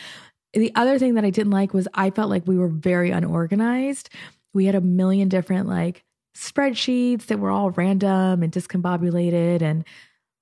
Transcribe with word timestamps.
The 0.53 0.71
other 0.75 0.99
thing 0.99 1.15
that 1.15 1.25
I 1.25 1.29
didn't 1.29 1.51
like 1.51 1.73
was 1.73 1.87
I 1.93 2.09
felt 2.09 2.29
like 2.29 2.47
we 2.47 2.57
were 2.57 2.67
very 2.67 3.11
unorganized. 3.11 4.09
We 4.53 4.65
had 4.65 4.75
a 4.75 4.81
million 4.81 5.29
different 5.29 5.67
like 5.67 6.03
spreadsheets 6.35 7.27
that 7.27 7.39
were 7.39 7.49
all 7.49 7.71
random 7.71 8.43
and 8.43 8.51
discombobulated 8.51 9.61
and 9.61 9.85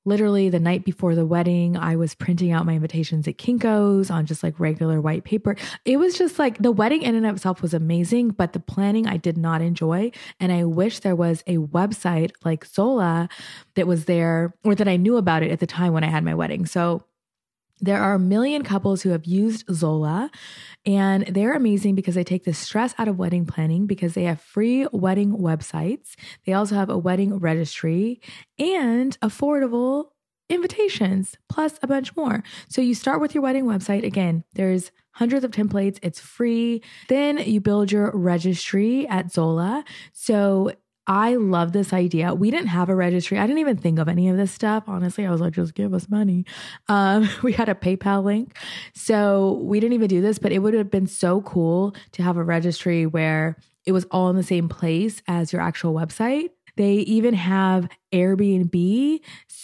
literally 0.06 0.50
the 0.50 0.60
night 0.60 0.86
before 0.86 1.16
the 1.16 1.26
wedding, 1.26 1.78
I 1.78 1.96
was 1.96 2.16
printing 2.16 2.52
out 2.52 2.66
my 2.66 2.74
invitations 2.74 3.28
at 3.28 3.38
Kinko's 3.38 4.10
on 4.10 4.26
just 4.26 4.44
like 4.44 4.60
regular 4.60 5.02
white 5.02 5.24
paper. 5.24 5.56
It 5.86 5.98
was 5.98 6.18
just 6.18 6.40
like 6.40 6.58
the 6.58 6.72
wedding 6.72 7.02
in 7.02 7.16
and 7.16 7.26
of 7.26 7.36
itself 7.36 7.62
was 7.62 7.74
amazing, 7.74 8.30
but 8.30 8.54
the 8.54 8.60
planning 8.60 9.08
I 9.08 9.18
did 9.18 9.38
not 9.38 9.62
enjoy. 9.62 10.12
And 10.40 10.52
I 10.52 10.64
wish 10.64 11.00
there 11.00 11.16
was 11.16 11.44
a 11.48 11.58
website 11.58 12.32
like 12.44 12.66
Zola 12.66 13.30
that 13.76 13.88
was 13.88 14.06
there 14.06 14.54
or 14.64 14.76
that 14.76 14.88
I 14.88 14.98
knew 14.98 15.18
about 15.18 15.44
it 15.44 15.52
at 15.52 15.60
the 15.60 15.68
time 15.68 15.94
when 15.94 16.04
I 16.04 16.08
had 16.08 16.24
my 16.24 16.34
wedding. 16.34 16.66
So 16.66 17.04
there 17.82 18.02
are 18.02 18.14
a 18.14 18.20
million 18.20 18.64
couples 18.64 19.02
who 19.02 19.10
have 19.10 19.26
used 19.26 19.66
Zola, 19.72 20.30
and 20.86 21.26
they're 21.28 21.54
amazing 21.54 21.96
because 21.96 22.16
they 22.16 22.24
take 22.24 22.44
the 22.44 22.54
stress 22.54 22.94
out 22.98 23.08
of 23.08 23.18
wedding 23.18 23.46
planning 23.46 23.86
because 23.86 24.14
they 24.14 24.24
have 24.24 24.42
free 24.42 24.88
wedding 24.92 25.38
websites. 25.38 26.16
They 26.46 26.54
also 26.54 26.76
have 26.76 26.90
a 26.90 26.98
wedding 26.98 27.38
registry 27.40 28.22
and 28.58 29.20
affordable 29.22 30.10
invitations, 30.50 31.38
plus 31.48 31.80
a 31.82 31.88
bunch 31.88 32.16
more. 32.16 32.44
So 32.68 32.82
you 32.82 32.96
start 32.96 33.22
with 33.22 33.36
your 33.36 33.44
wedding 33.44 33.66
website. 33.66 34.04
Again, 34.04 34.44
there's 34.54 34.92
hundreds 35.12 35.46
of 35.46 35.52
templates, 35.52 36.00
it's 36.02 36.20
free. 36.20 36.82
Then 37.08 37.38
you 37.38 37.62
build 37.62 37.92
your 37.92 38.12
registry 38.14 39.08
at 39.08 39.32
Zola. 39.32 39.84
So 40.14 40.72
I 41.10 41.38
love 41.38 41.72
this 41.72 41.92
idea. 41.92 42.36
We 42.36 42.52
didn't 42.52 42.68
have 42.68 42.88
a 42.88 42.96
registry. 42.96 43.40
I 43.40 43.48
didn't 43.48 43.62
even 43.62 43.78
think 43.78 43.98
of 43.98 44.08
any 44.08 44.30
of 44.30 44.38
this 44.38 44.52
stuff. 44.52 44.84
Honestly, 44.86 45.26
I 45.26 45.32
was 45.32 45.42
like, 45.42 45.54
just 45.54 45.74
give 45.74 45.92
us 45.92 46.08
money. 46.08 46.46
Um, 46.88 47.28
we 47.44 47.52
had 47.52 47.68
a 47.68 47.74
PayPal 47.74 48.24
link. 48.24 48.56
So 48.94 49.60
we 49.64 49.80
didn't 49.80 49.94
even 49.94 50.08
do 50.08 50.22
this, 50.22 50.38
but 50.38 50.52
it 50.52 50.60
would 50.60 50.76
have 50.76 50.92
been 50.92 51.08
so 51.08 51.42
cool 51.42 51.96
to 52.12 52.22
have 52.22 52.38
a 52.38 52.44
registry 52.44 53.08
where 53.08 53.58
it 53.88 53.92
was 53.92 54.06
all 54.12 54.30
in 54.30 54.36
the 54.36 54.44
same 54.44 54.70
place 54.70 55.24
as 55.28 55.52
your 55.52 55.64
actual 55.64 55.96
website. 55.96 56.52
They 56.78 56.94
even 56.94 57.34
have 57.34 57.90
Airbnb. 58.14 59.20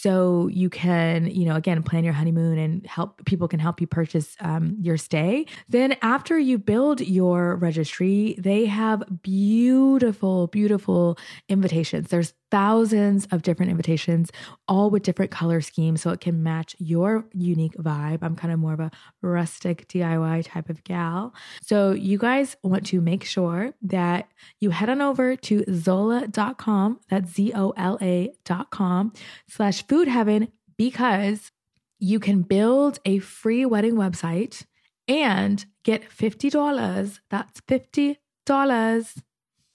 So 0.06 0.50
you 0.50 0.70
can, 0.70 1.26
you 1.26 1.46
know, 1.46 1.56
again, 1.56 1.82
plan 1.82 2.04
your 2.04 2.14
honeymoon 2.14 2.60
and 2.60 2.86
help 2.86 3.26
people 3.26 3.48
can 3.48 3.60
help 3.60 3.82
you 3.82 3.88
purchase 3.88 4.36
um, 4.40 4.78
your 4.80 4.98
stay. 4.98 5.48
Then 5.68 5.96
after 6.04 6.38
you 6.38 6.60
build 6.60 7.02
your 7.02 7.56
registry, 7.56 8.36
they 8.38 8.68
have 8.68 9.02
beautiful, 9.24 10.46
beautiful 10.46 11.18
invitations. 11.50 12.10
There's 12.10 12.36
thousands 12.52 13.28
of 13.32 13.42
different 13.42 13.72
invitations, 13.72 14.32
all 14.68 14.92
with 14.92 15.02
different 15.02 15.32
color 15.32 15.60
schemes. 15.60 16.02
So 16.02 16.12
it 16.12 16.22
can 16.22 16.44
match 16.44 16.76
your 16.78 17.26
unique 17.34 17.74
vibe. 17.74 18.20
I'm 18.22 18.36
kind 18.36 18.54
of 18.54 18.60
more 18.60 18.74
of 18.74 18.80
a 18.80 18.92
rustic 19.24 19.88
DIY 19.88 20.46
type 20.46 20.70
of 20.70 20.84
gal. 20.84 21.34
So 21.64 21.92
you 21.92 22.20
guys 22.20 22.56
want 22.62 22.86
to 22.88 23.02
make 23.02 23.24
sure 23.24 23.74
that 23.82 24.30
you 24.60 24.70
head 24.70 24.90
on 24.90 25.02
over 25.02 25.36
to 25.36 25.64
zola.com. 25.74 27.00
That's 27.10 27.34
Z 27.34 27.54
O 27.56 27.72
L 27.76 27.98
A 28.02 28.32
dot 28.46 28.70
com 28.70 29.12
slash 29.50 29.86
food 29.88 29.95
heaven 30.08 30.50
because 30.78 31.52
you 32.00 32.20
can 32.20 32.42
build 32.42 33.00
a 33.06 33.20
free 33.20 33.66
wedding 33.66 33.96
website 33.96 34.66
and 35.08 35.66
get 35.84 36.10
$50. 36.10 37.20
That's 37.30 37.62
$50 37.62 38.18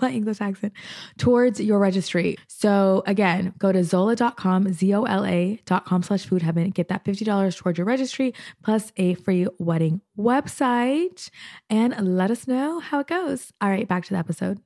my 0.00 0.10
English 0.10 0.41
accent 0.41 0.72
towards 1.19 1.60
your 1.60 1.78
registry. 1.78 2.36
So 2.48 3.03
again, 3.06 3.53
go 3.59 3.72
to 3.72 3.84
zola.com, 3.84 4.72
Z-O-L-A.com 4.72 6.03
slash 6.03 6.26
food 6.26 6.42
heaven, 6.42 6.70
get 6.70 6.88
that 6.88 7.04
$50 7.04 7.56
towards 7.56 7.78
your 7.78 7.86
registry 7.86 8.34
plus 8.62 8.92
a 8.97 9.14
free 9.14 9.47
wedding 9.59 10.00
website 10.19 11.30
and 11.69 12.16
let 12.16 12.30
us 12.30 12.48
know 12.48 12.80
how 12.80 13.00
it 13.00 13.06
goes. 13.06 13.53
All 13.60 13.69
right, 13.69 13.86
back 13.86 14.04
to 14.06 14.14
the 14.14 14.19
episode. 14.19 14.60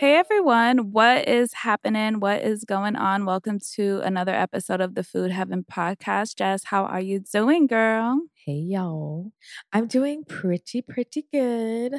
Hey 0.00 0.16
everyone, 0.16 0.92
what 0.92 1.28
is 1.28 1.52
happening? 1.52 2.20
What 2.20 2.40
is 2.40 2.64
going 2.64 2.96
on? 2.96 3.26
Welcome 3.26 3.58
to 3.74 4.00
another 4.02 4.32
episode 4.34 4.80
of 4.80 4.94
the 4.94 5.04
Food 5.04 5.30
Heaven 5.30 5.62
podcast. 5.70 6.36
Jess, 6.36 6.64
how 6.64 6.86
are 6.86 7.02
you 7.02 7.20
doing, 7.20 7.66
girl? 7.66 8.18
Hey 8.46 8.54
y'all. 8.54 9.32
I'm 9.74 9.88
doing 9.88 10.24
pretty, 10.24 10.80
pretty 10.80 11.26
good. 11.30 11.92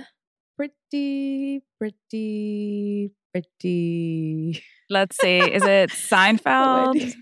Pretty, 0.57 1.61
pretty, 1.77 3.11
pretty. 3.31 4.63
Let's 4.89 5.17
see. 5.17 5.37
Is 5.37 5.61
it 5.67 5.91
Seinfeld? 5.91 7.13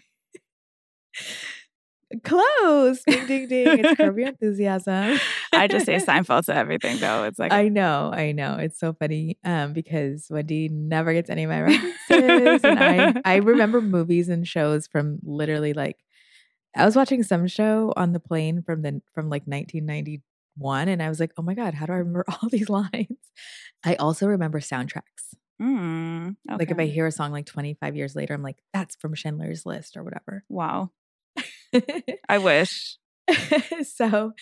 Close. 2.24 3.04
Ding, 3.04 3.28
ding, 3.28 3.48
ding. 3.48 3.80
It's 3.80 3.96
Curb 3.98 4.18
Your 4.18 4.30
Enthusiasm. 4.30 5.20
I 5.54 5.68
just 5.68 5.86
say 5.86 5.96
Seinfeld 5.98 6.46
to 6.46 6.56
everything, 6.56 6.98
though. 7.00 7.24
It's 7.26 7.38
like 7.38 7.52
I 7.54 7.70
know, 7.70 8.12
I 8.12 8.32
know. 8.32 8.56
It's 8.56 8.80
so 8.80 8.94
funny 8.94 9.38
um, 9.44 9.74
because 9.74 10.28
Wendy 10.30 10.70
never 10.70 11.14
gets 11.14 11.30
any 11.30 11.44
of 11.44 11.50
my 11.50 11.62
references, 11.62 12.64
and 12.64 12.80
I 12.80 13.22
I 13.26 13.36
remember 13.44 13.80
movies 13.82 14.28
and 14.30 14.48
shows 14.48 14.88
from 14.88 15.20
literally 15.24 15.74
like 15.74 15.98
I 16.76 16.86
was 16.86 16.96
watching 16.96 17.22
some 17.22 17.48
show 17.48 17.94
on 17.96 18.14
the 18.14 18.20
plane 18.20 18.64
from 18.64 18.82
the 18.82 19.02
from 19.14 19.30
like 19.30 19.44
1991, 19.44 20.88
and 20.88 21.04
I 21.04 21.10
was 21.10 21.20
like, 21.20 21.32
oh 21.38 21.44
my 21.44 21.54
god, 21.54 21.76
how 21.76 21.86
do 21.86 21.94
I 21.94 21.98
remember 21.98 22.26
all 22.28 22.50
these 22.50 22.70
lines? 22.70 23.18
I 23.86 23.96
also 23.96 24.26
remember 24.28 24.60
soundtracks. 24.60 25.36
Mm, 25.62 26.38
okay. 26.50 26.58
Like 26.58 26.72
if 26.72 26.80
I 26.80 26.86
hear 26.86 27.06
a 27.06 27.12
song 27.12 27.32
like 27.32 27.46
25 27.46 27.96
years 27.96 28.16
later, 28.16 28.34
I'm 28.34 28.42
like, 28.42 28.58
that's 28.74 28.96
from 28.96 29.14
Schindler's 29.14 29.66
List 29.66 29.98
or 29.98 30.04
whatever. 30.04 30.44
Wow. 30.50 30.92
I 32.30 32.38
wish. 32.38 32.98
so 33.84 34.34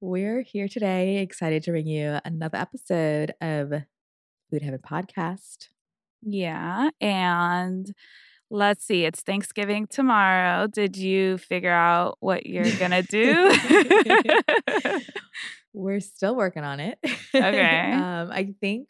we're 0.00 0.42
here 0.42 0.68
today, 0.68 1.18
excited 1.18 1.62
to 1.64 1.72
bring 1.72 1.86
you 1.86 2.18
another 2.24 2.58
episode 2.58 3.34
of 3.40 3.72
Food 4.50 4.62
Heaven 4.62 4.80
Podcast. 4.80 5.68
Yeah. 6.22 6.90
And 7.00 7.92
let's 8.50 8.84
see, 8.84 9.04
it's 9.04 9.22
Thanksgiving 9.22 9.86
tomorrow. 9.88 10.66
Did 10.68 10.96
you 10.96 11.38
figure 11.38 11.72
out 11.72 12.16
what 12.20 12.46
you're 12.46 12.70
going 12.76 12.92
to 12.92 13.02
do? 13.02 13.50
we're 15.72 16.00
still 16.00 16.36
working 16.36 16.64
on 16.64 16.80
it. 16.80 16.98
Okay. 17.34 17.92
um, 17.92 18.30
I 18.30 18.54
think 18.60 18.88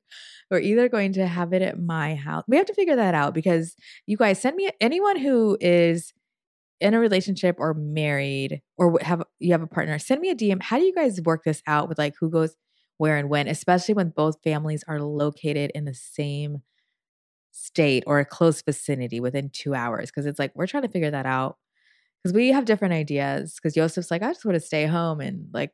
we're 0.50 0.58
either 0.58 0.88
going 0.88 1.12
to 1.12 1.24
have 1.28 1.52
it 1.52 1.62
at 1.62 1.78
my 1.78 2.16
house. 2.16 2.42
We 2.48 2.56
have 2.56 2.66
to 2.66 2.74
figure 2.74 2.96
that 2.96 3.14
out 3.14 3.34
because 3.34 3.76
you 4.04 4.16
guys 4.16 4.42
send 4.42 4.56
me 4.56 4.68
anyone 4.80 5.16
who 5.16 5.56
is 5.60 6.12
in 6.82 6.94
a 6.94 7.00
relationship 7.00 7.56
or 7.58 7.74
married 7.74 8.60
or 8.76 8.98
have 9.00 9.22
you 9.38 9.52
have 9.52 9.62
a 9.62 9.66
partner, 9.66 9.98
send 9.98 10.20
me 10.20 10.30
a 10.30 10.34
DM. 10.34 10.62
How 10.62 10.78
do 10.78 10.84
you 10.84 10.94
guys 10.94 11.20
work 11.22 11.44
this 11.44 11.62
out 11.66 11.88
with 11.88 11.98
like 11.98 12.14
who 12.20 12.28
goes 12.28 12.56
where 12.98 13.16
and 13.16 13.30
when, 13.30 13.48
especially 13.48 13.94
when 13.94 14.10
both 14.10 14.42
families 14.42 14.84
are 14.88 15.00
located 15.00 15.70
in 15.74 15.84
the 15.84 15.94
same 15.94 16.58
state 17.52 18.02
or 18.06 18.18
a 18.18 18.24
close 18.24 18.62
vicinity 18.62 19.20
within 19.20 19.50
two 19.50 19.74
hours? 19.74 20.10
Because 20.10 20.26
it's 20.26 20.38
like 20.38 20.52
we're 20.54 20.66
trying 20.66 20.82
to 20.82 20.88
figure 20.88 21.10
that 21.10 21.26
out 21.26 21.56
because 22.22 22.34
we 22.34 22.48
have 22.48 22.64
different 22.64 22.94
ideas. 22.94 23.54
Because 23.54 23.74
Joseph's 23.74 24.10
like, 24.10 24.22
I 24.22 24.32
just 24.32 24.44
want 24.44 24.56
to 24.56 24.60
stay 24.60 24.86
home 24.86 25.20
and 25.20 25.46
like 25.52 25.70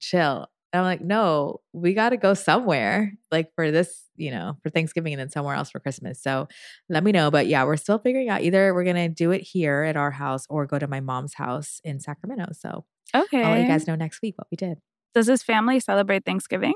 chill. 0.00 0.48
And 0.76 0.84
I'm 0.84 0.90
like, 0.90 1.00
no, 1.00 1.62
we 1.72 1.94
got 1.94 2.10
to 2.10 2.18
go 2.18 2.34
somewhere 2.34 3.14
like 3.32 3.50
for 3.54 3.70
this, 3.70 4.04
you 4.14 4.30
know, 4.30 4.58
for 4.62 4.68
Thanksgiving 4.68 5.14
and 5.14 5.20
then 5.20 5.30
somewhere 5.30 5.54
else 5.54 5.70
for 5.70 5.80
Christmas. 5.80 6.22
So 6.22 6.48
let 6.90 7.02
me 7.02 7.12
know. 7.12 7.30
But 7.30 7.46
yeah, 7.46 7.64
we're 7.64 7.78
still 7.78 7.98
figuring 7.98 8.28
out 8.28 8.42
either 8.42 8.74
we're 8.74 8.84
going 8.84 8.96
to 8.96 9.08
do 9.08 9.30
it 9.30 9.40
here 9.40 9.84
at 9.84 9.96
our 9.96 10.10
house 10.10 10.44
or 10.50 10.66
go 10.66 10.78
to 10.78 10.86
my 10.86 11.00
mom's 11.00 11.32
house 11.32 11.80
in 11.82 11.98
Sacramento. 11.98 12.52
So 12.52 12.84
okay. 13.14 13.42
I'll 13.42 13.52
let 13.52 13.62
you 13.62 13.68
guys 13.68 13.86
know 13.86 13.94
next 13.94 14.20
week 14.20 14.36
what 14.36 14.48
we 14.50 14.56
did. 14.56 14.76
Does 15.14 15.28
his 15.28 15.42
family 15.42 15.80
celebrate 15.80 16.26
Thanksgiving? 16.26 16.74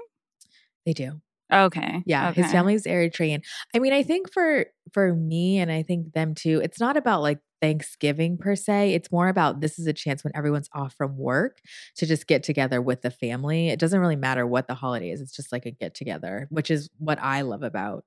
They 0.86 0.94
do. 0.94 1.20
Okay. 1.52 2.02
Yeah, 2.06 2.30
okay. 2.30 2.42
his 2.42 2.52
family's 2.52 2.84
Eritrean. 2.84 3.42
I 3.74 3.78
mean, 3.78 3.92
I 3.92 4.02
think 4.02 4.32
for 4.32 4.66
for 4.92 5.14
me 5.14 5.58
and 5.58 5.70
I 5.70 5.82
think 5.82 6.12
them 6.12 6.34
too, 6.34 6.60
it's 6.62 6.80
not 6.80 6.96
about 6.96 7.22
like 7.22 7.38
Thanksgiving 7.60 8.38
per 8.38 8.56
se. 8.56 8.94
It's 8.94 9.12
more 9.12 9.28
about 9.28 9.60
this 9.60 9.78
is 9.78 9.86
a 9.86 9.92
chance 9.92 10.24
when 10.24 10.34
everyone's 10.34 10.68
off 10.72 10.94
from 10.94 11.16
work 11.16 11.58
to 11.96 12.06
just 12.06 12.26
get 12.26 12.42
together 12.42 12.80
with 12.80 13.02
the 13.02 13.10
family. 13.10 13.68
It 13.68 13.78
doesn't 13.78 14.00
really 14.00 14.16
matter 14.16 14.46
what 14.46 14.68
the 14.68 14.74
holiday 14.74 15.10
is. 15.10 15.20
It's 15.20 15.34
just 15.34 15.52
like 15.52 15.66
a 15.66 15.70
get 15.70 15.94
together, 15.94 16.48
which 16.50 16.70
is 16.70 16.88
what 16.98 17.18
I 17.20 17.42
love 17.42 17.62
about 17.62 18.04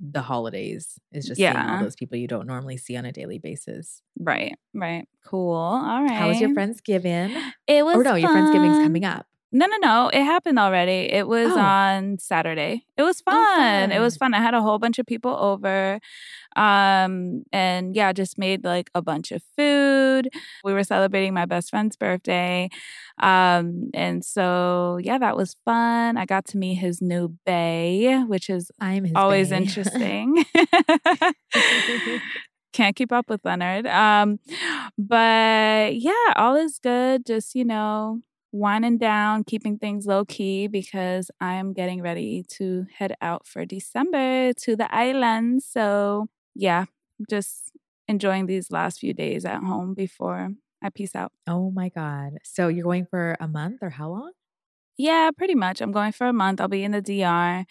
the 0.00 0.22
holidays 0.22 0.98
is 1.12 1.26
just 1.26 1.38
seeing 1.38 1.56
all 1.56 1.80
those 1.80 1.96
people 1.96 2.18
you 2.18 2.26
don't 2.26 2.46
normally 2.46 2.76
see 2.76 2.96
on 2.96 3.04
a 3.04 3.12
daily 3.12 3.38
basis. 3.38 4.02
Right. 4.18 4.54
Right. 4.74 5.06
cool. 5.24 5.54
All 5.54 6.02
right. 6.02 6.10
How 6.10 6.28
was 6.28 6.40
your 6.40 6.50
Friendsgiving? 6.50 7.34
It 7.66 7.82
oh, 7.82 7.86
was 7.86 7.96
Or 7.96 8.02
no, 8.02 8.14
your 8.14 8.30
Friendsgiving's 8.30 8.76
fun. 8.76 8.82
coming 8.82 9.04
up. 9.04 9.26
No, 9.56 9.66
no, 9.66 9.76
no. 9.80 10.10
It 10.12 10.24
happened 10.24 10.58
already. 10.58 11.12
It 11.12 11.28
was 11.28 11.52
Oh. 11.52 11.60
on 11.60 12.18
Saturday. 12.18 12.84
It 12.96 13.02
was 13.02 13.22
Oh, 13.24 13.30
fun. 13.30 13.92
It 13.92 14.00
was 14.00 14.16
fun. 14.16 14.32
fun. 14.32 14.40
I 14.40 14.42
had 14.44 14.52
a 14.52 14.60
whole 14.60 14.80
bunch 14.80 14.98
of 14.98 15.06
people 15.06 15.30
over. 15.36 16.00
Um, 16.56 17.44
and 17.52 17.94
yeah, 17.94 18.12
just 18.12 18.36
made 18.36 18.64
like 18.64 18.90
a 18.96 19.02
bunch 19.02 19.30
of 19.30 19.42
food. 19.56 20.28
We 20.64 20.72
were 20.72 20.82
celebrating 20.82 21.34
my 21.34 21.46
best 21.46 21.70
friend's 21.70 21.96
birthday. 21.96 22.68
Um, 23.20 23.90
and 23.94 24.24
so 24.24 24.98
yeah, 25.00 25.18
that 25.18 25.36
was 25.36 25.54
fun. 25.64 26.16
I 26.16 26.26
got 26.26 26.46
to 26.46 26.58
meet 26.58 26.74
his 26.74 27.00
new 27.00 27.36
bae, 27.46 28.24
which 28.26 28.50
is 28.50 28.72
I'm 28.80 29.12
always 29.14 29.50
bae. 29.50 29.56
interesting. 29.56 30.44
Can't 32.72 32.96
keep 32.96 33.12
up 33.12 33.28
with 33.30 33.40
Leonard. 33.44 33.86
Um, 33.86 34.40
but 34.98 35.94
yeah, 35.96 36.32
all 36.34 36.56
is 36.56 36.80
good. 36.80 37.24
Just, 37.24 37.54
you 37.54 37.64
know, 37.64 38.20
winding 38.54 38.98
down, 38.98 39.42
keeping 39.42 39.76
things 39.76 40.06
low 40.06 40.24
key 40.24 40.68
because 40.68 41.28
I 41.40 41.54
am 41.54 41.72
getting 41.72 42.00
ready 42.00 42.44
to 42.50 42.86
head 42.96 43.16
out 43.20 43.48
for 43.48 43.64
December 43.64 44.52
to 44.52 44.76
the 44.76 44.94
islands. 44.94 45.66
So 45.68 46.28
yeah, 46.54 46.84
just 47.28 47.72
enjoying 48.06 48.46
these 48.46 48.70
last 48.70 49.00
few 49.00 49.12
days 49.12 49.44
at 49.44 49.62
home 49.64 49.92
before 49.94 50.50
I 50.82 50.90
peace 50.90 51.16
out. 51.16 51.32
oh 51.48 51.72
my 51.72 51.88
God. 51.88 52.34
So 52.44 52.68
you're 52.68 52.84
going 52.84 53.06
for 53.06 53.36
a 53.40 53.48
month 53.48 53.78
or 53.82 53.90
how 53.90 54.10
long? 54.10 54.32
Yeah, 54.96 55.30
pretty 55.36 55.56
much. 55.56 55.80
I'm 55.80 55.90
going 55.90 56.12
for 56.12 56.28
a 56.28 56.32
month. 56.32 56.60
I'll 56.60 56.68
be 56.68 56.84
in 56.84 56.92
the 56.92 57.02
DR, 57.02 57.64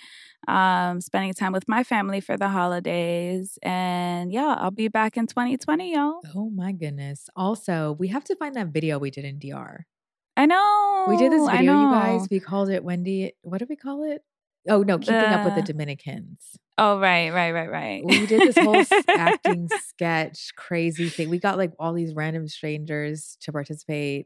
um, 0.51 0.99
spending 0.99 1.33
time 1.33 1.53
with 1.53 1.69
my 1.69 1.85
family 1.85 2.19
for 2.19 2.35
the 2.35 2.49
holidays. 2.49 3.57
And 3.63 4.33
yeah, 4.33 4.57
I'll 4.59 4.71
be 4.71 4.89
back 4.89 5.15
in 5.15 5.27
2020, 5.27 5.93
y'all. 5.93 6.19
Oh 6.35 6.49
my 6.49 6.73
goodness. 6.73 7.29
Also, 7.37 7.95
we 7.97 8.09
have 8.09 8.25
to 8.25 8.35
find 8.35 8.55
that 8.55 8.67
video 8.67 8.99
we 8.99 9.11
did 9.11 9.23
in 9.23 9.39
DR. 9.39 9.85
I 10.35 10.45
know. 10.45 11.05
We 11.09 11.17
did 11.17 11.31
this 11.31 11.47
video, 11.49 11.73
you 11.73 11.91
guys. 11.91 12.27
We 12.31 12.39
called 12.39 12.69
it 12.69 12.83
Wendy. 12.83 13.33
What 13.43 13.59
did 13.59 13.69
we 13.69 13.75
call 13.75 14.03
it? 14.11 14.21
Oh 14.69 14.81
no, 14.81 14.97
keeping 14.97 15.15
up 15.15 15.45
with 15.45 15.55
the 15.55 15.61
The- 15.61 15.73
Dominicans. 15.73 16.57
Oh, 16.77 16.99
right, 16.99 17.31
right, 17.31 17.51
right, 17.51 17.69
right. 17.69 18.01
We 18.03 18.25
did 18.25 18.41
this 18.41 18.57
whole 18.57 18.83
acting 19.09 19.69
sketch, 19.89 20.53
crazy 20.57 21.07
thing. 21.07 21.29
We 21.29 21.37
got 21.37 21.57
like 21.57 21.71
all 21.77 21.93
these 21.93 22.15
random 22.15 22.47
strangers 22.47 23.37
to 23.41 23.51
participate 23.51 24.25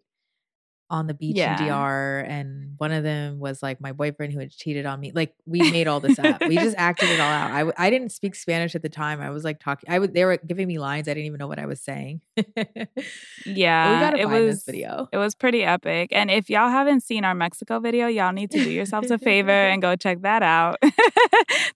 on 0.89 1.07
the 1.07 1.13
beach 1.13 1.35
Yeah. 1.35 1.61
in 1.61 1.67
DR, 1.67 2.19
and 2.27 2.75
one 2.77 2.91
of 2.91 3.03
them 3.03 3.39
was 3.39 3.61
like 3.61 3.81
my 3.81 3.91
boyfriend 3.91 4.31
who 4.33 4.39
had 4.39 4.51
cheated 4.51 4.85
on 4.85 4.99
me. 4.99 5.11
Like 5.13 5.33
we 5.45 5.59
made 5.71 5.87
all 5.87 5.99
this 5.99 6.17
up. 6.19 6.41
we 6.47 6.55
just 6.55 6.77
acted 6.77 7.09
it 7.09 7.19
all 7.19 7.29
out. 7.31 7.51
I 7.51 7.59
w- 7.59 7.73
I 7.77 7.89
didn't 7.89 8.11
speak 8.11 8.35
Spanish 8.35 8.73
at 8.75 8.81
the 8.83 8.89
time. 8.89 9.19
I 9.19 9.29
was 9.31 9.43
like 9.43 9.59
talking. 9.59 9.89
I 9.89 9.99
would 9.99 10.13
they 10.13 10.23
were 10.25 10.37
giving 10.37 10.67
me 10.67 10.79
lines. 10.79 11.07
I 11.07 11.13
didn't 11.13 11.25
even 11.25 11.39
know 11.39 11.47
what 11.47 11.59
I 11.59 11.65
was 11.65 11.81
saying. 11.81 12.21
yeah, 13.45 14.15
it 14.15 14.25
was 14.27 14.55
this 14.57 14.63
video. 14.65 15.07
It 15.11 15.17
was 15.17 15.35
pretty 15.35 15.63
epic. 15.63 16.09
And 16.11 16.29
if 16.31 16.49
y'all 16.49 16.69
haven't 16.69 17.01
seen 17.01 17.25
our 17.25 17.35
Mexico 17.35 17.79
video, 17.79 18.07
y'all 18.07 18.31
need 18.33 18.51
to 18.51 18.57
do 18.63 18.69
yourselves 18.69 19.11
a 19.11 19.17
favor 19.17 19.51
and 19.71 19.81
go 19.81 19.95
check 19.95 20.21
that 20.21 20.43
out. 20.43 20.77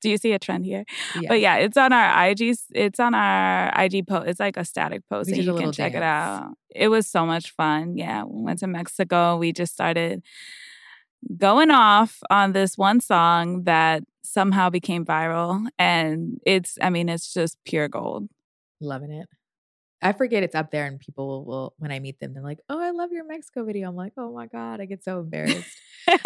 do 0.02 0.10
you 0.10 0.18
see 0.18 0.32
a 0.34 0.40
trend 0.40 0.66
here? 0.66 0.86
But 1.28 1.40
yeah, 1.40 1.58
it's 1.58 1.78
on 1.78 1.94
our 1.94 2.28
IG. 2.30 2.56
It's 2.74 3.00
on 3.00 3.14
our 3.14 3.72
IG 3.84 4.08
post. 4.08 4.28
It's 4.28 4.40
like 4.40 4.58
a 4.58 4.66
static 4.66 5.04
post, 5.10 5.30
and 5.30 5.44
you 5.44 5.56
can 5.56 5.72
check 5.72 5.94
it 5.94 6.04
out. 6.04 6.54
It 6.76 6.88
was 6.90 7.08
so 7.08 7.26
much 7.26 7.52
fun. 7.52 7.98
Yeah, 7.98 8.24
we 8.24 8.44
went 8.44 8.60
to 8.60 8.68
Mexico. 8.68 9.38
We 9.38 9.54
just 9.54 9.74
started 9.74 10.24
going 11.38 11.72
off 11.72 12.20
on 12.30 12.54
this 12.54 12.78
one 12.78 13.00
song 13.00 13.64
that 13.64 14.04
somehow 14.24 14.70
became 14.70 15.06
viral, 15.06 15.68
and 15.78 16.40
it's. 16.46 16.78
I 16.82 16.90
mean, 16.90 17.10
it's 17.10 17.34
just 17.34 17.58
pure 17.66 17.88
gold. 17.88 18.28
loving 18.80 19.12
it. 19.12 19.28
I 20.02 20.14
forget 20.14 20.44
it's 20.44 20.56
up 20.56 20.72
there, 20.72 20.86
and 20.86 21.00
people 21.00 21.28
will, 21.28 21.46
will 21.46 21.74
when 21.80 21.92
I 21.92 22.00
meet 22.00 22.20
them, 22.20 22.34
they're 22.34 22.44
like, 22.44 22.60
"Oh, 22.70 22.80
I 22.82 22.92
love 22.92 23.12
your 23.12 23.26
Mexico 23.26 23.64
video." 23.66 23.90
I'm 23.90 23.96
like, 23.96 24.14
"Oh 24.18 24.34
my 24.34 24.48
god!" 24.48 24.82
I 24.82 24.86
get 24.86 25.04
so 25.04 25.20
embarrassed. 25.20 25.78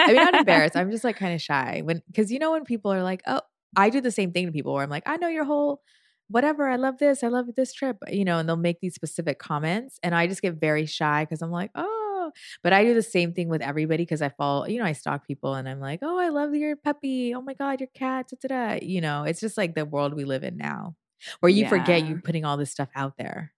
I 0.05 0.13
mean, 0.13 0.21
not 0.21 0.35
embarrassed. 0.35 0.77
I'm 0.77 0.91
just 0.91 1.03
like 1.03 1.17
kind 1.17 1.33
of 1.35 1.41
shy 1.41 1.81
when 1.83 2.01
because 2.07 2.31
you 2.31 2.39
know 2.39 2.51
when 2.51 2.65
people 2.65 2.93
are 2.93 3.03
like, 3.03 3.23
"Oh," 3.27 3.41
I 3.75 3.89
do 3.89 4.01
the 4.01 4.11
same 4.11 4.31
thing 4.31 4.47
to 4.47 4.51
people 4.53 4.73
where 4.73 4.83
I'm 4.83 4.89
like, 4.89 5.03
"I 5.07 5.17
know 5.17 5.27
your 5.29 5.45
whole 5.45 5.81
whatever. 6.29 6.67
I 6.69 6.75
love 6.77 6.97
this. 6.97 7.23
I 7.23 7.27
love 7.27 7.47
this 7.55 7.73
trip," 7.73 7.97
you 8.09 8.25
know, 8.25 8.37
and 8.39 8.47
they'll 8.47 8.55
make 8.57 8.79
these 8.81 8.95
specific 8.95 9.39
comments, 9.39 9.99
and 10.03 10.15
I 10.15 10.27
just 10.27 10.41
get 10.41 10.55
very 10.55 10.85
shy 10.85 11.23
because 11.23 11.41
I'm 11.41 11.51
like, 11.51 11.71
"Oh," 11.75 12.31
but 12.63 12.73
I 12.73 12.83
do 12.83 12.93
the 12.93 13.01
same 13.01 13.33
thing 13.33 13.49
with 13.49 13.61
everybody 13.61 14.03
because 14.03 14.21
I 14.21 14.29
follow, 14.29 14.65
you 14.67 14.79
know, 14.79 14.85
I 14.85 14.93
stalk 14.93 15.25
people, 15.27 15.53
and 15.55 15.67
I'm 15.69 15.79
like, 15.79 15.99
"Oh, 16.01 16.17
I 16.19 16.29
love 16.29 16.53
your 16.55 16.75
puppy. 16.75 17.33
Oh 17.35 17.41
my 17.41 17.53
god, 17.53 17.79
your 17.79 17.89
cat." 17.93 18.27
Da, 18.29 18.47
da, 18.47 18.77
da. 18.77 18.79
You 18.85 19.01
know, 19.01 19.23
it's 19.23 19.39
just 19.39 19.57
like 19.57 19.75
the 19.75 19.85
world 19.85 20.13
we 20.15 20.25
live 20.25 20.43
in 20.43 20.57
now, 20.57 20.95
where 21.39 21.49
you 21.51 21.67
forget 21.67 22.01
Yeah. 22.01 22.09
you 22.09 22.17
putting 22.23 22.45
all 22.45 22.57
this 22.57 22.71
stuff 22.71 22.89
out 22.95 23.13
there. 23.17 23.51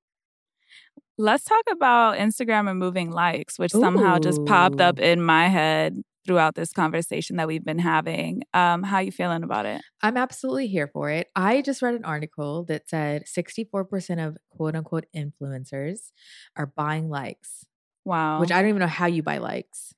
Let's 1.20 1.44
talk 1.46 1.64
about 1.72 2.18
Instagram 2.20 2.68
removing 2.68 3.10
likes, 3.10 3.58
which 3.58 3.72
somehow 3.72 4.20
just 4.20 4.46
popped 4.46 4.82
up 4.82 5.00
in 5.00 5.20
my 5.22 5.48
head 5.48 6.04
throughout 6.28 6.56
this 6.56 6.72
conversation 6.74 7.38
that 7.38 7.48
we've 7.48 7.64
been 7.66 7.80
having. 7.80 8.44
Um, 8.54 8.84
how 8.84 9.00
you 9.00 9.12
feeling 9.12 9.44
about 9.44 9.66
it? 9.66 9.82
I'm 10.04 10.18
absolutely 10.18 10.68
here 10.68 10.88
for 10.88 11.10
it. 11.10 11.28
I 11.36 11.62
just 11.62 11.82
read 11.82 11.96
an 11.96 12.06
article 12.06 12.66
that 12.66 12.90
said 12.90 13.24
64% 13.26 14.28
of 14.28 14.38
quote 14.52 14.76
unquote 14.76 15.06
influencers 15.16 16.12
are 16.56 16.68
buying 16.68 17.10
likes, 17.10 17.66
Wow. 18.06 18.40
which 18.42 18.52
I 18.52 18.62
don't 18.62 18.70
even 18.70 18.82
know 18.82 18.88
how 18.88 19.08
you 19.08 19.24
buy 19.24 19.38
likes. 19.40 19.94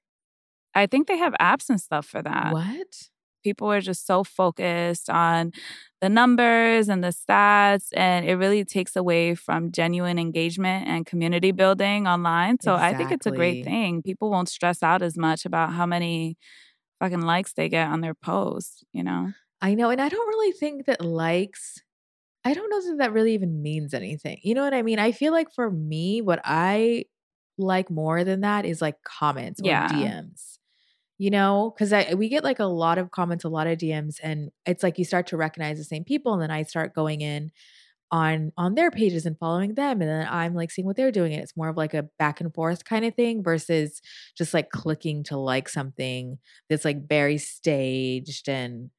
I 0.75 0.85
think 0.85 1.07
they 1.07 1.17
have 1.17 1.33
apps 1.41 1.69
and 1.69 1.81
stuff 1.81 2.05
for 2.05 2.21
that. 2.21 2.53
What? 2.53 3.09
People 3.43 3.71
are 3.71 3.81
just 3.81 4.05
so 4.05 4.23
focused 4.23 5.09
on 5.09 5.51
the 6.01 6.09
numbers 6.09 6.87
and 6.89 7.03
the 7.03 7.09
stats, 7.09 7.87
and 7.93 8.25
it 8.25 8.35
really 8.35 8.63
takes 8.63 8.95
away 8.95 9.35
from 9.35 9.71
genuine 9.71 10.17
engagement 10.17 10.87
and 10.87 11.05
community 11.05 11.51
building 11.51 12.07
online. 12.07 12.59
So 12.61 12.75
I 12.75 12.93
think 12.93 13.11
it's 13.11 13.25
a 13.25 13.31
great 13.31 13.65
thing. 13.65 14.01
People 14.01 14.29
won't 14.29 14.49
stress 14.49 14.81
out 14.83 15.01
as 15.01 15.17
much 15.17 15.45
about 15.45 15.73
how 15.73 15.85
many 15.85 16.37
fucking 16.99 17.21
likes 17.21 17.53
they 17.53 17.69
get 17.69 17.87
on 17.87 18.01
their 18.01 18.13
posts, 18.13 18.83
you 18.93 19.03
know? 19.03 19.31
I 19.61 19.75
know. 19.75 19.89
And 19.89 20.01
I 20.01 20.09
don't 20.09 20.27
really 20.27 20.53
think 20.53 20.85
that 20.85 21.03
likes, 21.03 21.81
I 22.45 22.53
don't 22.53 22.69
know 22.69 22.81
that 22.89 22.97
that 22.99 23.13
really 23.13 23.33
even 23.33 23.61
means 23.61 23.93
anything. 23.93 24.39
You 24.43 24.53
know 24.53 24.63
what 24.63 24.73
I 24.73 24.81
mean? 24.83 24.99
I 24.99 25.11
feel 25.11 25.33
like 25.33 25.53
for 25.53 25.69
me, 25.69 26.21
what 26.21 26.39
I 26.45 27.05
like 27.57 27.89
more 27.89 28.23
than 28.23 28.41
that 28.41 28.65
is 28.65 28.81
like 28.81 28.95
comments 29.03 29.59
or 29.61 29.65
Yeah. 29.67 29.87
DMs. 29.89 30.58
You 31.21 31.31
know, 31.31 31.73
because 31.75 31.91
I 31.93 32.13
we 32.15 32.29
get 32.29 32.45
like 32.45 32.59
a 32.59 32.65
lot 32.65 32.97
of 32.97 33.11
comments, 33.11 33.43
a 33.43 33.49
lot 33.49 33.67
of 33.67 33.77
DMs, 33.77 34.19
and 34.23 34.51
it's 34.65 34.83
like 34.83 34.97
you 34.97 35.03
start 35.05 35.27
to 35.27 35.37
recognize 35.37 35.77
the 35.77 35.83
same 35.83 36.05
people, 36.05 36.33
and 36.33 36.41
then 36.41 36.51
I 36.51 36.63
start 36.63 36.95
going 36.95 37.19
in 37.21 37.51
on 38.11 38.53
on 38.57 38.75
their 38.75 38.91
pages 38.91 39.25
and 39.25 39.37
following 39.39 39.75
them, 39.75 40.01
and 40.01 40.09
then 40.09 40.27
I'm 40.29 40.55
like 40.55 40.71
seeing 40.71 40.85
what 40.85 40.97
they're 40.97 41.11
doing, 41.11 41.33
and 41.33 41.43
it's 41.43 41.57
more 41.57 41.69
of 41.69 41.77
like 41.77 41.93
a 41.93 42.03
back 42.19 42.41
and 42.41 42.53
forth 42.53 42.85
kind 42.85 43.05
of 43.05 43.15
thing 43.15 43.43
versus 43.43 44.01
just 44.37 44.53
like 44.53 44.71
clicking 44.71 45.23
to 45.25 45.37
like 45.37 45.69
something 45.69 46.39
that's 46.69 46.85
like 46.85 47.07
very 47.07 47.37
staged 47.37 48.49
and 48.49 48.91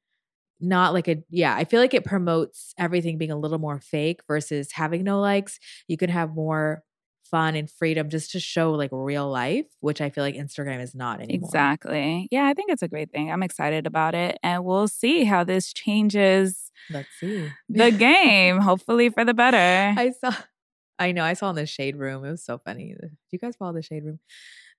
not 0.59 0.93
like 0.93 1.07
a 1.07 1.17
yeah 1.29 1.55
i 1.55 1.63
feel 1.63 1.79
like 1.81 1.93
it 1.95 2.05
promotes 2.05 2.73
everything 2.77 3.17
being 3.17 3.31
a 3.31 3.37
little 3.37 3.57
more 3.59 3.79
fake 3.79 4.21
versus 4.27 4.71
having 4.73 5.03
no 5.03 5.19
likes. 5.19 5.59
You 5.87 5.97
can 5.97 6.09
have 6.09 6.35
more 6.35 6.83
fun 7.31 7.55
and 7.55 7.71
freedom 7.71 8.09
just 8.09 8.31
to 8.31 8.39
show 8.39 8.71
like 8.73 8.89
real 8.91 9.29
life, 9.29 9.65
which 9.79 10.01
I 10.01 10.09
feel 10.09 10.23
like 10.23 10.35
Instagram 10.35 10.81
is 10.81 10.93
not 10.93 11.21
anymore. 11.21 11.47
Exactly. 11.47 12.27
Yeah, 12.29 12.45
I 12.45 12.53
think 12.53 12.71
it's 12.71 12.83
a 12.83 12.87
great 12.87 13.11
thing. 13.11 13.31
I'm 13.31 13.41
excited 13.41 13.87
about 13.87 14.13
it. 14.13 14.37
And 14.43 14.63
we'll 14.65 14.87
see 14.89 15.23
how 15.23 15.43
this 15.43 15.73
changes 15.73 16.71
Let's 16.89 17.09
see. 17.19 17.49
the 17.69 17.91
game, 17.97 18.59
hopefully 18.59 19.09
for 19.09 19.25
the 19.25 19.33
better. 19.33 19.57
I 19.99 20.11
saw 20.11 20.33
I 20.99 21.13
know, 21.13 21.23
I 21.23 21.33
saw 21.33 21.49
in 21.49 21.55
the 21.55 21.65
shade 21.65 21.95
room. 21.95 22.23
It 22.23 22.29
was 22.29 22.43
so 22.45 22.59
funny. 22.59 22.93
Do 23.01 23.07
you 23.31 23.39
guys 23.39 23.55
follow 23.55 23.73
the 23.73 23.81
shade 23.81 24.03
room? 24.03 24.19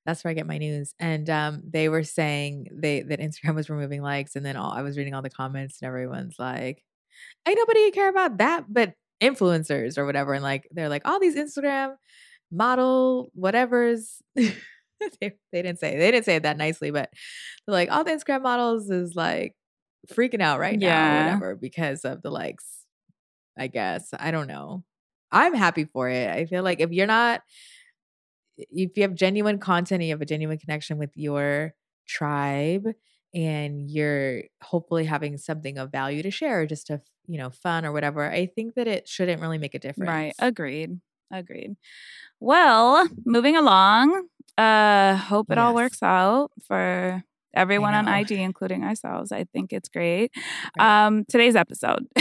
That's 0.06 0.22
where 0.22 0.30
I 0.30 0.34
get 0.34 0.46
my 0.46 0.58
news. 0.58 0.94
And 1.00 1.28
um, 1.28 1.62
they 1.68 1.88
were 1.88 2.04
saying 2.04 2.68
they 2.72 3.02
that 3.02 3.18
Instagram 3.18 3.54
was 3.56 3.68
removing 3.70 4.02
likes, 4.02 4.36
and 4.36 4.44
then 4.46 4.56
all 4.56 4.70
I 4.70 4.82
was 4.82 4.96
reading 4.96 5.14
all 5.14 5.22
the 5.22 5.30
comments, 5.30 5.78
and 5.80 5.88
everyone's 5.88 6.36
like, 6.38 6.84
"Ain't 7.46 7.58
nobody 7.58 7.90
care 7.90 8.08
about 8.08 8.38
that," 8.38 8.66
but 8.68 8.94
influencers 9.20 9.98
or 9.98 10.04
whatever, 10.06 10.32
and 10.34 10.42
like 10.42 10.68
they're 10.72 10.88
like 10.88 11.02
all 11.04 11.18
these 11.20 11.36
Instagram 11.36 11.94
model 12.52 13.30
whatever's. 13.34 14.22
they, 14.36 14.52
they 15.20 15.62
didn't 15.62 15.78
say 15.80 15.96
they 15.98 16.10
didn't 16.12 16.24
say 16.26 16.36
it 16.36 16.44
that 16.44 16.56
nicely, 16.58 16.90
but 16.92 17.10
like 17.66 17.90
all 17.90 18.04
the 18.04 18.12
Instagram 18.12 18.42
models 18.42 18.90
is 18.90 19.14
like 19.16 19.54
freaking 20.12 20.40
out 20.42 20.60
right 20.60 20.78
now, 20.78 20.86
or 20.86 21.10
Yeah. 21.10 21.18
whatever, 21.18 21.56
because 21.56 22.04
of 22.04 22.22
the 22.22 22.30
likes. 22.30 22.86
I 23.58 23.66
guess 23.68 24.10
I 24.18 24.30
don't 24.30 24.46
know. 24.48 24.84
I'm 25.30 25.54
happy 25.54 25.84
for 25.86 26.08
it. 26.08 26.28
I 26.30 26.46
feel 26.46 26.62
like 26.62 26.80
if 26.80 26.90
you're 26.92 27.06
not, 27.06 27.42
if 28.58 28.96
you 28.96 29.02
have 29.02 29.14
genuine 29.14 29.58
content, 29.58 30.00
and 30.02 30.04
you 30.08 30.14
have 30.14 30.22
a 30.22 30.26
genuine 30.26 30.58
connection 30.58 30.98
with 30.98 31.10
your 31.16 31.74
tribe, 32.06 32.86
and 33.34 33.90
you're 33.90 34.42
hopefully 34.62 35.04
having 35.04 35.36
something 35.38 35.78
of 35.78 35.90
value 35.90 36.22
to 36.22 36.30
share, 36.30 36.60
or 36.62 36.66
just 36.66 36.86
to 36.88 37.00
you 37.28 37.38
know, 37.38 37.50
fun 37.50 37.84
or 37.84 37.92
whatever. 37.92 38.28
I 38.28 38.46
think 38.46 38.74
that 38.74 38.88
it 38.88 39.06
shouldn't 39.08 39.40
really 39.40 39.56
make 39.58 39.74
a 39.74 39.78
difference. 39.78 40.08
Right. 40.08 40.34
Agreed. 40.40 41.00
Agreed. 41.32 41.76
Well, 42.40 43.08
moving 43.24 43.56
along. 43.56 44.28
Uh 44.58 45.16
hope 45.16 45.50
it 45.50 45.58
all 45.58 45.74
works 45.74 46.02
out 46.02 46.50
for 46.66 47.24
everyone 47.54 47.94
on. 47.94 48.08
IG, 48.08 48.32
including 48.32 48.84
ourselves. 48.84 49.32
I 49.32 49.44
think 49.44 49.72
it's 49.72 49.88
great. 49.88 50.30
Right. 50.78 51.06
Um, 51.06 51.24
today's 51.28 51.56
episode. 51.56 52.06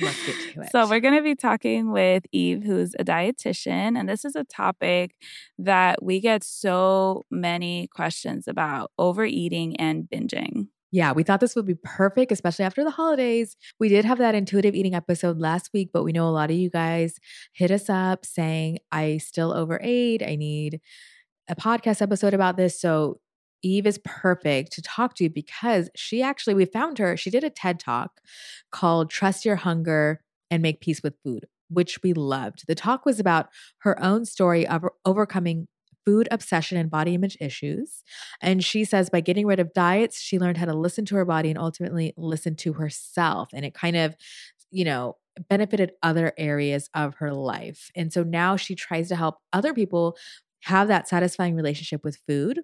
Let's 0.00 0.26
get 0.26 0.54
to 0.54 0.60
it. 0.60 0.70
So, 0.70 0.86
we're 0.88 1.00
going 1.00 1.16
to 1.16 1.22
be 1.22 1.34
talking 1.34 1.90
with 1.90 2.24
Eve, 2.30 2.62
who's 2.62 2.94
a 2.98 3.04
dietitian. 3.04 3.98
And 3.98 4.08
this 4.08 4.24
is 4.24 4.36
a 4.36 4.44
topic 4.44 5.12
that 5.58 6.02
we 6.02 6.20
get 6.20 6.44
so 6.44 7.24
many 7.30 7.88
questions 7.88 8.46
about 8.46 8.90
overeating 8.98 9.76
and 9.76 10.04
binging. 10.04 10.68
Yeah, 10.90 11.12
we 11.12 11.22
thought 11.22 11.40
this 11.40 11.54
would 11.54 11.66
be 11.66 11.74
perfect, 11.74 12.32
especially 12.32 12.64
after 12.64 12.82
the 12.82 12.90
holidays. 12.90 13.56
We 13.78 13.88
did 13.90 14.06
have 14.06 14.18
that 14.18 14.34
intuitive 14.34 14.74
eating 14.74 14.94
episode 14.94 15.38
last 15.38 15.70
week, 15.74 15.90
but 15.92 16.02
we 16.02 16.12
know 16.12 16.26
a 16.26 16.30
lot 16.30 16.50
of 16.50 16.56
you 16.56 16.70
guys 16.70 17.18
hit 17.52 17.70
us 17.70 17.90
up 17.90 18.24
saying, 18.24 18.78
I 18.90 19.18
still 19.18 19.52
overate. 19.52 20.22
I 20.22 20.36
need 20.36 20.80
a 21.48 21.54
podcast 21.54 22.00
episode 22.00 22.32
about 22.32 22.56
this. 22.56 22.80
So 22.80 23.20
Eve 23.62 23.86
is 23.86 23.98
perfect 24.04 24.72
to 24.72 24.82
talk 24.82 25.14
to 25.16 25.28
because 25.28 25.90
she 25.94 26.22
actually, 26.22 26.54
we 26.54 26.64
found 26.64 26.98
her, 26.98 27.16
she 27.16 27.30
did 27.30 27.44
a 27.44 27.50
TED 27.50 27.80
talk 27.80 28.20
called 28.70 29.10
Trust 29.10 29.44
Your 29.44 29.56
Hunger 29.56 30.22
and 30.50 30.62
Make 30.62 30.80
Peace 30.80 31.02
with 31.02 31.14
Food, 31.22 31.46
which 31.68 32.02
we 32.02 32.14
loved. 32.14 32.64
The 32.66 32.74
talk 32.74 33.04
was 33.04 33.20
about 33.20 33.48
her 33.80 34.02
own 34.02 34.24
story 34.24 34.66
of 34.66 34.84
overcoming 35.04 35.68
food 36.08 36.26
obsession 36.30 36.78
and 36.78 36.90
body 36.90 37.12
image 37.12 37.36
issues. 37.38 38.02
And 38.40 38.64
she 38.64 38.86
says 38.86 39.10
by 39.10 39.20
getting 39.20 39.46
rid 39.46 39.60
of 39.60 39.74
diets, 39.74 40.18
she 40.18 40.38
learned 40.38 40.56
how 40.56 40.64
to 40.64 40.72
listen 40.72 41.04
to 41.06 41.16
her 41.16 41.26
body 41.26 41.50
and 41.50 41.58
ultimately 41.58 42.14
listen 42.16 42.56
to 42.56 42.72
herself. 42.72 43.50
And 43.52 43.62
it 43.62 43.74
kind 43.74 43.94
of, 43.94 44.16
you 44.70 44.86
know, 44.86 45.16
benefited 45.50 45.92
other 46.02 46.32
areas 46.38 46.88
of 46.94 47.16
her 47.16 47.34
life. 47.34 47.90
And 47.94 48.10
so 48.10 48.22
now 48.22 48.56
she 48.56 48.74
tries 48.74 49.08
to 49.08 49.16
help 49.16 49.36
other 49.52 49.74
people 49.74 50.16
have 50.62 50.88
that 50.88 51.08
satisfying 51.08 51.54
relationship 51.54 52.02
with 52.02 52.18
food 52.26 52.60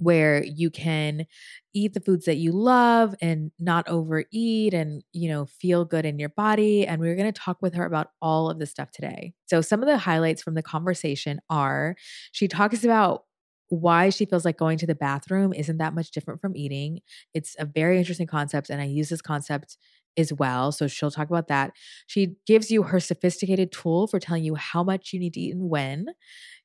where 0.00 0.42
you 0.42 0.70
can 0.70 1.26
eat 1.74 1.92
the 1.92 2.00
foods 2.00 2.24
that 2.24 2.36
you 2.36 2.52
love 2.52 3.14
and 3.20 3.52
not 3.60 3.86
overeat 3.86 4.72
and 4.72 5.04
you 5.12 5.28
know 5.28 5.44
feel 5.46 5.84
good 5.84 6.06
in 6.06 6.18
your 6.18 6.30
body 6.30 6.86
and 6.86 7.00
we're 7.00 7.14
going 7.14 7.32
to 7.32 7.40
talk 7.40 7.58
with 7.60 7.74
her 7.74 7.84
about 7.84 8.08
all 8.22 8.50
of 8.50 8.58
this 8.58 8.70
stuff 8.70 8.90
today. 8.90 9.34
So 9.46 9.60
some 9.60 9.82
of 9.82 9.86
the 9.86 9.98
highlights 9.98 10.42
from 10.42 10.54
the 10.54 10.62
conversation 10.62 11.40
are 11.50 11.96
she 12.32 12.48
talks 12.48 12.82
about 12.82 13.24
why 13.68 14.10
she 14.10 14.24
feels 14.24 14.44
like 14.44 14.56
going 14.56 14.78
to 14.78 14.86
the 14.86 14.96
bathroom 14.96 15.52
isn't 15.52 15.78
that 15.78 15.94
much 15.94 16.10
different 16.10 16.40
from 16.40 16.56
eating. 16.56 17.00
It's 17.34 17.54
a 17.58 17.64
very 17.64 17.98
interesting 17.98 18.26
concept 18.26 18.70
and 18.70 18.80
i 18.80 18.84
use 18.84 19.10
this 19.10 19.22
concept 19.22 19.76
as 20.16 20.32
well 20.32 20.72
so 20.72 20.88
she'll 20.88 21.10
talk 21.10 21.28
about 21.28 21.48
that. 21.48 21.72
She 22.06 22.36
gives 22.46 22.70
you 22.70 22.82
her 22.84 22.98
sophisticated 22.98 23.70
tool 23.70 24.06
for 24.08 24.18
telling 24.18 24.44
you 24.44 24.56
how 24.56 24.82
much 24.82 25.12
you 25.12 25.20
need 25.20 25.34
to 25.34 25.40
eat 25.40 25.54
and 25.54 25.70
when 25.70 26.06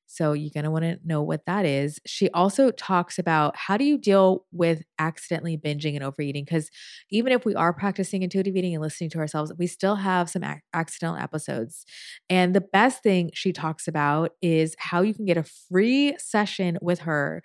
so 0.07 0.33
you're 0.33 0.51
going 0.53 0.63
to 0.63 0.71
want 0.71 0.83
to 0.83 0.99
know 1.03 1.21
what 1.21 1.45
that 1.45 1.65
is. 1.65 1.99
She 2.05 2.29
also 2.31 2.71
talks 2.71 3.17
about 3.17 3.55
how 3.55 3.77
do 3.77 3.83
you 3.83 3.97
deal 3.97 4.45
with 4.51 4.83
accidentally 4.99 5.57
binging 5.57 5.95
and 5.95 6.03
overeating 6.03 6.45
because 6.45 6.69
even 7.09 7.31
if 7.31 7.45
we 7.45 7.55
are 7.55 7.73
practicing 7.73 8.23
intuitive 8.23 8.55
eating 8.55 8.73
and 8.73 8.81
listening 8.81 9.09
to 9.11 9.17
ourselves, 9.19 9.51
we 9.57 9.67
still 9.67 9.95
have 9.95 10.29
some 10.29 10.43
ac- 10.43 10.61
accidental 10.73 11.17
episodes. 11.17 11.85
And 12.29 12.53
the 12.53 12.61
best 12.61 13.01
thing 13.03 13.31
she 13.33 13.51
talks 13.51 13.87
about 13.87 14.31
is 14.41 14.75
how 14.77 15.01
you 15.01 15.13
can 15.13 15.25
get 15.25 15.37
a 15.37 15.43
free 15.43 16.15
session 16.17 16.77
with 16.81 16.99
her. 16.99 17.41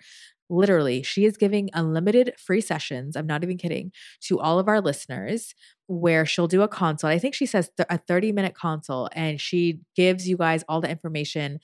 Literally, 0.49 1.01
she 1.01 1.23
is 1.23 1.37
giving 1.37 1.69
unlimited 1.73 2.33
free 2.37 2.59
sessions. 2.59 3.15
I'm 3.15 3.25
not 3.25 3.41
even 3.41 3.57
kidding 3.57 3.93
to 4.23 4.37
all 4.37 4.59
of 4.59 4.67
our 4.67 4.81
listeners 4.81 5.55
where 5.87 6.25
she'll 6.25 6.47
do 6.47 6.61
a 6.61 6.67
consult. 6.67 7.11
I 7.11 7.19
think 7.19 7.35
she 7.35 7.45
says 7.45 7.69
th- 7.75 7.87
a 7.89 7.97
30 7.97 8.31
minute 8.31 8.55
consult 8.55 9.11
and 9.13 9.39
she 9.39 9.79
gives 9.95 10.27
you 10.27 10.37
guys 10.37 10.63
all 10.67 10.81
the 10.81 10.89
information 10.89 11.59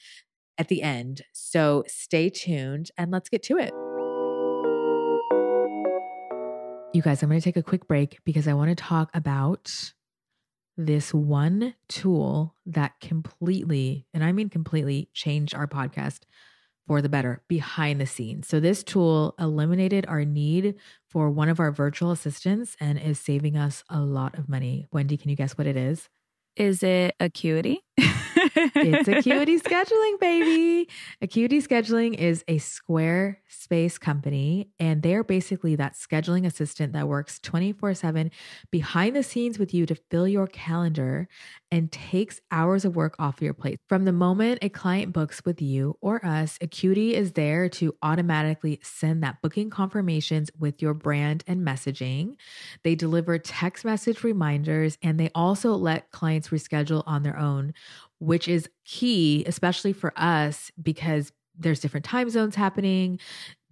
at 0.57 0.67
the 0.67 0.81
end. 0.81 1.21
So 1.33 1.83
stay 1.87 2.29
tuned 2.29 2.91
and 2.97 3.11
let's 3.11 3.29
get 3.29 3.43
to 3.43 3.57
it. 3.57 3.73
You 6.93 7.01
guys, 7.01 7.21
I'm 7.21 7.29
going 7.29 7.39
to 7.39 7.43
take 7.43 7.57
a 7.57 7.63
quick 7.63 7.87
break 7.87 8.19
because 8.23 8.47
I 8.47 8.53
want 8.53 8.69
to 8.69 8.75
talk 8.75 9.09
about 9.13 9.93
this 10.77 11.13
one 11.13 11.75
tool 11.89 12.55
that 12.65 12.99
completely, 13.01 14.07
and 14.13 14.23
I 14.23 14.31
mean 14.31 14.49
completely, 14.49 15.09
changed 15.13 15.53
our 15.53 15.67
podcast 15.67 16.21
for 16.87 17.01
the 17.01 17.09
better 17.09 17.43
behind 17.47 17.99
the 17.99 18.05
scenes. 18.05 18.47
So, 18.47 18.59
this 18.59 18.83
tool 18.83 19.35
eliminated 19.39 20.05
our 20.07 20.23
need 20.23 20.75
for 21.09 21.29
one 21.29 21.49
of 21.49 21.59
our 21.59 21.71
virtual 21.71 22.11
assistants 22.11 22.77
and 22.79 22.97
is 22.97 23.19
saving 23.19 23.57
us 23.57 23.83
a 23.89 23.99
lot 23.99 24.37
of 24.37 24.47
money. 24.47 24.87
Wendy, 24.91 25.17
can 25.17 25.29
you 25.29 25.35
guess 25.35 25.57
what 25.57 25.67
it 25.67 25.75
is? 25.75 26.09
Is 26.55 26.81
it 26.83 27.15
Acuity? 27.19 27.83
It's 28.57 29.07
Acuity 29.07 29.59
Scheduling, 29.59 30.19
baby. 30.19 30.89
Acuity 31.21 31.61
Scheduling 31.61 32.15
is 32.15 32.43
a 32.47 32.57
Squarespace 32.57 33.99
company, 33.99 34.69
and 34.79 35.03
they're 35.03 35.23
basically 35.23 35.75
that 35.75 35.93
scheduling 35.93 36.45
assistant 36.45 36.93
that 36.93 37.07
works 37.07 37.39
24 37.39 37.93
7 37.93 38.31
behind 38.71 39.15
the 39.15 39.23
scenes 39.23 39.59
with 39.59 39.73
you 39.73 39.85
to 39.85 39.95
fill 39.95 40.27
your 40.27 40.47
calendar 40.47 41.27
and 41.71 41.91
takes 41.91 42.39
hours 42.51 42.85
of 42.85 42.95
work 42.95 43.15
off 43.19 43.41
your 43.41 43.53
plate. 43.53 43.79
From 43.87 44.05
the 44.05 44.11
moment 44.11 44.59
a 44.61 44.69
client 44.69 45.13
books 45.13 45.43
with 45.45 45.61
you 45.61 45.97
or 46.01 46.25
us, 46.25 46.57
Acuity 46.61 47.13
is 47.13 47.33
there 47.33 47.69
to 47.69 47.95
automatically 48.01 48.79
send 48.81 49.23
that 49.23 49.41
booking 49.41 49.69
confirmations 49.69 50.49
with 50.57 50.81
your 50.81 50.93
brand 50.93 51.43
and 51.47 51.65
messaging. 51.65 52.35
They 52.83 52.95
deliver 52.95 53.37
text 53.37 53.85
message 53.85 54.23
reminders 54.23 54.97
and 55.03 55.19
they 55.19 55.29
also 55.35 55.73
let 55.73 56.11
clients 56.11 56.49
reschedule 56.49 57.03
on 57.05 57.23
their 57.23 57.37
own, 57.37 57.73
which 58.19 58.47
is 58.47 58.69
key, 58.85 59.43
especially 59.45 59.93
for 59.93 60.13
us 60.15 60.71
because 60.81 61.31
there's 61.57 61.79
different 61.79 62.05
time 62.05 62.29
zones 62.29 62.55
happening. 62.55 63.19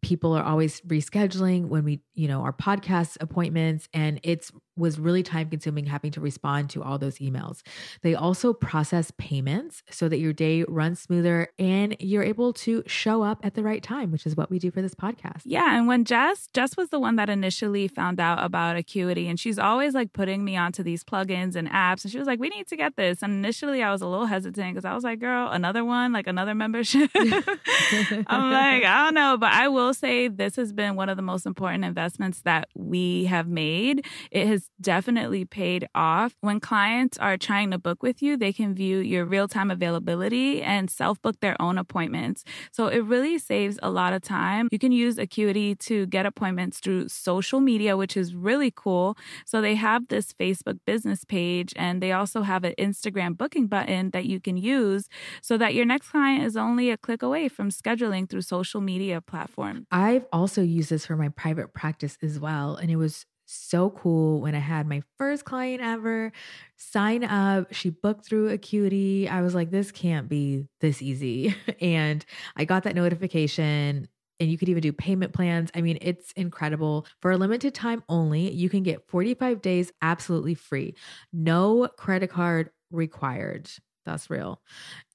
People 0.01 0.33
are 0.33 0.43
always 0.43 0.81
rescheduling 0.81 1.67
when 1.67 1.83
we, 1.83 2.01
you 2.13 2.27
know, 2.27 2.41
our 2.41 2.53
podcast 2.53 3.17
appointments, 3.21 3.87
and 3.93 4.19
it's 4.23 4.51
was 4.77 4.99
really 4.99 5.23
time 5.23 5.49
consuming 5.49 5.85
having 5.85 6.11
to 6.11 6.21
respond 6.21 6.69
to 6.71 6.83
all 6.83 6.97
those 6.97 7.19
emails. 7.19 7.61
They 8.01 8.15
also 8.15 8.53
process 8.53 9.11
payments 9.17 9.83
so 9.89 10.09
that 10.09 10.19
your 10.19 10.33
day 10.33 10.63
runs 10.67 10.99
smoother 10.99 11.49
and 11.57 11.95
you're 11.99 12.23
able 12.23 12.53
to 12.53 12.83
show 12.85 13.23
up 13.23 13.45
at 13.45 13.53
the 13.55 13.63
right 13.63 13.81
time, 13.81 14.11
which 14.11 14.25
is 14.25 14.35
what 14.35 14.49
we 14.49 14.59
do 14.59 14.71
for 14.71 14.81
this 14.81 14.93
podcast. 14.93 15.41
Yeah, 15.45 15.77
and 15.77 15.87
when 15.87 16.05
Jess, 16.05 16.49
Jess 16.53 16.75
was 16.75 16.89
the 16.89 16.99
one 16.99 17.15
that 17.15 17.29
initially 17.29 17.87
found 17.87 18.19
out 18.19 18.43
about 18.43 18.75
Acuity, 18.75 19.27
and 19.27 19.39
she's 19.39 19.59
always 19.59 19.93
like 19.93 20.13
putting 20.13 20.43
me 20.43 20.57
onto 20.57 20.83
these 20.83 21.03
plugins 21.03 21.55
and 21.55 21.69
apps, 21.69 22.03
and 22.03 22.11
she 22.11 22.17
was 22.17 22.27
like, 22.27 22.39
"We 22.39 22.49
need 22.49 22.67
to 22.67 22.75
get 22.75 22.95
this." 22.95 23.21
And 23.21 23.33
initially, 23.33 23.81
I 23.81 23.91
was 23.91 24.01
a 24.01 24.07
little 24.07 24.25
hesitant 24.25 24.73
because 24.73 24.85
I 24.85 24.93
was 24.93 25.03
like, 25.03 25.19
"Girl, 25.19 25.49
another 25.49 25.85
one, 25.85 26.11
like 26.11 26.27
another 26.27 26.53
membership." 26.55 27.09
I'm 27.15 28.51
like, 28.51 28.83
I 28.83 29.03
don't 29.05 29.13
know, 29.13 29.37
but 29.37 29.51
I 29.51 29.67
will 29.67 29.93
say 29.93 30.27
this 30.27 30.55
has 30.55 30.73
been 30.73 30.95
one 30.95 31.09
of 31.09 31.17
the 31.17 31.23
most 31.23 31.45
important 31.45 31.85
investments 31.85 32.41
that 32.41 32.69
we 32.75 33.25
have 33.25 33.47
made. 33.47 34.05
It 34.31 34.47
has 34.47 34.64
definitely 34.79 35.45
paid 35.45 35.87
off. 35.95 36.35
When 36.41 36.59
clients 36.59 37.17
are 37.17 37.37
trying 37.37 37.71
to 37.71 37.77
book 37.77 38.03
with 38.03 38.21
you, 38.21 38.37
they 38.37 38.53
can 38.53 38.73
view 38.73 38.99
your 38.99 39.25
real 39.25 39.47
time 39.47 39.71
availability 39.71 40.61
and 40.61 40.89
self 40.89 41.21
book 41.21 41.39
their 41.39 41.59
own 41.61 41.77
appointments. 41.77 42.43
So 42.71 42.87
it 42.87 42.99
really 42.99 43.37
saves 43.37 43.79
a 43.81 43.89
lot 43.89 44.13
of 44.13 44.21
time. 44.21 44.69
You 44.71 44.79
can 44.79 44.91
use 44.91 45.17
Acuity 45.17 45.75
to 45.75 46.05
get 46.07 46.25
appointments 46.25 46.79
through 46.79 47.09
social 47.09 47.59
media, 47.59 47.97
which 47.97 48.17
is 48.17 48.35
really 48.35 48.71
cool. 48.75 49.17
So 49.45 49.61
they 49.61 49.75
have 49.75 50.07
this 50.07 50.33
Facebook 50.33 50.79
business 50.85 51.23
page 51.23 51.73
and 51.75 52.01
they 52.01 52.11
also 52.11 52.41
have 52.41 52.63
an 52.63 52.73
Instagram 52.77 53.37
booking 53.37 53.67
button 53.67 54.11
that 54.11 54.25
you 54.25 54.39
can 54.39 54.57
use 54.57 55.07
so 55.41 55.57
that 55.57 55.73
your 55.73 55.85
next 55.85 56.09
client 56.09 56.43
is 56.43 56.57
only 56.57 56.89
a 56.89 56.97
click 56.97 57.21
away 57.21 57.47
from 57.49 57.69
scheduling 57.69 58.29
through 58.29 58.41
social 58.41 58.81
media 58.81 59.21
platforms. 59.21 59.85
I've 59.91 60.25
also 60.31 60.61
used 60.61 60.89
this 60.89 61.05
for 61.05 61.15
my 61.15 61.29
private 61.29 61.73
practice 61.73 62.17
as 62.21 62.39
well. 62.39 62.75
And 62.75 62.91
it 62.91 62.97
was 62.97 63.25
so 63.45 63.89
cool 63.91 64.41
when 64.41 64.55
I 64.55 64.59
had 64.59 64.87
my 64.87 65.03
first 65.17 65.45
client 65.45 65.81
ever 65.81 66.31
sign 66.77 67.23
up. 67.23 67.73
She 67.73 67.89
booked 67.89 68.25
through 68.25 68.49
Acuity. 68.49 69.29
I 69.29 69.41
was 69.41 69.55
like, 69.55 69.71
this 69.71 69.91
can't 69.91 70.27
be 70.27 70.67
this 70.81 71.01
easy. 71.01 71.55
and 71.81 72.25
I 72.55 72.65
got 72.65 72.83
that 72.83 72.95
notification. 72.95 74.07
And 74.39 74.51
you 74.51 74.57
could 74.57 74.67
even 74.67 74.81
do 74.81 74.91
payment 74.91 75.31
plans. 75.31 75.69
I 75.73 75.81
mean, 75.81 75.97
it's 76.01 76.33
incredible. 76.33 77.05
For 77.21 77.31
a 77.31 77.37
limited 77.37 77.73
time 77.73 78.03
only, 78.09 78.51
you 78.51 78.67
can 78.69 78.83
get 78.83 79.07
45 79.07 79.61
days 79.61 79.93
absolutely 80.01 80.55
free. 80.55 80.95
No 81.31 81.87
credit 81.97 82.29
card 82.29 82.69
required. 82.91 83.69
That's 84.05 84.29
real. 84.29 84.61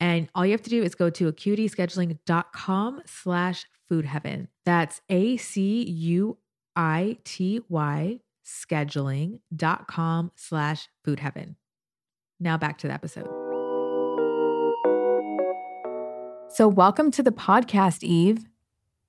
And 0.00 0.28
all 0.34 0.44
you 0.44 0.52
have 0.52 0.62
to 0.62 0.70
do 0.70 0.82
is 0.82 0.94
go 0.94 1.10
to 1.10 1.30
acuityscheduling.com 1.30 3.02
slash 3.06 3.66
food 3.88 4.04
heaven. 4.04 4.48
That's 4.64 5.00
A 5.08 5.36
C 5.36 5.82
U 5.82 6.38
I 6.76 7.18
T 7.24 7.60
Y 7.68 8.20
scheduling.com 8.44 10.32
slash 10.34 10.88
food 11.04 11.20
heaven. 11.20 11.56
Now 12.38 12.56
back 12.56 12.78
to 12.78 12.88
the 12.88 12.94
episode. 12.94 13.28
So, 16.52 16.66
welcome 16.66 17.12
to 17.12 17.22
the 17.22 17.30
podcast, 17.30 18.02
Eve. 18.02 18.44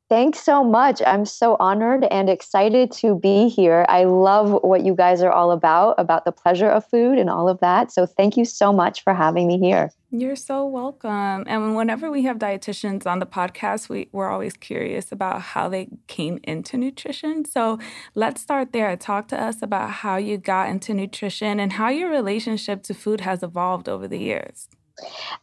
Thanks 0.10 0.40
so 0.42 0.64
much. 0.64 1.02
I'm 1.08 1.26
so 1.26 1.58
honored 1.60 2.04
and 2.12 2.30
excited 2.30 2.92
to 2.94 3.16
be 3.16 3.48
here. 3.48 3.86
I 3.90 4.04
love 4.04 4.62
what 4.62 4.86
you 4.86 4.94
guys 4.94 5.24
are 5.24 5.32
all 5.32 5.52
about, 5.52 5.96
about 5.98 6.26
the 6.26 6.32
pleasure 6.32 6.70
of 6.70 6.86
food 6.86 7.18
and 7.18 7.30
all 7.30 7.50
of 7.50 7.60
that. 7.62 7.92
So, 7.92 8.06
thank 8.06 8.38
you 8.38 8.46
so 8.46 8.72
much 8.72 9.04
for 9.04 9.14
having 9.14 9.48
me 9.48 9.58
here. 9.58 9.90
You're 10.14 10.36
so 10.36 10.66
welcome. 10.66 11.46
And 11.48 11.76
whenever 11.78 12.12
we 12.12 12.24
have 12.24 12.38
dietitians 12.38 13.08
on 13.08 13.20
the 13.20 13.26
podcast, 13.26 13.88
we, 13.88 14.10
we're 14.12 14.30
always 14.30 14.54
curious 14.58 15.10
about 15.12 15.42
how 15.42 15.70
they 15.70 15.88
came 16.08 16.38
into 16.44 16.76
nutrition. 16.78 17.46
So, 17.46 17.80
let's 18.14 18.42
start 18.42 18.74
there. 18.74 18.98
Talk 18.98 19.30
to 19.30 19.42
us 19.42 19.62
about 19.62 19.90
how 19.90 20.18
you 20.18 20.38
got 20.38 20.68
into 20.70 20.94
nutrition 20.94 21.62
and 21.62 21.74
how 21.74 21.88
your 21.90 22.10
relationship 22.10 22.84
to 22.84 22.94
food 22.94 23.22
has 23.22 23.42
evolved 23.42 23.88
over 23.88 24.06
the 24.06 24.20
years. 24.20 24.68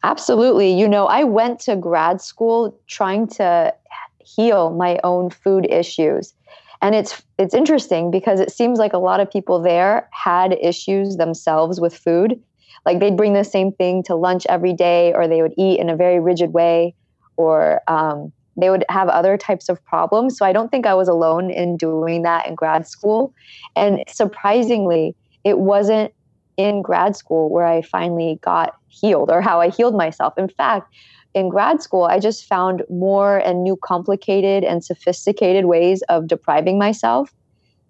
Absolutely. 0.03 0.73
You 0.73 0.89
know, 0.89 1.07
I 1.07 1.25
went 1.25 1.61
to 1.61 1.77
grad 1.77 2.21
school 2.21 2.79
trying 2.87 3.27
to 3.29 3.75
heal 4.21 4.71
my 4.71 5.01
own 5.05 5.31
food 5.31 5.67
issues. 5.71 6.35
And 6.81 6.95
it's 6.95 7.23
it's 7.39 7.55
interesting 7.55 8.11
because 8.11 8.39
it 8.39 8.53
seems 8.53 8.79
like 8.79 8.93
a 8.93 8.99
lot 8.99 9.19
of 9.21 9.31
people 9.31 9.61
there 9.61 10.09
had 10.13 10.57
issues 10.61 11.17
themselves 11.17 11.81
with 11.81 11.97
food. 11.97 12.41
Like 12.87 13.01
they'd 13.01 13.17
bring 13.17 13.35
the 13.35 13.45
same 13.45 13.73
thing 13.73 14.03
to 14.05 14.15
lunch 14.15 14.47
every 14.49 14.73
day, 14.73 15.13
or 15.15 15.29
they 15.29 15.43
would 15.43 15.55
eat 15.57 15.81
in 15.81 15.89
a 15.89 15.97
very 15.97 16.21
rigid 16.21 16.53
way, 16.53 16.95
or 17.37 17.81
um, 17.89 18.33
they 18.57 18.71
would 18.71 18.85
have 18.89 19.09
other 19.09 19.37
types 19.37 19.69
of 19.69 19.85
problems. 19.85 20.37
So 20.37 20.45
I 20.45 20.53
don't 20.53 20.71
think 20.71 20.87
I 20.87 20.95
was 20.95 21.09
alone 21.09 21.51
in 21.51 21.77
doing 21.77 22.23
that 22.23 22.47
in 22.47 22.55
grad 22.55 22.87
school. 22.87 23.33
And 23.77 24.03
surprisingly, 24.09 25.15
it 25.45 25.59
wasn't 25.59 26.13
in 26.57 26.83
grad 26.83 27.17
school 27.17 27.51
where 27.51 27.67
I 27.67 27.83
finally 27.83 28.39
got 28.43 28.75
healed 28.89 29.31
or 29.31 29.41
how 29.41 29.61
I 29.61 29.69
healed 29.71 29.97
myself. 29.97 30.37
In 30.37 30.49
fact, 30.49 30.93
in 31.35 31.49
grad 31.49 31.81
school, 31.81 32.05
I 32.05 32.19
just 32.19 32.47
found 32.47 32.83
more 32.91 33.39
and 33.39 33.63
new 33.63 33.77
complicated 33.77 34.65
and 34.65 34.85
sophisticated 34.85 35.67
ways 35.67 36.03
of 36.09 36.27
depriving 36.27 36.79
myself. 36.79 37.33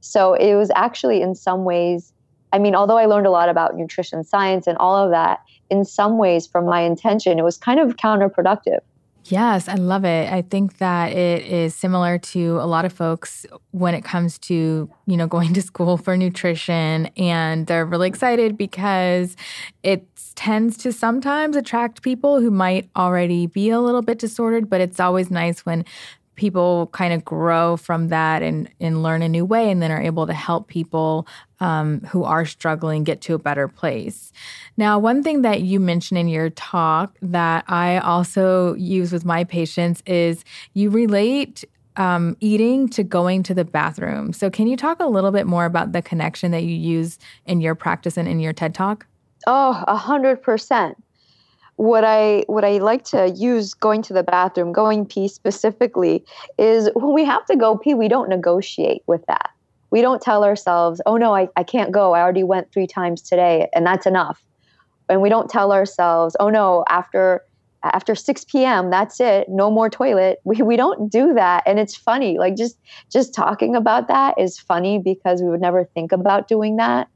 So 0.01 0.35
it 0.35 0.55
was 0.55 0.71
actually, 0.75 1.23
in 1.23 1.35
some 1.35 1.65
ways, 1.65 2.13
I 2.53 2.59
mean, 2.59 2.75
although 2.75 2.97
I 2.97 3.07
learned 3.07 3.27
a 3.27 3.31
lot 3.31 3.49
about 3.49 3.77
nutrition 3.77 4.25
science 4.25 4.67
and 4.67 4.79
all 4.79 4.97
of 4.97 5.11
that, 5.11 5.41
in 5.71 5.85
some 5.85 6.19
ways, 6.19 6.47
from 6.47 6.65
my 6.65 6.81
intention, 6.81 7.39
it 7.39 7.43
was 7.43 7.57
kind 7.57 7.79
of 7.79 7.97
counterproductive. 7.97 8.81
Yes, 9.31 9.69
I 9.69 9.75
love 9.75 10.07
it. 10.07 10.33
I 10.33 10.41
think 10.41 10.79
that 10.79 11.13
it 11.13 11.45
is 11.45 11.75
similar 11.75 12.17
to 12.19 12.59
a 12.61 12.67
lot 12.67 12.87
of 12.87 12.95
folks 12.95 13.45
when 13.73 13.95
it 13.95 14.03
comes 14.03 14.39
to, 14.39 14.91
you 15.07 15.17
know, 15.17 15.27
going 15.39 15.53
to 15.55 15.63
school 15.63 15.99
for 15.99 16.17
nutrition 16.17 17.07
and 17.17 17.67
they're 17.67 17.85
really 17.85 18.09
excited 18.09 18.57
because 18.57 19.37
it 19.83 20.07
tends 20.35 20.79
to 20.79 20.93
sometimes 20.93 21.57
attract 21.57 22.03
people 22.03 22.41
who 22.41 22.51
might 22.51 22.89
already 22.97 23.47
be 23.47 23.69
a 23.71 23.81
little 23.81 24.03
bit 24.03 24.19
disordered, 24.19 24.71
but 24.71 24.81
it's 24.81 25.01
always 25.01 25.31
nice 25.31 25.67
when 25.67 25.85
people 26.39 26.87
kind 26.93 27.13
of 27.13 27.25
grow 27.25 27.77
from 27.77 28.09
that 28.09 28.43
and, 28.43 28.71
and 28.81 29.03
learn 29.03 29.21
a 29.21 29.29
new 29.29 29.45
way 29.45 29.71
and 29.71 29.83
then 29.83 29.91
are 29.91 30.01
able 30.01 30.27
to 30.27 30.33
help 30.33 30.69
people 30.69 31.27
um, 31.61 32.01
who 32.03 32.25
are 32.25 32.47
struggling 32.47 33.05
get 33.05 33.21
to 33.23 33.35
a 33.35 33.39
better 33.39 33.69
place. 33.69 34.33
Now, 34.77 34.99
one 34.99 35.23
thing 35.23 35.43
that 35.43 35.63
you 35.63 35.81
mentioned 35.81 36.19
in 36.19 36.29
your 36.29 36.51
talk 36.51 37.19
that 37.21 37.65
I 37.69 37.99
also 37.99 38.75
use 38.75 39.13
with 39.13 39.25
my 39.25 39.45
patients 39.45 40.03
is 40.07 40.45
you 40.73 40.89
relate 40.89 41.65
um, 41.97 42.37
eating 42.39 42.89
to 42.91 43.03
going 43.03 43.43
to 43.43 43.55
the 43.55 43.65
bathroom. 43.65 44.33
So, 44.33 44.49
can 44.49 44.69
you 44.69 44.77
talk 44.77 45.01
a 45.01 45.07
little 45.07 45.33
bit 45.33 45.49
more 45.49 45.65
about 45.65 45.91
the 45.91 46.01
connection 46.01 46.53
that 46.53 46.63
you 46.63 46.75
use 46.75 47.19
in 47.45 47.61
your 47.61 47.75
practice 47.75 48.17
and 48.17 48.29
in 48.29 48.39
your 48.39 48.53
TED 48.53 48.73
talk? 48.73 49.05
Oh, 49.49 49.85
a 49.89 49.97
hundred 49.97 50.41
percent 50.41 50.97
what 51.79 52.03
I 52.03 52.45
what 52.49 52.65
I 52.65 52.79
like 52.79 53.05
to 53.05 53.31
use 53.31 53.73
going 53.73 54.03
to 54.03 54.13
the 54.13 54.25
bathroom, 54.25 54.73
going 54.73 55.07
pee 55.07 55.29
specifically, 55.29 56.25
is 56.59 56.91
when 56.95 57.15
we 57.15 57.25
have 57.25 57.47
to 57.47 57.57
go 57.57 57.79
pee, 57.79 57.95
we 57.95 58.09
don't 58.09 58.29
negotiate 58.29 59.03
with 59.07 59.25
that. 59.27 59.51
We 59.91 60.01
don't 60.01 60.21
tell 60.21 60.43
ourselves, 60.43 61.01
oh 61.07 61.17
no, 61.17 61.37
I, 61.37 61.49
I 61.57 61.63
can't 61.63 61.93
go. 61.93 62.15
I 62.15 62.21
already 62.21 62.43
went 62.43 62.73
three 62.73 62.89
times 62.89 63.23
today 63.23 63.69
and 63.73 63.87
that's 63.87 64.07
enough. 64.07 64.43
And 65.09 65.23
we 65.23 65.29
don't 65.29 65.49
tell 65.49 65.73
ourselves, 65.73 66.37
oh 66.41 66.51
no, 66.51 66.85
after 66.89 67.43
after 67.85 68.17
6 68.17 68.45
p.m. 68.47 68.91
that's 68.91 69.21
it 69.21 69.49
no 69.49 69.71
more 69.71 69.89
toilet 69.89 70.41
we, 70.43 70.61
we 70.63 70.77
don't 70.77 71.13
do 71.13 71.33
that 71.33 71.63
and 71.65 71.79
it's 71.79 71.95
funny 71.95 72.37
like 72.37 72.57
just 72.57 72.77
just 73.09 73.33
talking 73.33 73.77
about 73.77 74.09
that 74.09 74.35
is 74.37 74.59
funny 74.59 74.99
because 74.99 75.41
we 75.41 75.49
would 75.49 75.61
never 75.61 75.85
think 75.85 76.11
about 76.11 76.49
doing 76.49 76.75
that 76.75 77.07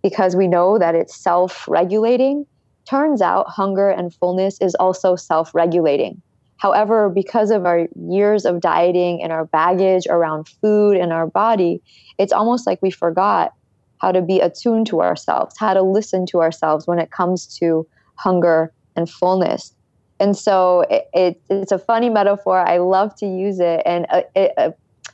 because 0.00 0.36
we 0.36 0.46
know 0.46 0.78
that 0.78 0.94
it's 0.94 1.16
self-regulating 1.16 2.46
Turns 2.88 3.22
out 3.22 3.48
hunger 3.48 3.88
and 3.88 4.14
fullness 4.14 4.58
is 4.60 4.74
also 4.76 5.16
self 5.16 5.54
regulating. 5.54 6.20
However, 6.56 7.08
because 7.08 7.50
of 7.50 7.66
our 7.66 7.88
years 8.08 8.44
of 8.44 8.60
dieting 8.60 9.22
and 9.22 9.32
our 9.32 9.46
baggage 9.46 10.06
around 10.08 10.48
food 10.60 10.96
and 10.96 11.12
our 11.12 11.26
body, 11.26 11.82
it's 12.18 12.32
almost 12.32 12.66
like 12.66 12.80
we 12.80 12.90
forgot 12.90 13.52
how 13.98 14.12
to 14.12 14.22
be 14.22 14.40
attuned 14.40 14.86
to 14.88 15.00
ourselves, 15.00 15.56
how 15.58 15.74
to 15.74 15.82
listen 15.82 16.26
to 16.26 16.40
ourselves 16.40 16.86
when 16.86 16.98
it 16.98 17.10
comes 17.10 17.46
to 17.58 17.86
hunger 18.14 18.72
and 18.94 19.10
fullness. 19.10 19.74
And 20.20 20.36
so 20.36 20.84
it, 20.88 21.08
it, 21.12 21.40
it's 21.50 21.72
a 21.72 21.78
funny 21.78 22.10
metaphor. 22.10 22.60
I 22.60 22.78
love 22.78 23.14
to 23.16 23.26
use 23.26 23.58
it, 23.58 23.82
and 23.84 24.06
uh, 24.10 24.22
it, 24.36 24.52
uh, 24.56 24.70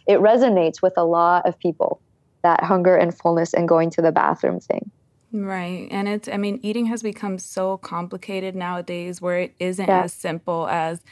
it 0.06 0.20
resonates 0.20 0.82
with 0.82 0.92
a 0.98 1.04
lot 1.04 1.46
of 1.48 1.58
people 1.58 2.02
that 2.42 2.62
hunger 2.62 2.94
and 2.94 3.16
fullness 3.16 3.54
and 3.54 3.66
going 3.66 3.90
to 3.92 4.02
the 4.02 4.12
bathroom 4.12 4.60
thing. 4.60 4.90
Right. 5.30 5.88
And 5.90 6.08
it's, 6.08 6.26
I 6.26 6.38
mean, 6.38 6.58
eating 6.62 6.86
has 6.86 7.02
become 7.02 7.38
so 7.38 7.76
complicated 7.76 8.56
nowadays 8.56 9.20
where 9.20 9.40
it 9.40 9.54
isn't 9.58 9.86
yeah. 9.86 10.04
as 10.04 10.14
simple 10.14 10.66
as, 10.68 11.02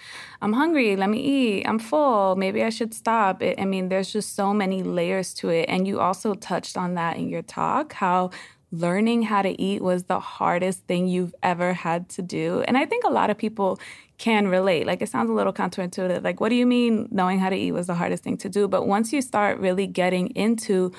I'm 0.41 0.55
hungry, 0.55 0.97
let 0.97 1.11
me 1.11 1.21
eat, 1.21 1.67
I'm 1.67 1.79
full, 1.79 2.35
maybe 2.35 2.63
I 2.63 2.71
should 2.71 2.95
stop. 2.95 3.43
It, 3.43 3.61
I 3.61 3.67
mean, 3.67 3.91
there's 3.91 4.11
just 4.11 4.35
so 4.35 4.55
many 4.55 4.83
layers 4.83 5.35
to 5.35 5.51
it. 5.51 5.67
And 5.69 5.87
you 5.87 6.01
also 6.01 6.33
touched 6.33 6.79
on 6.79 6.95
that 6.95 7.19
in 7.19 7.29
your 7.29 7.43
talk, 7.43 7.93
how 7.93 8.31
learning 8.73 9.25
how 9.25 9.43
to 9.43 9.61
eat 9.61 9.83
was 9.83 10.05
the 10.05 10.19
hardest 10.19 10.87
thing 10.87 11.09
you've 11.09 11.35
ever 11.43 11.75
had 11.75 12.09
to 12.11 12.23
do. 12.23 12.63
And 12.67 12.79
I 12.79 12.87
think 12.87 13.05
a 13.05 13.11
lot 13.11 13.29
of 13.29 13.37
people 13.37 13.79
can 14.17 14.49
relate. 14.49 14.87
Like, 14.87 15.03
it 15.03 15.11
sounds 15.11 15.29
a 15.29 15.35
little 15.35 15.53
counterintuitive. 15.53 16.25
Like, 16.25 16.41
what 16.41 16.49
do 16.49 16.55
you 16.55 16.67
mean 16.67 17.07
knowing 17.11 17.39
how 17.39 17.51
to 17.51 17.57
eat 17.57 17.73
was 17.73 17.87
the 17.87 17.95
hardest 17.95 18.25
thing 18.25 18.39
to 18.39 18.49
do? 18.49 18.67
But 18.67 18.87
once 18.87 19.13
you 19.13 19.21
start 19.21 19.59
really 19.59 19.87
getting 19.87 20.29
into 20.29 20.93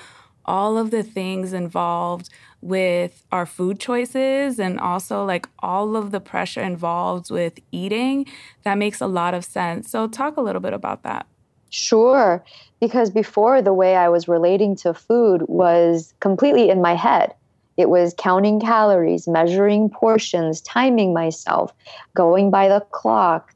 all 0.44 0.78
of 0.78 0.90
the 0.90 1.02
things 1.02 1.52
involved 1.52 2.30
with 2.60 3.24
our 3.30 3.46
food 3.46 3.78
choices 3.78 4.58
and 4.58 4.80
also 4.80 5.24
like 5.24 5.48
all 5.60 5.96
of 5.96 6.10
the 6.10 6.20
pressure 6.20 6.62
involved 6.62 7.30
with 7.30 7.58
eating, 7.70 8.26
that 8.64 8.76
makes 8.76 9.00
a 9.00 9.06
lot 9.06 9.34
of 9.34 9.44
sense. 9.44 9.90
So, 9.90 10.08
talk 10.08 10.36
a 10.36 10.40
little 10.40 10.60
bit 10.60 10.72
about 10.72 11.02
that. 11.04 11.26
Sure. 11.70 12.44
Because 12.80 13.10
before, 13.10 13.60
the 13.60 13.74
way 13.74 13.96
I 13.96 14.08
was 14.08 14.28
relating 14.28 14.74
to 14.76 14.94
food 14.94 15.42
was 15.48 16.14
completely 16.20 16.70
in 16.70 16.80
my 16.80 16.94
head. 16.94 17.34
It 17.76 17.90
was 17.90 18.14
counting 18.18 18.58
calories, 18.58 19.28
measuring 19.28 19.90
portions, 19.90 20.60
timing 20.60 21.12
myself, 21.12 21.72
going 22.14 22.50
by 22.50 22.68
the 22.68 22.80
clock, 22.90 23.54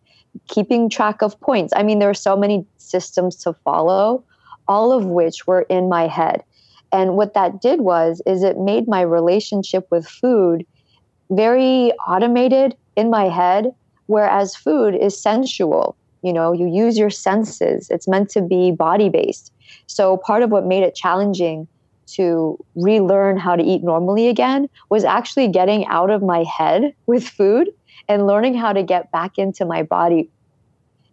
keeping 0.48 0.88
track 0.88 1.22
of 1.22 1.38
points. 1.40 1.72
I 1.74 1.82
mean, 1.82 1.98
there 1.98 2.10
are 2.10 2.14
so 2.14 2.36
many 2.36 2.64
systems 2.76 3.36
to 3.36 3.52
follow, 3.64 4.22
all 4.68 4.92
of 4.92 5.04
which 5.06 5.46
were 5.46 5.62
in 5.62 5.88
my 5.88 6.06
head. 6.06 6.44
And 6.92 7.16
what 7.16 7.35
that 7.35 7.61
did 7.61 7.81
was 7.81 8.20
is 8.26 8.42
it 8.42 8.59
made 8.59 8.87
my 8.87 9.00
relationship 9.00 9.87
with 9.90 10.07
food 10.07 10.66
very 11.31 11.92
automated 12.07 12.76
in 12.96 13.09
my 13.09 13.28
head 13.28 13.72
whereas 14.07 14.55
food 14.55 14.94
is 14.94 15.20
sensual. 15.20 15.96
You 16.22 16.33
know, 16.33 16.52
you 16.52 16.68
use 16.68 16.98
your 16.98 17.11
senses. 17.11 17.88
It's 17.90 18.07
meant 18.07 18.28
to 18.31 18.42
be 18.42 18.70
body 18.70 19.09
based. 19.09 19.52
So 19.87 20.18
part 20.18 20.42
of 20.42 20.50
what 20.50 20.66
made 20.66 20.83
it 20.83 20.94
challenging 20.94 21.66
to 22.14 22.59
relearn 22.74 23.38
how 23.38 23.57
to 23.57 23.62
eat 23.62 23.83
normally 23.83 24.28
again 24.28 24.68
was 24.90 25.05
actually 25.05 25.48
getting 25.48 25.87
out 25.87 26.11
of 26.11 26.22
my 26.22 26.44
head 26.44 26.94
with 27.07 27.26
food 27.26 27.70
and 28.09 28.26
learning 28.26 28.55
how 28.55 28.72
to 28.72 28.83
get 28.83 29.11
back 29.12 29.38
into 29.38 29.64
my 29.64 29.83
body. 29.83 30.31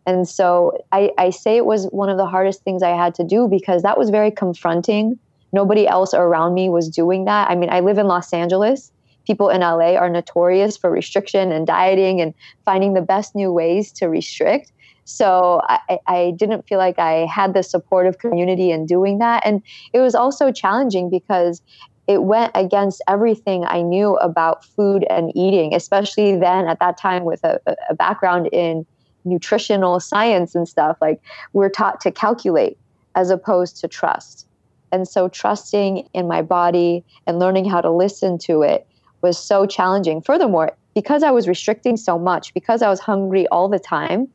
And 0.06 0.28
so 0.28 0.84
I, 0.92 1.12
I 1.18 1.30
say 1.30 1.56
it 1.56 1.66
was 1.66 1.86
one 1.86 2.10
of 2.10 2.18
the 2.18 2.26
hardest 2.26 2.64
things 2.64 2.84
I 2.84 2.96
had 2.96 3.16
to 3.16 3.24
do 3.24 3.48
because 3.48 3.84
that 3.84 3.98
was 3.98 4.10
very 4.10 4.32
confronting. 4.32 5.18
Nobody 5.52 5.88
else 5.88 6.14
around 6.14 6.54
me 6.54 6.70
was 6.70 6.90
doing 6.90 7.26
that. 7.26 7.50
I 7.50 7.56
mean, 7.56 7.70
I 7.70 7.80
live 7.80 7.98
in 7.98 8.08
Los 8.08 8.34
Angeles. 8.34 8.92
People 9.26 9.50
in 9.50 9.62
LA 9.62 9.96
are 9.96 10.10
notorious 10.10 10.78
for 10.78 10.90
restriction 10.90 11.52
and 11.52 11.66
dieting 11.68 12.22
and 12.22 12.34
finding 12.66 12.94
the 12.94 13.02
best 13.02 13.36
new 13.36 13.52
ways 13.52 13.92
to 13.94 14.08
restrict. 14.08 14.72
So 15.06 15.62
I, 15.64 16.00
I 16.08 16.34
didn't 16.36 16.68
feel 16.68 16.78
like 16.78 17.00
I 17.00 17.26
had 17.26 17.54
the 17.54 17.64
supportive 17.64 18.20
community 18.20 18.72
in 18.72 18.86
doing 18.86 19.18
that. 19.20 19.44
And 19.46 19.64
it 19.92 20.00
was 20.00 20.14
also 20.14 20.52
challenging 20.52 21.10
because 21.10 21.62
it 22.08 22.24
went 22.24 22.52
against 22.56 23.04
everything 23.08 23.66
I 23.66 23.82
knew 23.84 24.16
about 24.18 24.66
food 24.66 25.06
and 25.10 25.32
eating, 25.36 25.76
especially 25.76 26.36
then 26.36 26.68
at 26.68 26.80
that 26.80 26.98
time 26.98 27.24
with 27.24 27.44
a, 27.44 27.60
a 27.90 27.94
background 27.94 28.50
in 28.52 28.86
nutritional 29.26 30.00
science 30.00 30.56
and 30.56 30.68
stuff. 30.68 30.98
Like 31.02 31.22
we're 31.54 31.70
taught 31.70 32.02
to 32.02 32.12
calculate 32.12 32.78
as 33.16 33.30
opposed 33.30 33.78
to 33.78 33.88
trust. 33.88 34.48
And 34.92 35.08
so 35.08 35.30
trusting 35.30 36.10
in 36.14 36.28
my 36.28 36.42
body 36.42 37.04
and 37.28 37.40
learning 37.40 37.66
how 37.66 37.82
to 37.82 37.92
listen 37.92 38.38
to 38.40 38.62
it 38.62 38.88
was 39.22 39.38
so 39.38 39.66
challenging. 39.66 40.22
Furthermore, 40.22 40.72
because 40.96 41.24
I 41.24 41.32
was 41.32 41.48
restricting 41.48 41.98
so 41.98 42.18
much, 42.18 42.54
because 42.54 42.82
I 42.82 42.90
was 42.90 43.00
hungry 43.00 43.48
all 43.48 43.70
the 43.70 43.80
time, 43.80 44.28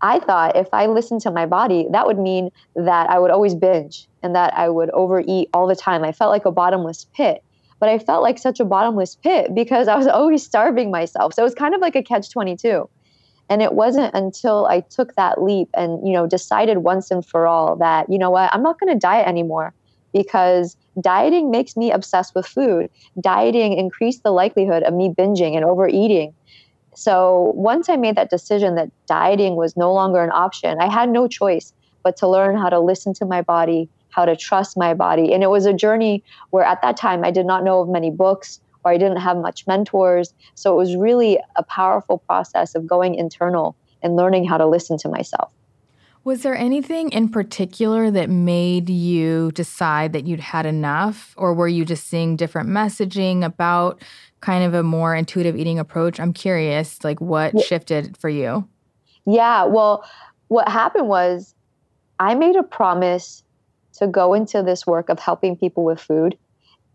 I 0.00 0.18
thought 0.18 0.56
if 0.56 0.68
I 0.72 0.86
listened 0.86 1.22
to 1.22 1.30
my 1.30 1.46
body, 1.46 1.86
that 1.90 2.06
would 2.06 2.18
mean 2.18 2.50
that 2.76 3.08
I 3.08 3.18
would 3.18 3.30
always 3.30 3.54
binge 3.54 4.06
and 4.22 4.34
that 4.34 4.52
I 4.54 4.68
would 4.68 4.90
overeat 4.90 5.48
all 5.54 5.66
the 5.66 5.76
time. 5.76 6.04
I 6.04 6.12
felt 6.12 6.30
like 6.30 6.44
a 6.44 6.52
bottomless 6.52 7.06
pit. 7.14 7.42
But 7.80 7.88
I 7.88 7.98
felt 7.98 8.22
like 8.22 8.38
such 8.38 8.60
a 8.60 8.64
bottomless 8.64 9.16
pit 9.16 9.54
because 9.54 9.88
I 9.88 9.96
was 9.96 10.06
always 10.06 10.44
starving 10.44 10.90
myself. 10.90 11.34
So 11.34 11.42
it 11.42 11.44
was 11.44 11.54
kind 11.54 11.74
of 11.74 11.80
like 11.80 11.96
a 11.96 12.02
catch 12.02 12.30
22. 12.30 12.88
And 13.48 13.60
it 13.60 13.74
wasn't 13.74 14.14
until 14.14 14.66
I 14.66 14.80
took 14.80 15.14
that 15.16 15.42
leap 15.42 15.68
and, 15.74 16.06
you 16.06 16.14
know, 16.14 16.26
decided 16.26 16.78
once 16.78 17.10
and 17.10 17.24
for 17.24 17.46
all 17.46 17.76
that, 17.76 18.10
you 18.10 18.18
know 18.18 18.30
what, 18.30 18.50
I'm 18.54 18.62
not 18.62 18.80
going 18.80 18.92
to 18.92 18.98
diet 18.98 19.28
anymore 19.28 19.74
because 20.12 20.76
dieting 21.00 21.50
makes 21.50 21.76
me 21.76 21.90
obsessed 21.90 22.34
with 22.34 22.46
food. 22.46 22.88
Dieting 23.20 23.74
increased 23.74 24.22
the 24.22 24.30
likelihood 24.30 24.82
of 24.84 24.94
me 24.94 25.10
binging 25.10 25.56
and 25.56 25.64
overeating. 25.64 26.32
So 26.94 27.52
once 27.56 27.88
I 27.88 27.96
made 27.96 28.16
that 28.16 28.30
decision 28.30 28.76
that 28.76 28.90
dieting 29.06 29.56
was 29.56 29.76
no 29.76 29.92
longer 29.92 30.22
an 30.22 30.30
option, 30.30 30.78
I 30.80 30.90
had 30.90 31.10
no 31.10 31.26
choice 31.26 31.72
but 32.02 32.16
to 32.18 32.28
learn 32.28 32.56
how 32.56 32.68
to 32.68 32.78
listen 32.78 33.12
to 33.14 33.26
my 33.26 33.42
body, 33.42 33.88
how 34.10 34.24
to 34.24 34.36
trust 34.36 34.76
my 34.76 34.94
body. 34.94 35.32
And 35.32 35.42
it 35.42 35.50
was 35.50 35.66
a 35.66 35.72
journey 35.72 36.22
where 36.50 36.64
at 36.64 36.80
that 36.82 36.96
time 36.96 37.24
I 37.24 37.30
did 37.30 37.46
not 37.46 37.64
know 37.64 37.80
of 37.80 37.88
many 37.88 38.10
books 38.10 38.60
or 38.84 38.92
I 38.92 38.98
didn't 38.98 39.18
have 39.18 39.36
much 39.36 39.66
mentors. 39.66 40.34
So 40.54 40.72
it 40.72 40.76
was 40.76 40.96
really 40.96 41.38
a 41.56 41.62
powerful 41.62 42.18
process 42.18 42.74
of 42.74 42.86
going 42.86 43.14
internal 43.14 43.76
and 44.02 44.16
learning 44.16 44.44
how 44.44 44.58
to 44.58 44.66
listen 44.66 44.98
to 44.98 45.08
myself. 45.08 45.52
Was 46.24 46.42
there 46.42 46.56
anything 46.56 47.10
in 47.10 47.28
particular 47.28 48.10
that 48.10 48.30
made 48.30 48.88
you 48.88 49.52
decide 49.52 50.14
that 50.14 50.26
you'd 50.26 50.40
had 50.40 50.64
enough? 50.64 51.34
Or 51.36 51.52
were 51.52 51.68
you 51.68 51.84
just 51.84 52.06
seeing 52.06 52.36
different 52.36 52.68
messaging 52.68 53.44
about 53.44 54.02
kind 54.40 54.64
of 54.64 54.72
a 54.72 54.82
more 54.82 55.14
intuitive 55.14 55.56
eating 55.56 55.78
approach? 55.78 56.18
I'm 56.18 56.32
curious, 56.32 57.04
like 57.04 57.20
what 57.20 57.60
shifted 57.60 58.16
for 58.16 58.30
you? 58.30 58.66
Yeah, 59.26 59.64
well, 59.64 60.04
what 60.48 60.68
happened 60.68 61.08
was 61.08 61.54
I 62.18 62.34
made 62.34 62.56
a 62.56 62.62
promise 62.62 63.42
to 63.94 64.06
go 64.06 64.34
into 64.34 64.62
this 64.62 64.86
work 64.86 65.08
of 65.08 65.18
helping 65.18 65.56
people 65.56 65.84
with 65.84 66.00
food 66.00 66.38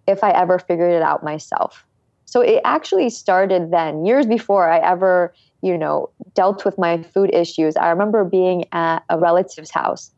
if 0.09 0.23
I 0.23 0.31
ever 0.31 0.59
figured 0.59 0.91
it 0.91 1.01
out 1.01 1.23
myself. 1.23 1.85
So 2.25 2.41
it 2.41 2.61
actually 2.63 3.09
started 3.09 3.71
then, 3.71 4.05
years 4.05 4.25
before 4.25 4.69
I 4.69 4.79
ever, 4.79 5.33
you 5.61 5.77
know, 5.77 6.09
dealt 6.33 6.65
with 6.65 6.77
my 6.77 7.01
food 7.01 7.33
issues. 7.33 7.75
I 7.75 7.89
remember 7.89 8.23
being 8.23 8.65
at 8.71 8.99
a 9.09 9.17
relative's 9.17 9.71
house 9.71 10.11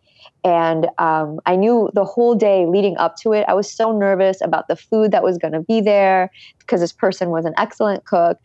and 0.44 0.88
um, 0.98 1.40
I 1.46 1.56
knew 1.56 1.90
the 1.94 2.04
whole 2.04 2.36
day 2.36 2.66
leading 2.66 2.98
up 2.98 3.16
to 3.18 3.34
it, 3.34 3.46
I 3.48 3.54
was 3.54 3.72
so 3.72 3.98
nervous 3.98 4.42
about 4.42 4.68
the 4.68 4.76
food 4.76 5.12
that 5.12 5.24
was 5.24 5.38
going 5.38 5.54
to 5.54 5.62
be 5.62 5.82
there 5.82 6.32
because 6.60 6.82
this 6.82 6.92
person 6.92 7.30
was 7.30 7.46
an 7.46 7.54
excellent 7.58 8.06
cook. 8.06 8.40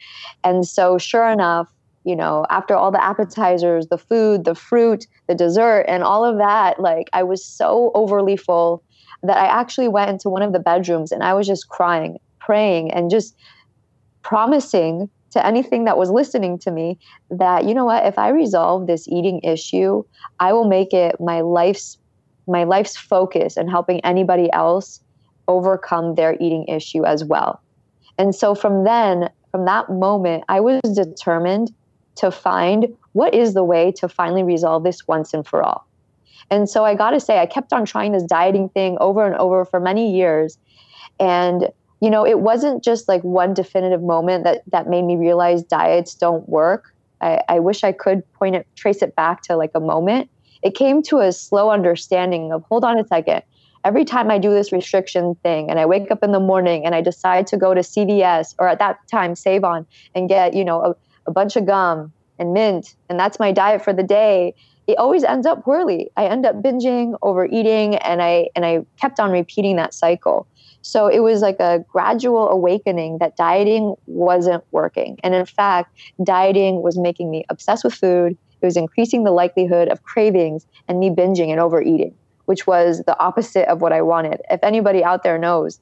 And 0.45 0.67
so, 0.67 0.99
sure 0.99 1.29
enough, 1.29 1.73
you 2.05 2.15
know, 2.15 2.47
after 2.51 2.75
all 2.75 2.93
the 2.93 3.03
appetizers, 3.03 3.89
the 3.89 3.99
food, 3.99 4.45
the 4.45 4.55
fruit, 4.55 5.07
the 5.27 5.35
dessert, 5.35 5.87
and 5.89 6.03
all 6.03 6.25
of 6.25 6.39
that, 6.39 6.79
like 6.81 7.09
I 7.13 7.23
was 7.23 7.45
so 7.45 7.91
overly 7.95 8.37
full 8.37 8.83
that 9.27 9.37
I 9.37 9.47
actually 9.47 9.89
went 9.89 10.11
into 10.11 10.29
one 10.29 10.43
of 10.43 10.53
the 10.53 10.59
bedrooms 10.59 11.13
and 11.13 11.23
I 11.23 11.35
was 11.35 11.47
just 11.47 11.69
crying, 11.69 12.19
praying, 12.41 12.93
and 12.93 13.11
just 13.11 13.37
promising 14.23 15.09
to 15.31 15.45
anything 15.45 15.85
that 15.85 15.99
was 15.99 16.11
listening 16.11 16.59
to 16.59 16.71
me 16.71 16.99
that 17.31 17.65
you 17.65 17.75
know 17.75 17.85
what 17.85 18.07
if 18.07 18.19
i 18.19 18.29
resolve 18.31 18.87
this 18.87 19.07
eating 19.07 19.39
issue 19.43 20.03
i 20.41 20.53
will 20.53 20.67
make 20.67 20.95
it 20.95 21.21
my 21.21 21.43
life's 21.43 21.99
my 22.47 22.65
life's 22.65 22.97
focus 22.97 23.57
and 23.57 23.71
helping 23.71 24.01
anybody 24.05 24.51
else 24.53 25.01
overcome 25.49 26.15
their 26.15 26.37
eating 26.41 26.67
issue 26.69 27.05
as 27.05 27.25
well. 27.25 27.61
And 28.19 28.35
so 28.35 28.55
from 28.55 28.85
then 28.85 29.31
from 29.51 29.65
that 29.65 29.91
moment 29.91 30.45
i 30.49 30.61
was 30.61 30.81
determined 30.95 31.73
to 32.17 32.31
find 32.31 32.87
what 33.13 33.35
is 33.35 33.55
the 33.55 33.65
way 33.65 33.93
to 33.93 34.09
finally 34.09 34.43
resolve 34.43 34.85
this 34.85 35.07
once 35.07 35.35
and 35.35 35.47
for 35.47 35.63
all 35.63 35.86
and 36.51 36.69
so 36.69 36.85
i 36.85 36.95
got 36.95 37.11
to 37.11 37.21
say 37.21 37.39
i 37.39 37.47
kept 37.47 37.73
on 37.73 37.85
trying 37.85 38.13
this 38.13 38.23
dieting 38.23 38.69
thing 38.71 38.97
over 39.01 39.27
and 39.27 39.35
over 39.37 39.65
for 39.65 39.81
many 39.81 40.15
years 40.15 40.59
and 41.19 41.69
you 42.01 42.11
know, 42.11 42.27
it 42.27 42.41
wasn't 42.41 42.85
just 42.85 43.09
like 43.09 43.23
one 43.23 43.55
definitive 43.55 44.03
moment 44.03 44.45
that 44.45 44.63
that 44.71 44.89
made 44.89 45.03
me 45.03 45.17
realize 45.17 45.63
diets 45.63 46.15
don't 46.15 46.49
work. 46.49 46.95
I, 47.21 47.41
I 47.49 47.59
wish 47.61 47.85
I 47.85 47.93
could 47.93 48.31
point 48.35 48.57
it, 48.57 48.67
trace 48.77 49.03
it 49.03 49.17
back 49.17 49.43
to 49.43 49.57
like 49.57 49.71
a 49.75 49.81
moment. 49.81 50.29
It 50.63 50.75
came 50.75 51.03
to 51.05 51.21
a 51.21 51.33
slow 51.33 51.71
understanding 51.71 52.53
of 52.53 52.65
hold 52.65 52.85
on 52.85 52.99
a 52.99 53.07
second. 53.07 53.43
Every 53.85 54.05
time 54.05 54.31
I 54.31 54.39
do 54.39 54.51
this 54.51 54.73
restriction 54.73 55.37
thing 55.43 55.71
and 55.71 55.79
I 55.79 55.87
wake 55.87 56.11
up 56.11 56.23
in 56.23 56.33
the 56.33 56.41
morning 56.41 56.85
and 56.85 56.95
I 56.95 57.01
decide 57.01 57.47
to 57.49 57.57
go 57.57 57.73
to 57.73 57.81
CVS 57.81 58.55
or 58.59 58.69
at 58.69 58.79
that 58.81 58.99
time 59.11 59.35
Sav-On 59.35 59.87
and 60.15 60.29
get, 60.29 60.55
you 60.55 60.65
know, 60.65 60.83
a, 60.83 60.97
a 61.29 61.31
bunch 61.31 61.57
of 61.57 61.67
gum 61.67 62.13
and 62.39 62.53
mint 62.53 62.95
and 63.09 63.19
that's 63.19 63.39
my 63.39 63.53
diet 63.53 63.83
for 63.83 63.93
the 63.93 64.03
day 64.03 64.55
it 64.87 64.99
always 64.99 65.25
ends 65.25 65.47
up 65.47 65.65
poorly. 65.65 66.11
I 66.17 66.27
end 66.27 66.47
up 66.47 66.63
binging, 66.63 67.17
overeating, 67.23 67.97
and 67.97 68.23
I 68.23 68.49
and 68.55 68.65
I 68.65 68.85
kept 69.01 69.19
on 69.19 69.31
repeating 69.31 69.77
that 69.77 69.95
cycle. 69.95 70.47
So 70.83 71.09
it 71.09 71.21
was 71.21 71.41
like 71.43 71.59
a 71.59 71.85
gradual 71.89 72.49
awakening 72.49 73.19
that 73.19 73.37
dieting 73.37 73.97
wasn't 74.07 74.63
working. 74.71 75.19
And 75.25 75.35
in 75.35 75.45
fact, 75.45 75.97
dieting 76.23 76.83
was 76.83 76.97
making 76.97 77.31
me 77.31 77.45
obsessed 77.49 77.83
with 77.83 77.95
food. 77.95 78.39
It 78.63 78.65
was 78.65 78.77
increasing 78.77 79.25
the 79.25 79.33
likelihood 79.33 79.89
of 79.89 80.05
cravings 80.05 80.65
and 80.87 81.01
me 81.01 81.11
binging 81.11 81.51
and 81.51 81.59
overeating, 81.59 82.15
which 82.45 82.69
was 82.69 83.03
the 83.05 83.19
opposite 83.19 83.69
of 83.69 83.81
what 83.81 83.93
I 83.93 84.01
wanted. 84.01 84.41
If 84.49 84.61
anybody 84.63 85.03
out 85.03 85.25
there 85.25 85.39
knows, 85.39 85.81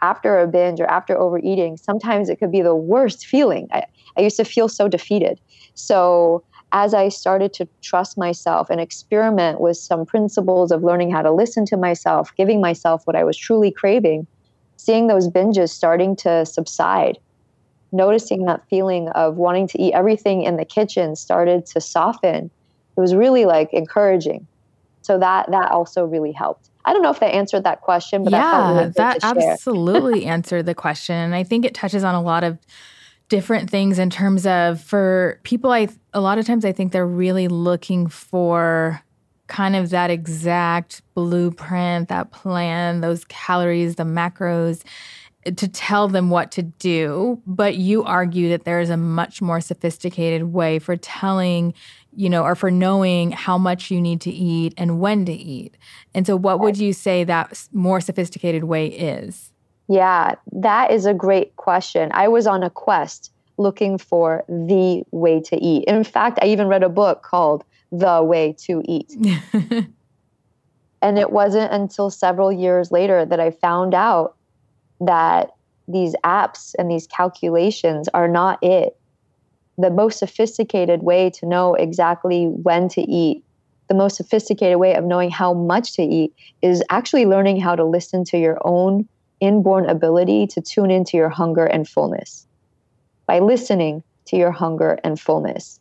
after 0.00 0.38
a 0.40 0.46
binge 0.46 0.80
or 0.80 0.86
after 0.86 1.18
overeating, 1.18 1.76
sometimes 1.76 2.30
it 2.30 2.36
could 2.36 2.52
be 2.52 2.62
the 2.62 2.74
worst 2.74 3.26
feeling. 3.26 3.68
I, 3.72 3.84
I 4.16 4.22
used 4.22 4.36
to 4.38 4.44
feel 4.44 4.68
so 4.68 4.88
defeated. 4.88 5.38
So 5.74 6.42
as 6.76 6.92
I 6.92 7.08
started 7.08 7.54
to 7.54 7.66
trust 7.80 8.18
myself 8.18 8.68
and 8.68 8.82
experiment 8.82 9.62
with 9.62 9.78
some 9.78 10.04
principles 10.04 10.70
of 10.70 10.84
learning 10.84 11.10
how 11.10 11.22
to 11.22 11.32
listen 11.32 11.64
to 11.66 11.76
myself, 11.78 12.30
giving 12.36 12.60
myself 12.60 13.06
what 13.06 13.16
I 13.16 13.24
was 13.24 13.34
truly 13.34 13.70
craving, 13.70 14.26
seeing 14.76 15.06
those 15.06 15.26
binges 15.26 15.70
starting 15.70 16.14
to 16.16 16.44
subside, 16.44 17.16
noticing 17.92 18.44
that 18.44 18.60
feeling 18.68 19.08
of 19.10 19.36
wanting 19.36 19.66
to 19.68 19.80
eat 19.80 19.94
everything 19.94 20.42
in 20.42 20.58
the 20.58 20.66
kitchen 20.66 21.16
started 21.16 21.64
to 21.64 21.80
soften. 21.80 22.50
It 22.94 23.00
was 23.00 23.14
really 23.14 23.46
like 23.46 23.72
encouraging. 23.72 24.46
So 25.00 25.18
that 25.18 25.50
that 25.52 25.70
also 25.70 26.04
really 26.04 26.32
helped. 26.32 26.68
I 26.84 26.92
don't 26.92 27.00
know 27.00 27.10
if 27.10 27.20
that 27.20 27.34
answered 27.34 27.64
that 27.64 27.80
question, 27.80 28.22
but 28.22 28.34
yeah, 28.34 28.80
really 28.80 28.90
that 28.90 29.20
absolutely 29.22 30.26
answered 30.26 30.66
the 30.66 30.74
question, 30.74 31.16
and 31.16 31.34
I 31.34 31.42
think 31.42 31.64
it 31.64 31.72
touches 31.72 32.04
on 32.04 32.14
a 32.14 32.20
lot 32.20 32.44
of 32.44 32.58
different 33.28 33.68
things 33.68 33.98
in 33.98 34.10
terms 34.10 34.46
of 34.46 34.80
for 34.80 35.40
people. 35.42 35.72
I 35.72 35.88
a 36.12 36.20
lot 36.20 36.38
of 36.38 36.46
times 36.46 36.64
I 36.64 36.72
think 36.72 36.92
they're 36.92 37.06
really 37.06 37.48
looking 37.48 38.06
for 38.06 39.02
kind 39.46 39.76
of 39.76 39.90
that 39.90 40.10
exact 40.10 41.02
blueprint, 41.14 42.08
that 42.08 42.32
plan, 42.32 43.00
those 43.00 43.24
calories, 43.26 43.96
the 43.96 44.04
macros. 44.04 44.82
Eh, 45.46 45.52
to 45.52 45.68
tell 45.68 46.08
them 46.08 46.28
what 46.28 46.50
to 46.52 46.62
do, 46.62 47.40
but 47.46 47.76
you 47.76 48.02
argue 48.02 48.48
that 48.50 48.64
there 48.64 48.80
is 48.80 48.90
a 48.90 48.96
much 48.96 49.40
more 49.40 49.60
sophisticated 49.60 50.52
way 50.52 50.78
for 50.78 50.96
telling, 50.96 51.72
you 52.14 52.28
know, 52.28 52.42
or 52.42 52.54
for 52.54 52.70
knowing 52.70 53.30
how 53.30 53.56
much 53.56 53.90
you 53.90 54.00
need 54.00 54.20
to 54.20 54.30
eat 54.30 54.74
and 54.76 55.00
when 55.00 55.24
to 55.24 55.32
eat. 55.32 55.76
And 56.14 56.26
so, 56.26 56.36
what 56.36 56.58
would 56.60 56.78
you 56.78 56.92
say 56.92 57.22
that 57.24 57.68
more 57.72 58.00
sophisticated 58.00 58.64
way 58.64 58.86
is? 58.88 59.52
Yeah, 59.88 60.34
that 60.52 60.90
is 60.90 61.06
a 61.06 61.14
great 61.14 61.56
question. 61.56 62.10
I 62.12 62.28
was 62.28 62.46
on 62.46 62.62
a 62.62 62.70
quest 62.70 63.32
looking 63.56 63.98
for 63.98 64.44
the 64.48 65.02
way 65.12 65.40
to 65.40 65.56
eat. 65.56 65.84
In 65.84 66.04
fact, 66.04 66.38
I 66.42 66.46
even 66.46 66.66
read 66.68 66.82
a 66.82 66.88
book 66.88 67.22
called 67.22 67.64
The 67.92 68.22
Way 68.22 68.54
to 68.64 68.82
Eat. 68.84 69.16
and 71.02 71.18
it 71.18 71.30
wasn't 71.30 71.72
until 71.72 72.10
several 72.10 72.52
years 72.52 72.90
later 72.90 73.24
that 73.24 73.40
I 73.40 73.50
found 73.50 73.94
out 73.94 74.36
that 75.00 75.50
these 75.88 76.14
apps 76.24 76.74
and 76.78 76.90
these 76.90 77.06
calculations 77.06 78.08
are 78.12 78.28
not 78.28 78.58
it. 78.62 78.96
The 79.78 79.90
most 79.90 80.18
sophisticated 80.18 81.02
way 81.02 81.30
to 81.30 81.46
know 81.46 81.74
exactly 81.74 82.46
when 82.46 82.88
to 82.90 83.02
eat, 83.02 83.44
the 83.88 83.94
most 83.94 84.16
sophisticated 84.16 84.78
way 84.78 84.94
of 84.94 85.04
knowing 85.04 85.30
how 85.30 85.54
much 85.54 85.94
to 85.94 86.02
eat 86.02 86.34
is 86.60 86.82
actually 86.90 87.24
learning 87.24 87.60
how 87.60 87.76
to 87.76 87.84
listen 87.84 88.24
to 88.24 88.38
your 88.38 88.58
own 88.64 89.06
inborn 89.40 89.88
ability 89.88 90.46
to 90.48 90.60
tune 90.60 90.90
into 90.90 91.16
your 91.16 91.28
hunger 91.28 91.64
and 91.66 91.88
fullness 91.88 92.46
by 93.26 93.38
listening 93.38 94.02
to 94.26 94.36
your 94.36 94.50
hunger 94.50 94.98
and 95.04 95.18
fullness. 95.20 95.80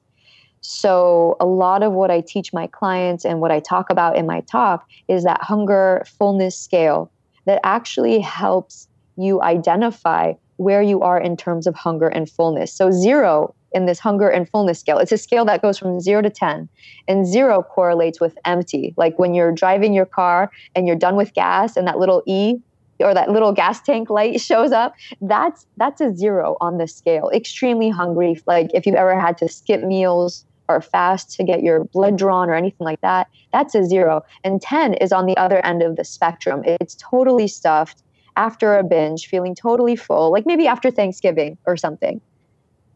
So, 0.62 1.38
a 1.40 1.46
lot 1.46 1.84
of 1.84 1.94
what 1.94 2.10
I 2.10 2.22
teach 2.22 2.52
my 2.52 2.66
clients 2.66 3.24
and 3.24 3.40
what 3.40 3.52
I 3.52 3.60
talk 3.60 3.92
about 3.92 4.18
in 4.18 4.26
my 4.26 4.42
talk 4.42 4.84
is 5.08 5.24
that 5.24 5.44
hunger 5.44 6.04
fullness 6.18 6.58
scale 6.58 7.12
that 7.46 7.60
actually 7.64 8.20
helps 8.20 8.88
you 9.16 9.42
identify 9.44 10.34
where 10.58 10.82
you 10.82 11.02
are 11.02 11.20
in 11.20 11.38
terms 11.38 11.68
of 11.68 11.76
hunger 11.76 12.08
and 12.08 12.28
fullness. 12.30 12.74
So, 12.74 12.90
zero 12.90 13.54
in 13.74 13.86
this 13.86 14.00
hunger 14.00 14.30
and 14.30 14.50
fullness 14.50 14.80
scale, 14.80 14.98
it's 14.98 15.12
a 15.12 15.18
scale 15.18 15.46
that 15.46 15.62
goes 15.62 15.78
from 15.78 16.00
zero 16.00 16.24
to 16.24 16.30
10, 16.32 16.68
and 17.08 17.28
zero 17.28 17.62
correlates 17.62 18.20
with 18.20 18.36
empty. 18.46 18.96
Like 18.98 19.20
when 19.20 19.36
you're 19.36 19.52
driving 19.52 19.94
your 19.94 20.06
car 20.06 20.50
and 20.74 20.88
you're 20.88 20.96
done 20.96 21.16
with 21.16 21.34
gas, 21.34 21.78
and 21.78 21.88
that 21.88 22.00
little 22.00 22.24
E 22.26 22.56
or 23.00 23.14
that 23.14 23.30
little 23.30 23.52
gas 23.52 23.82
tank 23.82 24.10
light 24.10 24.40
shows 24.50 24.72
up 24.72 24.94
that's 25.22 25.66
that's 25.78 26.02
a 26.02 26.16
zero 26.16 26.58
on 26.62 26.78
the 26.78 26.88
scale 26.88 27.30
extremely 27.34 27.90
hungry 27.90 28.42
like 28.46 28.70
if 28.74 28.86
you've 28.86 28.96
ever 28.96 29.20
had 29.20 29.38
to 29.38 29.48
skip 29.48 29.84
meals 29.84 30.46
or 30.68 30.82
fast 30.82 31.32
to 31.32 31.44
get 31.44 31.62
your 31.62 31.84
blood 31.86 32.18
drawn 32.18 32.50
or 32.50 32.56
anything 32.56 32.86
like 32.86 33.02
that 33.02 33.28
that's 33.54 33.76
a 33.76 33.84
zero 33.84 34.22
and 34.44 34.62
10 34.62 34.96
is 34.96 35.12
on 35.12 35.26
the 35.26 35.38
other 35.38 35.64
end 35.66 35.82
of 35.84 35.96
the 35.96 36.04
spectrum 36.04 36.64
it's 36.66 36.96
totally 36.96 37.48
stuffed 37.48 38.02
after 38.38 38.78
a 38.78 38.84
binge, 38.84 39.28
feeling 39.28 39.56
totally 39.56 39.96
full, 39.96 40.32
like 40.32 40.46
maybe 40.46 40.68
after 40.68 40.92
Thanksgiving 40.92 41.58
or 41.66 41.78
something. 41.78 42.22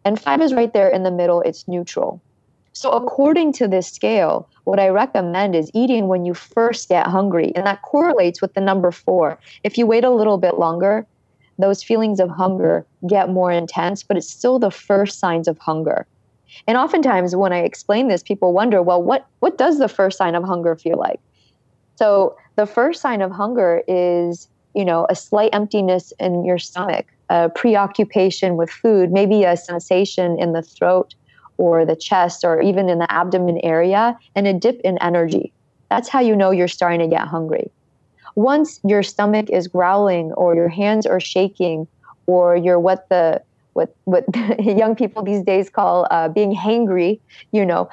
And 0.06 0.20
five 0.20 0.42
is 0.42 0.54
right 0.54 0.72
there 0.74 0.90
in 0.90 1.04
the 1.04 1.12
middle, 1.12 1.42
it's 1.42 1.68
neutral. 1.68 2.22
So, 2.74 2.92
according 2.92 3.54
to 3.54 3.68
this 3.68 3.88
scale, 3.88 4.48
what 4.64 4.80
I 4.80 4.90
recommend 4.90 5.56
is 5.56 5.72
eating 5.74 6.08
when 6.08 6.26
you 6.26 6.34
first 6.34 6.90
get 6.90 7.08
hungry. 7.08 7.52
And 7.56 7.66
that 7.66 7.82
correlates 7.82 8.42
with 8.42 8.54
the 8.54 8.62
number 8.62 8.92
four. 8.92 9.40
If 9.64 9.78
you 9.78 9.86
wait 9.86 10.04
a 10.04 10.12
little 10.12 10.38
bit 10.38 10.60
longer, 10.60 11.06
those 11.58 11.84
feelings 11.84 12.20
of 12.20 12.30
hunger 12.30 12.86
get 13.08 13.30
more 13.30 13.52
intense, 13.52 14.04
but 14.04 14.16
it's 14.16 14.30
still 14.30 14.60
the 14.60 14.72
first 14.72 15.20
signs 15.20 15.48
of 15.48 15.58
hunger. 15.58 16.06
And 16.68 16.78
oftentimes, 16.78 17.36
when 17.36 17.54
I 17.54 17.60
explain 17.60 18.08
this, 18.08 18.24
people 18.24 18.54
wonder, 18.54 18.82
well, 18.82 19.02
what, 19.04 19.28
what 19.40 19.58
does 19.58 19.80
the 19.80 19.90
first 19.90 20.18
sign 20.18 20.36
of 20.36 20.44
hunger 20.44 20.76
feel 20.76 20.98
like? 20.98 21.20
So, 21.96 22.38
the 22.56 22.66
first 22.66 23.02
sign 23.02 23.22
of 23.22 23.32
hunger 23.32 23.84
is 23.88 24.48
you 24.76 24.86
know, 24.86 25.06
a 25.10 25.16
slight 25.16 25.50
emptiness 25.54 26.14
in 26.20 26.46
your 26.46 26.58
stomach, 26.58 27.08
a 27.30 27.50
preoccupation 27.50 28.56
with 28.56 28.70
food, 28.70 29.12
maybe 29.12 29.44
a 29.44 29.58
sensation 29.58 30.40
in 30.40 30.54
the 30.54 30.62
throat 30.62 31.16
or 31.60 31.86
the 31.86 31.96
chest 31.96 32.46
or 32.46 32.62
even 32.62 32.90
in 32.90 33.00
the 33.00 33.12
abdomen 33.12 33.60
area, 33.64 34.18
and 34.36 34.48
a 34.48 34.54
dip 34.54 34.80
in 34.84 34.98
energy. 35.00 35.52
That's 35.90 36.08
how 36.08 36.22
you 36.22 36.36
know 36.36 36.52
you're 36.52 36.68
starting 36.70 37.02
to 37.02 37.08
get 37.08 37.28
hungry. 37.28 37.70
Once 38.36 38.80
your 38.86 39.04
stomach 39.04 39.50
is 39.50 39.68
growling 39.68 40.32
or 40.34 40.56
your 40.56 40.70
hands 40.70 41.06
are 41.06 41.20
shaking 41.20 41.88
or 42.28 42.56
you're 42.56 42.80
what 42.80 43.10
the 43.10 43.42
what 43.74 43.96
what 44.06 44.24
young 44.60 44.96
people 44.96 45.24
these 45.24 45.44
days 45.44 45.70
call 45.70 46.08
uh, 46.12 46.30
being 46.30 46.56
hangry, 46.56 47.20
you 47.52 47.66
know, 47.66 47.90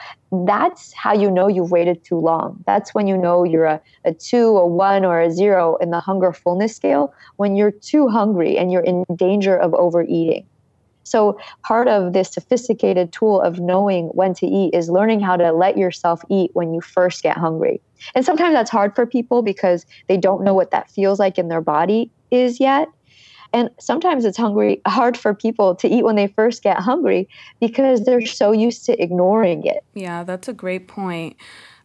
that's 0.47 0.93
how 0.95 1.13
you 1.13 1.31
know 1.31 1.49
you've 1.49 1.71
waited 1.71 2.05
too 2.05 2.19
long. 2.19 2.63
That's 2.67 2.95
when 2.95 3.07
you 3.07 3.17
know 3.17 3.45
you're 3.45 3.65
a, 3.65 3.81
a 4.05 4.13
two, 4.13 4.57
a 4.57 4.67
one, 4.67 5.05
or 5.05 5.21
a 5.21 5.31
zero 5.31 5.77
in 5.77 5.91
the 5.91 6.01
hunger 6.01 6.33
fullness 6.33 6.77
scale. 6.77 7.13
When 7.37 7.57
you're 7.57 7.73
too 7.73 8.09
hungry 8.09 8.57
and 8.59 8.71
you're 8.71 8.83
in 8.83 9.05
danger 9.17 9.57
of 9.57 9.75
overeating. 9.75 10.47
So, 11.07 11.39
part 11.63 11.87
of 11.87 12.13
this 12.13 12.33
sophisticated 12.33 13.13
tool 13.13 13.41
of 13.41 13.61
knowing 13.61 14.07
when 14.09 14.35
to 14.35 14.47
eat 14.47 14.75
is 14.75 14.91
learning 14.91 15.21
how 15.21 15.37
to 15.37 15.53
let 15.53 15.79
yourself 15.79 16.21
eat 16.29 16.51
when 16.55 16.75
you 16.75 16.81
first 16.81 17.23
get 17.23 17.39
hungry. 17.39 17.81
And 18.15 18.25
sometimes 18.25 18.55
that's 18.55 18.71
hard 18.71 18.95
for 18.95 19.07
people 19.07 19.43
because 19.43 19.87
they 20.09 20.17
don't 20.17 20.43
know 20.43 20.53
what 20.53 20.73
that 20.73 20.91
feels 20.91 21.19
like 21.19 21.39
in 21.39 21.49
their 21.49 21.61
body 21.61 22.11
is 22.31 22.59
yet. 22.59 22.89
And 23.53 23.71
sometimes 23.79 24.25
it's 24.25 24.37
hungry 24.37 24.83
hard 24.87 25.17
for 25.17 25.33
people 25.33 25.77
to 25.77 25.89
eat 25.89 26.05
when 26.05 26.17
they 26.17 26.27
first 26.27 26.65
get 26.65 26.79
hungry 26.81 27.29
because 27.61 28.05
they're 28.05 28.27
so 28.27 28.51
used 28.51 28.85
to 28.87 29.01
ignoring 29.01 29.65
it. 29.65 29.85
Yeah, 29.95 30.25
that's 30.25 30.49
a 30.49 30.53
great 30.53 30.89
point. 30.89 31.37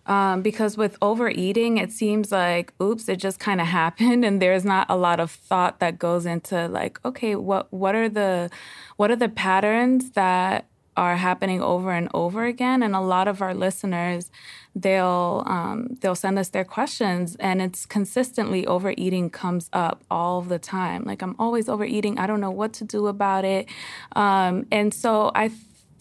Um, 0.08 0.42
because 0.42 0.78
with 0.78 0.98
overeating, 1.02 1.78
it 1.78 1.92
seems 1.92 2.32
like, 2.32 2.74
oops, 2.82 3.08
it 3.08 3.18
just 3.18 3.40
kind 3.40 3.62
of 3.62 3.68
happened, 3.82 4.26
and 4.26 4.42
there's 4.42 4.66
not 4.66 4.88
a 4.90 4.98
lot 4.98 5.20
of 5.20 5.32
thought 5.32 5.80
that 5.80 6.00
goes 6.00 6.26
into 6.26 6.68
like, 6.68 7.00
okay, 7.06 7.36
what 7.36 7.72
what 7.72 7.96
are 7.96 8.10
the 8.10 8.50
what 8.98 9.12
are 9.12 9.16
the 9.16 9.30
patterns 9.30 10.12
that 10.12 10.68
are 10.98 11.16
happening 11.16 11.62
over 11.62 11.92
and 11.92 12.10
over 12.14 12.46
again? 12.46 12.84
And 12.84 12.96
a 12.96 13.00
lot 13.00 13.28
of 13.28 13.42
our 13.42 13.54
listeners 13.54 14.30
they'll 14.76 15.44
um, 15.48 15.98
they'll 16.02 16.16
send 16.16 16.40
us 16.40 16.50
their 16.50 16.64
questions 16.64 17.36
and 17.40 17.62
it's 17.62 17.86
consistently 17.86 18.66
overeating 18.66 19.30
comes 19.30 19.70
up 19.74 20.04
all 20.10 20.42
the 20.42 20.60
time. 20.60 21.04
Like 21.06 21.22
i'm 21.22 21.36
always 21.40 21.68
overeating. 21.68 22.18
I 22.18 22.28
don't 22.28 22.42
know 22.42 22.52
what 22.52 22.74
to 22.74 22.86
do 22.86 23.08
about 23.08 23.46
it. 23.46 23.68
Um, 24.16 24.66
and 24.72 24.94
so 24.94 25.32
i 25.36 25.52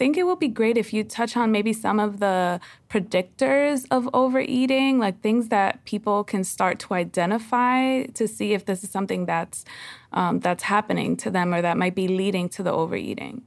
think 0.01 0.17
it 0.17 0.25
would 0.25 0.39
be 0.39 0.49
great 0.49 0.77
if 0.77 0.93
you 0.95 1.05
touch 1.05 1.37
on 1.37 1.53
maybe 1.53 1.73
some 1.73 2.01
of 2.01 2.21
the 2.21 2.59
predictors 2.89 3.87
of 3.91 4.09
overeating 4.15 4.99
like 4.99 5.21
things 5.21 5.49
that 5.49 5.85
people 5.85 6.25
can 6.25 6.43
start 6.43 6.79
to 6.79 6.95
identify 6.95 8.05
to 8.19 8.27
see 8.27 8.55
if 8.55 8.65
this 8.65 8.83
is 8.83 8.91
something 8.91 9.27
that's 9.27 9.65
um, 10.13 10.41
that's 10.41 10.65
happening 10.65 11.17
to 11.17 11.31
them 11.31 11.55
or 11.55 11.61
that 11.63 11.77
might 11.77 11.95
be 11.95 12.09
leading 12.09 12.49
to 12.49 12.63
the 12.63 12.73
overeating 12.73 13.43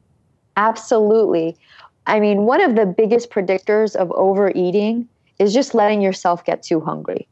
absolutely 0.55 1.57
I 2.05 2.19
mean, 2.19 2.43
one 2.43 2.61
of 2.61 2.75
the 2.75 2.85
biggest 2.85 3.29
predictors 3.29 3.95
of 3.95 4.11
overeating 4.11 5.07
is 5.39 5.53
just 5.53 5.73
letting 5.73 6.01
yourself 6.01 6.43
get 6.43 6.63
too 6.63 6.81
hungry. 6.81 7.27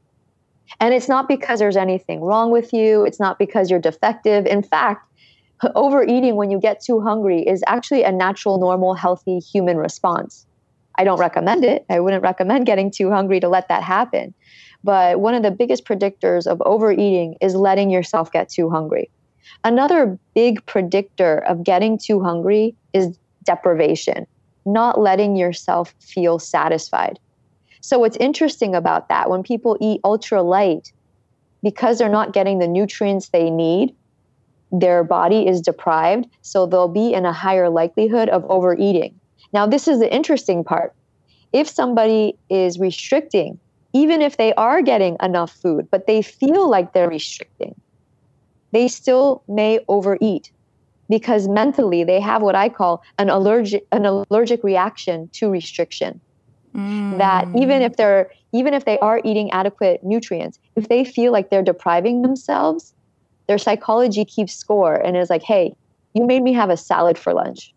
And 0.80 0.94
it's 0.94 1.10
not 1.10 1.28
because 1.28 1.60
there's 1.60 1.76
anything 1.76 2.22
wrong 2.22 2.52
with 2.52 2.72
you, 2.72 3.04
it's 3.04 3.20
not 3.20 3.38
because 3.38 3.70
you're 3.70 3.80
defective. 3.80 4.46
In 4.46 4.64
fact, 4.64 5.06
overeating 5.76 6.36
when 6.36 6.52
you 6.52 6.60
get 6.60 6.82
too 6.82 7.02
hungry 7.02 7.42
is 7.42 7.64
actually 7.68 8.04
a 8.04 8.12
natural, 8.12 8.60
normal, 8.60 8.94
healthy 8.94 9.40
human 9.40 9.78
response. 9.78 10.46
I 10.96 11.04
don't 11.04 11.20
recommend 11.20 11.64
it. 11.64 11.86
I 11.90 12.00
wouldn't 12.00 12.24
recommend 12.24 12.66
getting 12.66 12.92
too 12.92 13.10
hungry 13.10 13.40
to 13.40 13.48
let 13.48 13.68
that 13.70 13.84
happen. 13.84 14.34
But 14.84 15.20
one 15.20 15.36
of 15.36 15.44
the 15.44 15.52
biggest 15.52 15.86
predictors 15.86 16.48
of 16.48 16.62
overeating 16.66 17.36
is 17.42 17.56
letting 17.56 17.90
yourself 17.90 18.32
get 18.32 18.50
too 18.50 18.70
hungry. 18.70 19.10
Another 19.64 20.18
big 20.34 20.66
predictor 20.66 21.40
of 21.40 21.64
getting 21.64 21.98
too 21.98 22.22
hungry 22.22 22.76
is 22.94 23.18
deprivation, 23.44 24.26
not 24.66 25.00
letting 25.00 25.36
yourself 25.36 25.94
feel 26.00 26.40
satisfied. 26.40 27.20
So, 27.82 28.00
what's 28.00 28.18
interesting 28.18 28.76
about 28.76 29.10
that, 29.10 29.30
when 29.30 29.44
people 29.44 29.78
eat 29.82 30.02
ultra 30.04 30.42
light, 30.42 30.92
because 31.64 31.98
they're 31.98 32.10
not 32.10 32.34
getting 32.34 32.60
the 32.60 32.68
nutrients 32.68 33.30
they 33.30 33.50
need, 33.50 33.96
their 34.72 35.04
body 35.04 35.48
is 35.48 35.62
deprived. 35.62 36.28
So, 36.42 36.66
they'll 36.66 36.88
be 36.88 37.14
in 37.14 37.26
a 37.26 37.34
higher 37.34 37.70
likelihood 37.70 38.30
of 38.30 38.46
overeating. 38.50 39.20
Now, 39.54 39.68
this 39.68 39.88
is 39.88 40.00
the 40.00 40.14
interesting 40.14 40.64
part. 40.64 40.94
If 41.54 41.68
somebody 41.68 42.38
is 42.50 42.80
restricting, 42.80 43.60
even 43.94 44.22
if 44.22 44.38
they 44.38 44.54
are 44.54 44.82
getting 44.82 45.18
enough 45.22 45.52
food, 45.52 45.88
but 45.92 46.08
they 46.08 46.22
feel 46.22 46.70
like 46.70 46.94
they're 46.94 47.10
restricting, 47.10 47.76
they 48.72 48.88
still 48.88 49.44
may 49.48 49.80
overeat 49.88 50.52
because 51.10 51.48
mentally 51.50 52.06
they 52.06 52.22
have 52.22 52.42
what 52.42 52.56
I 52.56 52.70
call 52.70 53.04
an 53.20 53.30
allergic 53.30 53.86
an 53.92 54.06
allergic 54.06 54.64
reaction 54.64 55.30
to 55.34 55.50
restriction. 55.50 56.22
Mm. 56.74 57.18
That 57.18 57.50
even 57.54 57.82
if 57.82 57.98
they're 57.98 58.32
even 58.54 58.74
if 58.74 58.86
they 58.86 58.98
are 59.00 59.20
eating 59.26 59.52
adequate 59.52 60.04
nutrients, 60.04 60.58
if 60.78 60.88
they 60.88 61.04
feel 61.04 61.34
like 61.34 61.50
they're 61.50 61.62
depriving 61.62 62.22
themselves, 62.22 62.94
their 63.52 63.58
psychology 63.58 64.24
keeps 64.24 64.54
score 64.56 64.96
and 64.96 65.18
is 65.18 65.30
like, 65.30 65.44
"Hey, 65.44 65.76
you 66.14 66.26
made 66.26 66.42
me 66.42 66.54
have 66.54 66.70
a 66.70 66.78
salad 66.78 67.18
for 67.18 67.34
lunch. 67.34 67.74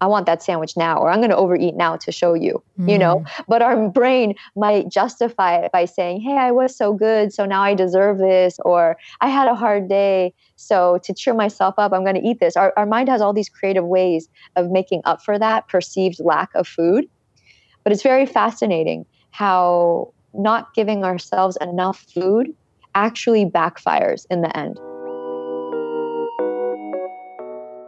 I 0.00 0.08
want 0.08 0.26
that 0.26 0.42
sandwich 0.42 0.76
now, 0.76 0.98
or 0.98 1.08
I'm 1.08 1.20
going 1.20 1.30
to 1.30 1.36
overeat 1.36 1.76
now 1.76 1.96
to 1.98 2.10
show 2.10 2.34
you, 2.34 2.60
mm. 2.78 2.90
you 2.90 2.98
know. 2.98 3.20
Mm. 3.20 3.44
But 3.48 3.62
our 3.62 3.88
brain 3.88 4.34
might 4.56 4.88
justify 4.88 5.56
it 5.58 5.70
by 5.70 5.84
saying, 5.84 6.20
hey, 6.20 6.36
I 6.36 6.50
was 6.50 6.76
so 6.76 6.92
good, 6.92 7.32
so 7.32 7.46
now 7.46 7.62
I 7.62 7.74
deserve 7.74 8.18
this, 8.18 8.58
or 8.64 8.96
I 9.20 9.28
had 9.28 9.46
a 9.46 9.54
hard 9.54 9.88
day, 9.88 10.34
so 10.56 10.98
to 11.04 11.14
cheer 11.14 11.32
myself 11.32 11.76
up, 11.78 11.92
I'm 11.92 12.02
going 12.02 12.20
to 12.20 12.28
eat 12.28 12.40
this. 12.40 12.56
Our, 12.56 12.72
our 12.76 12.86
mind 12.86 13.08
has 13.08 13.20
all 13.22 13.32
these 13.32 13.48
creative 13.48 13.86
ways 13.86 14.28
of 14.56 14.70
making 14.70 15.02
up 15.04 15.22
for 15.22 15.38
that 15.38 15.68
perceived 15.68 16.18
lack 16.18 16.50
of 16.56 16.66
food. 16.66 17.08
But 17.84 17.92
it's 17.92 18.02
very 18.02 18.26
fascinating 18.26 19.06
how 19.30 20.12
not 20.34 20.74
giving 20.74 21.04
ourselves 21.04 21.56
enough 21.60 22.04
food 22.12 22.52
actually 22.94 23.46
backfires 23.46 24.26
in 24.28 24.40
the 24.42 24.54
end. 24.56 24.80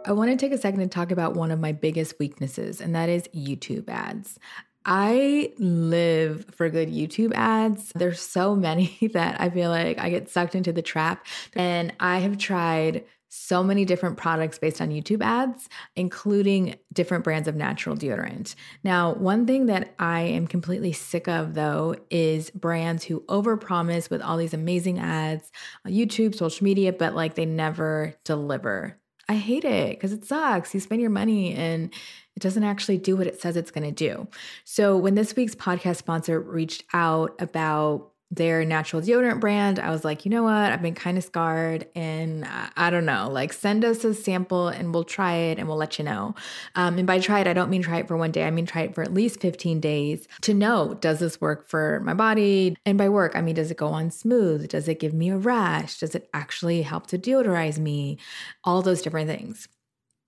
I 0.07 0.13
want 0.13 0.31
to 0.31 0.37
take 0.37 0.53
a 0.53 0.57
second 0.57 0.79
to 0.79 0.87
talk 0.87 1.11
about 1.11 1.33
one 1.33 1.51
of 1.51 1.59
my 1.59 1.73
biggest 1.73 2.17
weaknesses, 2.17 2.79
and 2.79 2.95
that 2.95 3.09
is 3.09 3.27
YouTube 3.35 3.89
ads. 3.89 4.39
I 4.85 5.51
live 5.57 6.45
for 6.55 6.69
good 6.69 6.87
YouTube 6.87 7.33
ads. 7.33 7.91
There's 7.93 8.21
so 8.21 8.55
many 8.55 8.97
that 9.13 9.39
I 9.41 9.49
feel 9.49 9.69
like 9.69 9.99
I 9.99 10.09
get 10.09 10.29
sucked 10.29 10.55
into 10.55 10.71
the 10.71 10.81
trap. 10.81 11.27
And 11.57 11.93
I 11.99 12.19
have 12.19 12.37
tried 12.37 13.03
so 13.27 13.61
many 13.61 13.83
different 13.83 14.15
products 14.15 14.57
based 14.57 14.79
on 14.79 14.89
YouTube 14.89 15.21
ads, 15.21 15.67
including 15.97 16.75
different 16.93 17.25
brands 17.25 17.49
of 17.49 17.57
natural 17.57 17.97
deodorant. 17.97 18.55
Now, 18.85 19.13
one 19.15 19.45
thing 19.45 19.65
that 19.65 19.93
I 19.99 20.21
am 20.21 20.47
completely 20.47 20.93
sick 20.93 21.27
of 21.27 21.53
though 21.53 21.97
is 22.09 22.49
brands 22.51 23.03
who 23.03 23.19
overpromise 23.27 24.09
with 24.09 24.21
all 24.21 24.37
these 24.37 24.53
amazing 24.53 24.99
ads 24.99 25.51
on 25.85 25.91
YouTube, 25.91 26.33
social 26.33 26.63
media, 26.63 26.93
but 26.93 27.13
like 27.13 27.35
they 27.35 27.45
never 27.45 28.13
deliver. 28.23 28.97
I 29.29 29.35
hate 29.35 29.65
it 29.65 29.91
because 29.91 30.13
it 30.13 30.25
sucks. 30.25 30.73
You 30.73 30.79
spend 30.79 31.01
your 31.01 31.09
money 31.09 31.53
and 31.53 31.93
it 32.35 32.39
doesn't 32.41 32.63
actually 32.63 32.97
do 32.97 33.17
what 33.17 33.27
it 33.27 33.41
says 33.41 33.57
it's 33.57 33.71
going 33.71 33.83
to 33.83 33.91
do. 33.91 34.27
So, 34.63 34.95
when 34.95 35.15
this 35.15 35.35
week's 35.35 35.55
podcast 35.55 35.97
sponsor 35.97 36.39
reached 36.39 36.83
out 36.93 37.35
about 37.39 38.11
their 38.29 38.65
natural 38.65 39.01
deodorant 39.01 39.39
brand, 39.39 39.79
I 39.79 39.89
was 39.89 40.03
like, 40.03 40.25
you 40.25 40.31
know 40.31 40.43
what? 40.43 40.53
I've 40.53 40.81
been 40.81 40.95
kind 40.95 41.17
of 41.17 41.23
scarred 41.23 41.87
and 41.95 42.43
I, 42.43 42.69
I, 42.75 42.89
don't 42.89 43.05
know, 43.05 43.29
like 43.31 43.53
send 43.53 43.85
us 43.85 44.03
a 44.03 44.13
sample 44.13 44.67
and 44.67 44.93
we'll 44.93 45.05
try 45.05 45.33
it 45.35 45.57
and 45.57 45.67
we'll 45.67 45.77
let 45.77 45.97
you 45.97 46.03
know. 46.03 46.35
Um, 46.75 46.97
and 46.97 47.07
by 47.07 47.19
try 47.19 47.39
it, 47.39 47.47
I 47.47 47.53
don't 47.53 47.69
mean 47.69 47.81
try 47.81 47.99
it 47.99 48.07
for 48.07 48.17
one 48.17 48.31
day. 48.31 48.43
I 48.43 48.51
mean 48.51 48.65
try 48.65 48.81
it 48.81 48.95
for 48.95 49.01
at 49.01 49.13
least 49.13 49.39
15 49.39 49.79
days 49.79 50.27
to 50.41 50.53
know, 50.53 50.95
does 50.95 51.19
this 51.19 51.39
work 51.39 51.69
for 51.69 52.01
my 52.03 52.13
body? 52.13 52.75
And 52.85 52.97
by 52.97 53.07
work, 53.07 53.33
I 53.33 53.41
mean, 53.41 53.55
does 53.55 53.71
it 53.71 53.77
go 53.77 53.87
on 53.87 54.11
smooth? 54.11 54.67
Does 54.67 54.89
it 54.89 54.99
give 54.99 55.13
me 55.13 55.29
a 55.29 55.37
rash? 55.37 55.99
Does 55.99 56.13
it 56.13 56.29
actually 56.33 56.81
help 56.81 57.07
to 57.07 57.17
deodorize 57.17 57.77
me? 57.77 58.17
All 58.65 58.81
those 58.81 59.01
different 59.01 59.29
things. 59.29 59.69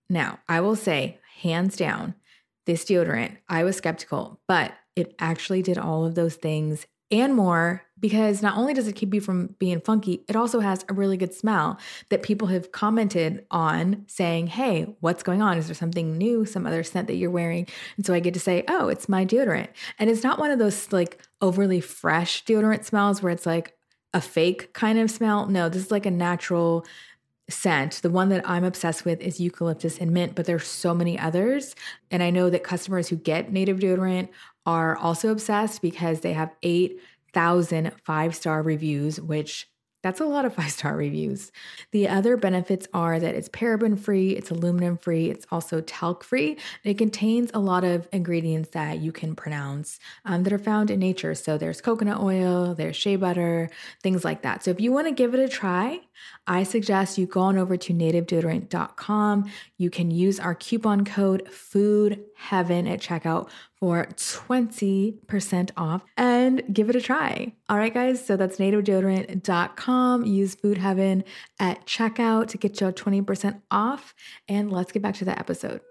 Now, 0.10 0.40
I 0.48 0.62
will 0.62 0.78
say, 0.78 1.20
hands 1.42 1.76
down, 1.76 2.16
this 2.66 2.86
deodorant, 2.86 3.38
I 3.50 3.64
was 3.64 3.76
skeptical, 3.76 4.40
but 4.48 4.74
it 4.96 5.16
actually 5.20 5.62
did 5.62 5.78
all 5.78 6.06
of 6.06 6.16
those 6.16 6.36
things 6.36 6.88
and 7.12 7.36
more 7.36 7.84
because 8.00 8.42
not 8.42 8.58
only 8.58 8.74
does 8.74 8.88
it 8.88 8.96
keep 8.96 9.14
you 9.14 9.22
from 9.22 9.56
being 9.60 9.82
funky, 9.82 10.24
it 10.28 10.36
also 10.36 10.60
has 10.60 10.86
a 10.88 10.94
really 10.94 11.18
good 11.18 11.34
smell 11.34 11.78
that 12.10 12.24
people 12.24 12.48
have 12.48 12.72
commented 12.72 13.46
on 13.52 14.06
saying, 14.08 14.48
Hey, 14.48 14.96
what's 15.02 15.24
going 15.24 15.42
on? 15.42 15.58
Is 15.58 15.68
there 15.68 15.76
something 15.76 16.18
new, 16.18 16.46
some 16.46 16.66
other 16.66 16.84
scent 16.84 17.08
that 17.08 17.16
you're 17.16 17.32
wearing? 17.32 17.68
And 17.98 18.06
so 18.06 18.14
I 18.14 18.20
get 18.20 18.34
to 18.36 18.40
say, 18.40 18.64
Oh, 18.68 18.88
it's 18.88 19.10
my 19.10 19.26
deodorant. 19.26 19.70
And 19.98 20.10
it's 20.10 20.24
not 20.24 20.40
one 20.40 20.52
of 20.52 20.60
those 20.60 20.92
like 20.92 21.22
overly 21.42 21.82
fresh 21.82 22.46
deodorant 22.46 22.86
smells 22.86 23.22
where 23.22 23.32
it's 23.32 23.46
like 23.46 23.76
a 24.14 24.22
fake 24.22 24.74
kind 24.74 24.98
of 25.00 25.12
smell. 25.12 25.48
No, 25.48 25.70
this 25.70 25.84
is 25.86 25.92
like 25.92 26.06
a 26.06 26.12
natural 26.12 26.86
scent. 27.50 28.02
The 28.02 28.10
one 28.10 28.30
that 28.30 28.48
I'm 28.48 28.64
obsessed 28.64 29.06
with 29.06 29.22
is 29.22 29.40
eucalyptus 29.40 29.98
and 29.98 30.12
mint, 30.12 30.36
but 30.36 30.46
there's 30.46 30.68
so 30.68 30.94
many 30.94 31.18
others. 31.18 31.76
And 32.12 32.22
I 32.24 32.30
know 32.30 32.50
that 32.50 32.64
customers 32.64 33.08
who 33.08 33.16
get 33.16 33.52
native 33.52 33.80
deodorant 33.80 34.30
are 34.66 34.98
also 34.98 35.30
obsessed 35.30 35.82
because 35.82 36.22
they 36.22 36.34
have 36.34 36.54
8,000 36.64 37.92
five 38.04 38.36
star 38.36 38.62
reviews, 38.62 39.20
which 39.20 39.70
that's 40.02 40.22
a 40.22 40.26
lot 40.26 40.46
of 40.46 40.54
five 40.60 40.72
star 40.72 40.96
reviews. 40.96 41.52
The 41.92 42.08
other 42.08 42.38
benefits 42.38 42.88
are 42.94 43.20
that 43.20 43.36
it's 43.36 43.50
paraben 43.50 44.00
free, 44.00 44.32
it's 44.32 44.52
aluminum 44.52 44.98
free, 44.98 45.30
it's 45.30 45.46
also 45.52 45.82
talc 45.82 46.24
free. 46.24 46.58
It 46.84 46.98
contains 46.98 47.52
a 47.54 47.60
lot 47.60 47.84
of 47.84 48.08
ingredients 48.12 48.70
that 48.70 49.00
you 49.00 49.12
can 49.12 49.36
pronounce 49.36 50.00
um, 50.26 50.44
that 50.44 50.54
are 50.54 50.60
found 50.60 50.90
in 50.90 51.00
nature. 51.00 51.36
So 51.36 51.58
there's 51.58 51.82
coconut 51.82 52.22
oil, 52.22 52.74
there's 52.76 52.96
shea 52.96 53.16
butter, 53.16 53.70
things 54.02 54.24
like 54.24 54.42
that. 54.44 54.64
So 54.64 54.72
if 54.72 54.80
you 54.80 54.92
want 54.92 55.08
to 55.08 55.14
give 55.14 55.34
it 55.34 55.40
a 55.40 55.50
try, 55.50 56.00
I 56.48 56.64
suggest 56.64 57.18
you 57.18 57.26
go 57.26 57.42
on 57.42 57.58
over 57.58 57.78
to 57.78 57.94
nativedeodorant.com. 57.94 59.52
You 59.78 59.90
can 59.90 60.12
use 60.12 60.40
our 60.40 60.56
coupon 60.56 61.06
code 61.06 61.50
Food 61.50 62.24
Heaven 62.36 62.88
at 62.88 63.02
checkout 63.02 63.50
for 63.80 64.06
20% 64.06 65.72
off 65.78 66.04
and 66.18 66.64
give 66.74 66.90
it 66.90 66.96
a 66.96 67.02
try. 67.02 67.54
All 67.70 67.78
right, 67.78 67.94
guys, 67.94 68.26
so 68.26 68.36
that's 68.36 68.58
nativedeodorant.com. 68.58 70.26
Use 70.26 70.56
Food 70.56 70.78
Heaven 70.78 71.24
at 71.60 71.86
checkout 71.86 72.48
to 72.50 72.58
get 72.58 72.82
your 72.82 72.92
20% 72.92 73.62
off. 73.72 74.14
And 74.48 74.72
let's 74.72 74.92
get 74.92 75.02
back 75.02 75.16
to 75.16 75.26
the 75.26 75.38
episode. 75.38 75.82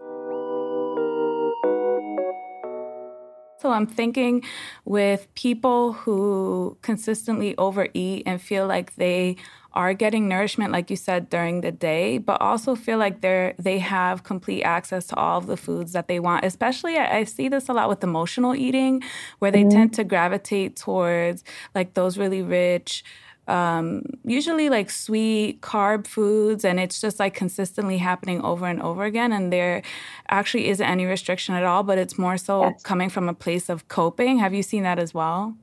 So 3.60 3.72
I'm 3.72 3.86
thinking 3.88 4.44
with 4.84 5.26
people 5.34 5.92
who 5.92 6.78
consistently 6.82 7.56
overeat 7.58 8.22
and 8.24 8.40
feel 8.40 8.68
like 8.68 8.94
they 8.94 9.36
are 9.78 9.94
getting 9.94 10.26
nourishment 10.26 10.72
like 10.72 10.90
you 10.90 10.96
said 10.96 11.30
during 11.30 11.60
the 11.60 11.70
day 11.70 12.18
but 12.18 12.40
also 12.40 12.74
feel 12.74 12.98
like 12.98 13.20
they're 13.20 13.54
they 13.60 13.78
have 13.78 14.24
complete 14.24 14.64
access 14.64 15.06
to 15.06 15.14
all 15.14 15.38
of 15.38 15.46
the 15.46 15.56
foods 15.56 15.92
that 15.92 16.08
they 16.08 16.18
want 16.18 16.44
especially 16.44 16.98
i, 16.98 17.18
I 17.18 17.24
see 17.24 17.48
this 17.48 17.68
a 17.68 17.72
lot 17.72 17.88
with 17.88 18.02
emotional 18.02 18.56
eating 18.56 19.04
where 19.38 19.52
they 19.52 19.60
mm-hmm. 19.60 19.78
tend 19.78 19.94
to 19.94 20.02
gravitate 20.02 20.74
towards 20.74 21.44
like 21.76 21.94
those 21.94 22.18
really 22.18 22.42
rich 22.42 23.04
um, 23.46 24.02
usually 24.24 24.68
like 24.68 24.90
sweet 24.90 25.62
carb 25.62 26.06
foods 26.06 26.66
and 26.66 26.78
it's 26.78 27.00
just 27.00 27.18
like 27.18 27.32
consistently 27.32 27.96
happening 27.98 28.42
over 28.42 28.66
and 28.66 28.82
over 28.82 29.04
again 29.04 29.32
and 29.32 29.50
there 29.52 29.80
actually 30.28 30.68
isn't 30.68 30.86
any 30.86 31.06
restriction 31.06 31.54
at 31.54 31.62
all 31.62 31.84
but 31.84 31.98
it's 31.98 32.18
more 32.18 32.36
so 32.36 32.64
yes. 32.64 32.82
coming 32.82 33.08
from 33.08 33.28
a 33.28 33.32
place 33.32 33.68
of 33.68 33.86
coping 33.86 34.38
have 34.38 34.52
you 34.52 34.62
seen 34.62 34.82
that 34.82 34.98
as 34.98 35.14
well 35.14 35.56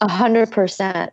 a 0.00 0.10
hundred 0.10 0.50
percent 0.50 1.12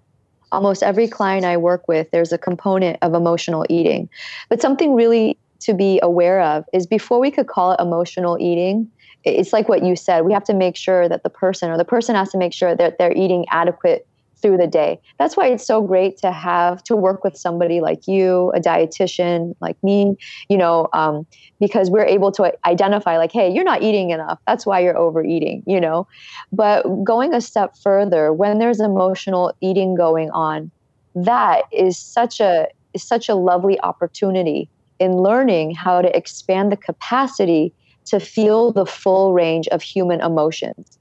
almost 0.56 0.82
every 0.82 1.08
client 1.08 1.46
I 1.46 1.58
work 1.58 1.88
with, 1.88 2.10
there's 2.12 2.32
a 2.32 2.38
component 2.38 2.98
of 3.02 3.14
emotional 3.14 3.66
eating. 3.70 4.10
But 4.50 4.62
something 4.62 4.96
really 4.96 5.38
to 5.60 5.74
be 5.74 6.00
aware 6.02 6.42
of 6.42 6.66
is 6.74 6.88
before 6.88 7.20
we 7.20 7.30
could 7.30 7.48
call 7.48 7.74
it 7.74 7.80
emotional 7.80 8.38
eating, 8.40 8.90
it's 9.24 9.52
like 9.52 9.68
what 9.68 9.84
you 9.84 9.96
said. 9.96 10.22
We 10.22 10.34
have 10.34 10.44
to 10.46 10.54
make 10.54 10.78
sure 10.78 11.10
that 11.10 11.24
the 11.24 11.30
person 11.30 11.70
or 11.70 11.78
the 11.78 11.86
person 11.86 12.16
has 12.16 12.30
to 12.32 12.38
make 12.38 12.54
sure 12.54 12.76
that 12.76 12.98
they're 12.98 13.16
eating 13.16 13.46
adequate 13.50 14.08
through 14.42 14.58
the 14.58 14.68
day. 14.68 15.00
That's 15.18 15.38
why 15.38 15.48
it's 15.48 15.66
so 15.66 15.82
great 15.82 16.18
to 16.18 16.32
have 16.32 16.84
to 16.84 16.96
work 16.96 17.24
with 17.24 17.38
somebody 17.38 17.82
like 17.82 18.08
you, 18.08 18.52
a 18.56 18.60
dietitian 18.60 19.56
like 19.62 19.82
me, 19.84 20.16
you 20.50 20.58
know, 20.58 20.88
um, 20.94 21.26
because 21.60 21.90
we're 21.90 22.06
able 22.06 22.32
to 22.34 22.54
identify 22.66 23.18
like, 23.18 23.32
hey, 23.32 23.52
you're 23.52 23.64
not 23.64 23.82
eating 23.82 24.12
enough. 24.12 24.40
That's 24.46 24.66
why 24.66 24.80
you're 24.80 24.98
overeating, 24.98 25.64
you 25.66 25.80
know. 25.80 26.08
But 26.52 26.84
going 27.04 27.34
a 27.34 27.42
step 27.42 27.76
further, 27.82 28.34
when 28.34 28.60
there's 28.60 28.80
emotional 28.80 29.54
eating 29.62 29.96
going 29.96 30.30
on, 30.32 30.72
that 31.16 31.64
is 31.72 31.98
such 31.98 32.40
a 32.40 32.68
is 32.94 33.04
such 33.04 33.28
a 33.30 33.36
lovely 33.36 33.80
opportunity 33.82 34.70
in 35.00 35.18
learning 35.18 35.76
how 35.76 36.02
to 36.02 36.16
expand 36.16 36.72
the 36.72 36.78
capacity 36.78 37.74
to 38.06 38.20
feel 38.20 38.72
the 38.72 38.86
full 38.86 39.34
range 39.34 39.68
of 39.70 39.82
human 39.82 40.22
emotions. 40.22 40.98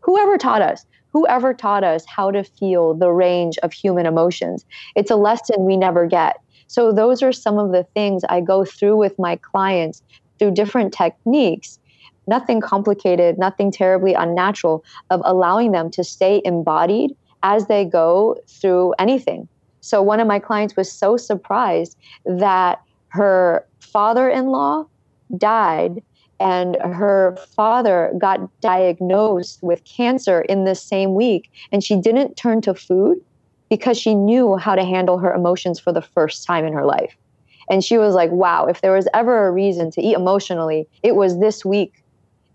Whoever 0.00 0.38
taught 0.38 0.62
us, 0.62 0.84
whoever 1.16 1.54
taught 1.54 1.82
us 1.82 2.04
how 2.04 2.30
to 2.30 2.44
feel 2.44 2.92
the 2.92 3.10
range 3.10 3.56
of 3.62 3.72
human 3.72 4.04
emotions. 4.04 4.66
It's 4.94 5.10
a 5.10 5.16
lesson 5.16 5.64
we 5.64 5.74
never 5.74 6.06
get. 6.06 6.36
So, 6.66 6.92
those 6.92 7.22
are 7.22 7.32
some 7.32 7.58
of 7.58 7.72
the 7.72 7.84
things 7.94 8.22
I 8.28 8.42
go 8.42 8.66
through 8.66 8.98
with 8.98 9.18
my 9.18 9.36
clients 9.36 10.02
through 10.38 10.50
different 10.50 10.92
techniques. 10.92 11.78
Nothing 12.26 12.60
complicated, 12.60 13.38
nothing 13.38 13.70
terribly 13.70 14.12
unnatural, 14.12 14.84
of 15.08 15.22
allowing 15.24 15.72
them 15.72 15.90
to 15.92 16.04
stay 16.04 16.42
embodied 16.44 17.16
as 17.42 17.66
they 17.66 17.86
go 17.86 18.36
through 18.46 18.92
anything. 18.98 19.48
So, 19.80 20.02
one 20.02 20.20
of 20.20 20.26
my 20.26 20.38
clients 20.38 20.76
was 20.76 20.92
so 20.92 21.16
surprised 21.16 21.96
that 22.26 22.82
her 23.08 23.66
father 23.80 24.28
in 24.28 24.48
law 24.48 24.84
died 25.38 26.02
and 26.38 26.76
her 26.76 27.36
father 27.54 28.12
got 28.18 28.38
diagnosed 28.60 29.62
with 29.62 29.84
cancer 29.84 30.42
in 30.42 30.64
the 30.64 30.74
same 30.74 31.14
week. 31.14 31.50
And 31.72 31.82
she 31.82 31.96
didn't 31.96 32.36
turn 32.36 32.60
to 32.62 32.74
food 32.74 33.18
because 33.70 33.98
she 33.98 34.14
knew 34.14 34.56
how 34.56 34.74
to 34.74 34.84
handle 34.84 35.18
her 35.18 35.32
emotions 35.32 35.80
for 35.80 35.92
the 35.92 36.02
first 36.02 36.46
time 36.46 36.64
in 36.64 36.72
her 36.72 36.84
life. 36.84 37.16
And 37.68 37.82
she 37.82 37.98
was 37.98 38.14
like 38.14 38.30
wow 38.30 38.66
if 38.66 38.80
there 38.80 38.92
was 38.92 39.08
ever 39.12 39.48
a 39.48 39.50
reason 39.50 39.90
to 39.92 40.02
eat 40.02 40.14
emotionally 40.14 40.86
it 41.02 41.16
was 41.16 41.40
this 41.40 41.64
week. 41.64 42.04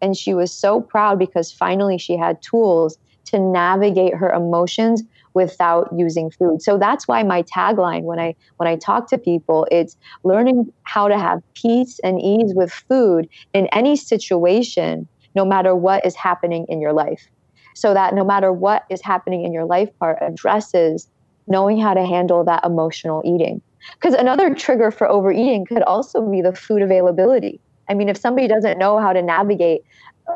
And 0.01 0.15
she 0.17 0.33
was 0.33 0.51
so 0.51 0.81
proud 0.81 1.19
because 1.19 1.51
finally 1.51 1.97
she 1.97 2.17
had 2.17 2.41
tools 2.41 2.97
to 3.25 3.39
navigate 3.39 4.15
her 4.15 4.31
emotions 4.31 5.03
without 5.33 5.89
using 5.95 6.31
food. 6.31 6.61
So 6.61 6.77
that's 6.77 7.07
why 7.07 7.23
my 7.23 7.43
tagline 7.43 8.03
when 8.03 8.19
I 8.19 8.35
when 8.57 8.67
I 8.67 8.75
talk 8.75 9.09
to 9.09 9.17
people, 9.17 9.67
it's 9.71 9.97
learning 10.23 10.71
how 10.83 11.07
to 11.07 11.17
have 11.17 11.41
peace 11.55 11.99
and 12.03 12.21
ease 12.21 12.53
with 12.55 12.71
food 12.71 13.27
in 13.53 13.67
any 13.67 13.95
situation, 13.95 15.07
no 15.35 15.45
matter 15.45 15.75
what 15.75 16.05
is 16.05 16.15
happening 16.15 16.65
in 16.69 16.81
your 16.81 16.93
life. 16.93 17.27
So 17.75 17.93
that 17.93 18.13
no 18.13 18.25
matter 18.25 18.51
what 18.51 18.83
is 18.89 19.01
happening 19.01 19.45
in 19.45 19.53
your 19.53 19.65
life 19.65 19.89
part 19.99 20.17
addresses 20.21 21.07
knowing 21.47 21.79
how 21.79 21.93
to 21.93 22.05
handle 22.05 22.43
that 22.45 22.65
emotional 22.65 23.21
eating. 23.25 23.61
Because 23.93 24.13
another 24.13 24.53
trigger 24.53 24.91
for 24.91 25.09
overeating 25.09 25.65
could 25.65 25.83
also 25.83 26.21
be 26.29 26.41
the 26.41 26.53
food 26.53 26.81
availability. 26.81 27.59
I 27.89 27.93
mean, 27.93 28.09
if 28.09 28.17
somebody 28.17 28.47
doesn't 28.47 28.77
know 28.77 28.99
how 28.99 29.11
to 29.11 29.21
navigate 29.21 29.81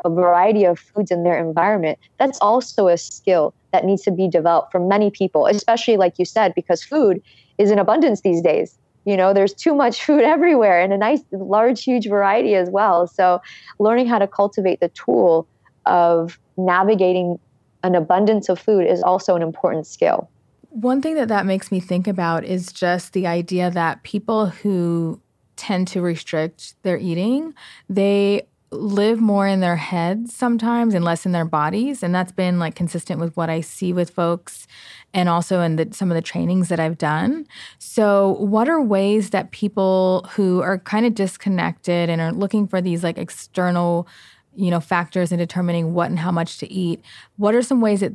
a 0.04 0.10
variety 0.10 0.64
of 0.64 0.78
foods 0.78 1.10
in 1.10 1.22
their 1.22 1.38
environment, 1.38 1.98
that's 2.18 2.38
also 2.40 2.88
a 2.88 2.98
skill 2.98 3.54
that 3.76 3.84
needs 3.84 4.02
to 4.02 4.10
be 4.10 4.26
developed 4.26 4.72
for 4.72 4.80
many 4.80 5.10
people, 5.10 5.46
especially 5.46 5.98
like 5.98 6.18
you 6.18 6.24
said, 6.24 6.54
because 6.54 6.82
food 6.82 7.22
is 7.58 7.70
in 7.70 7.78
abundance 7.78 8.22
these 8.22 8.40
days. 8.40 8.78
You 9.04 9.18
know, 9.18 9.34
there's 9.34 9.52
too 9.52 9.74
much 9.74 10.02
food 10.06 10.22
everywhere 10.22 10.80
and 10.80 10.94
a 10.94 10.96
nice, 10.96 11.20
large, 11.30 11.84
huge 11.84 12.08
variety 12.08 12.54
as 12.54 12.70
well. 12.70 13.06
So, 13.06 13.40
learning 13.78 14.06
how 14.06 14.18
to 14.18 14.26
cultivate 14.26 14.80
the 14.80 14.88
tool 14.88 15.46
of 15.84 16.38
navigating 16.56 17.38
an 17.84 17.94
abundance 17.94 18.48
of 18.48 18.58
food 18.58 18.86
is 18.86 19.02
also 19.02 19.36
an 19.36 19.42
important 19.42 19.86
skill. 19.86 20.30
One 20.70 21.02
thing 21.02 21.14
that 21.16 21.28
that 21.28 21.44
makes 21.44 21.70
me 21.70 21.78
think 21.78 22.08
about 22.08 22.44
is 22.44 22.72
just 22.72 23.12
the 23.12 23.26
idea 23.26 23.70
that 23.70 24.02
people 24.02 24.46
who 24.46 25.20
tend 25.56 25.88
to 25.88 26.00
restrict 26.00 26.74
their 26.82 26.98
eating, 26.98 27.54
they 27.88 28.46
live 28.70 29.20
more 29.20 29.46
in 29.46 29.60
their 29.60 29.76
heads 29.76 30.34
sometimes 30.34 30.92
and 30.92 31.04
less 31.04 31.24
in 31.24 31.32
their 31.32 31.44
bodies. 31.44 32.02
And 32.02 32.14
that's 32.14 32.32
been 32.32 32.58
like 32.58 32.74
consistent 32.74 33.20
with 33.20 33.36
what 33.36 33.48
i 33.48 33.60
see 33.60 33.92
with 33.92 34.10
folks 34.10 34.66
and 35.14 35.28
also 35.28 35.60
in 35.60 35.76
the, 35.76 35.88
some 35.92 36.10
of 36.10 36.14
the 36.16 36.22
trainings 36.22 36.68
that 36.68 36.80
i've 36.80 36.98
done. 36.98 37.46
So 37.78 38.32
what 38.38 38.68
are 38.68 38.80
ways 38.80 39.30
that 39.30 39.52
people 39.52 40.26
who 40.32 40.60
are 40.62 40.78
kind 40.78 41.06
of 41.06 41.14
disconnected 41.14 42.10
and 42.10 42.20
are 42.20 42.32
looking 42.32 42.66
for 42.66 42.80
these 42.80 43.04
like 43.04 43.18
external 43.18 44.08
you 44.54 44.70
know 44.70 44.80
factors 44.80 45.32
in 45.32 45.38
determining 45.38 45.92
what 45.92 46.08
and 46.08 46.18
how 46.18 46.32
much 46.32 46.58
to 46.58 46.72
eat 46.72 47.02
what 47.36 47.54
are 47.54 47.62
some 47.62 47.80
ways 47.80 48.00
that 48.00 48.12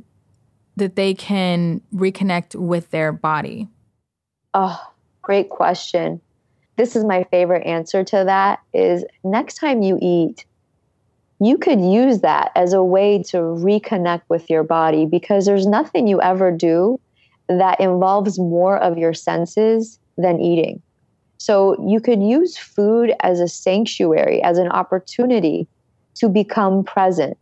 that 0.76 0.96
they 0.96 1.14
can 1.14 1.82
reconnect 1.94 2.56
with 2.56 2.90
their 2.92 3.12
body? 3.12 3.68
Oh 4.54 4.80
great 5.22 5.50
question 5.50 6.20
this 6.82 6.96
is 6.96 7.04
my 7.04 7.24
favorite 7.30 7.64
answer 7.64 8.04
to 8.04 8.24
that 8.26 8.60
is 8.74 9.06
next 9.24 9.58
time 9.60 9.84
you 9.84 10.00
eat 10.02 10.46
you 11.40 11.56
could 11.56 11.80
use 11.80 12.22
that 12.22 12.52
as 12.56 12.74
a 12.74 12.84
way 12.84 13.22
to 13.22 13.38
reconnect 13.38 14.24
with 14.30 14.50
your 14.50 14.64
body 14.64 15.06
because 15.06 15.46
there's 15.46 15.68
nothing 15.68 16.08
you 16.08 16.20
ever 16.22 16.50
do 16.50 17.00
that 17.48 17.80
involves 17.80 18.40
more 18.40 18.80
of 18.80 18.98
your 18.98 19.14
senses 19.14 20.00
than 20.18 20.40
eating. 20.40 20.82
So 21.38 21.76
you 21.88 22.00
could 22.00 22.22
use 22.22 22.58
food 22.58 23.14
as 23.22 23.40
a 23.40 23.48
sanctuary 23.48 24.42
as 24.42 24.58
an 24.58 24.70
opportunity 24.70 25.68
to 26.16 26.30
become 26.30 26.84
present 26.84 27.38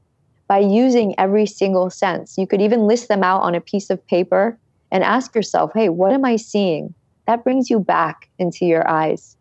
by 0.50 0.60
using 0.60 1.16
every 1.18 1.46
single 1.46 1.90
sense. 1.90 2.38
You 2.38 2.46
could 2.46 2.62
even 2.62 2.88
list 2.88 3.08
them 3.08 3.24
out 3.24 3.42
on 3.42 3.56
a 3.56 3.62
piece 3.62 3.90
of 3.90 4.06
paper 4.08 4.58
and 4.92 5.04
ask 5.04 5.34
yourself 5.34 5.72
hey 5.74 5.90
what 5.90 6.12
am 6.12 6.26
i 6.26 6.36
seeing 6.36 6.94
that 7.30 7.44
brings 7.44 7.70
you 7.70 7.80
back 7.80 8.28
into 8.40 8.66
your 8.66 8.90
eyes. 8.90 9.38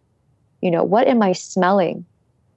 You 0.60 0.70
know, 0.70 0.84
what 0.84 1.08
am 1.08 1.22
I 1.22 1.32
smelling? 1.32 2.04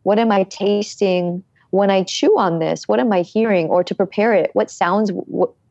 What 0.03 0.19
am 0.19 0.29
I 0.29 0.43
tasting 0.43 1.41
when 1.69 1.89
I 1.89 2.03
chew 2.03 2.37
on 2.37 2.59
this? 2.59 2.85
What 2.85 2.99
am 2.99 3.13
I 3.13 3.21
hearing? 3.21 3.67
Or 3.67 3.81
to 3.81 3.95
prepare 3.95 4.33
it, 4.33 4.51
what 4.51 4.69
sounds 4.69 5.09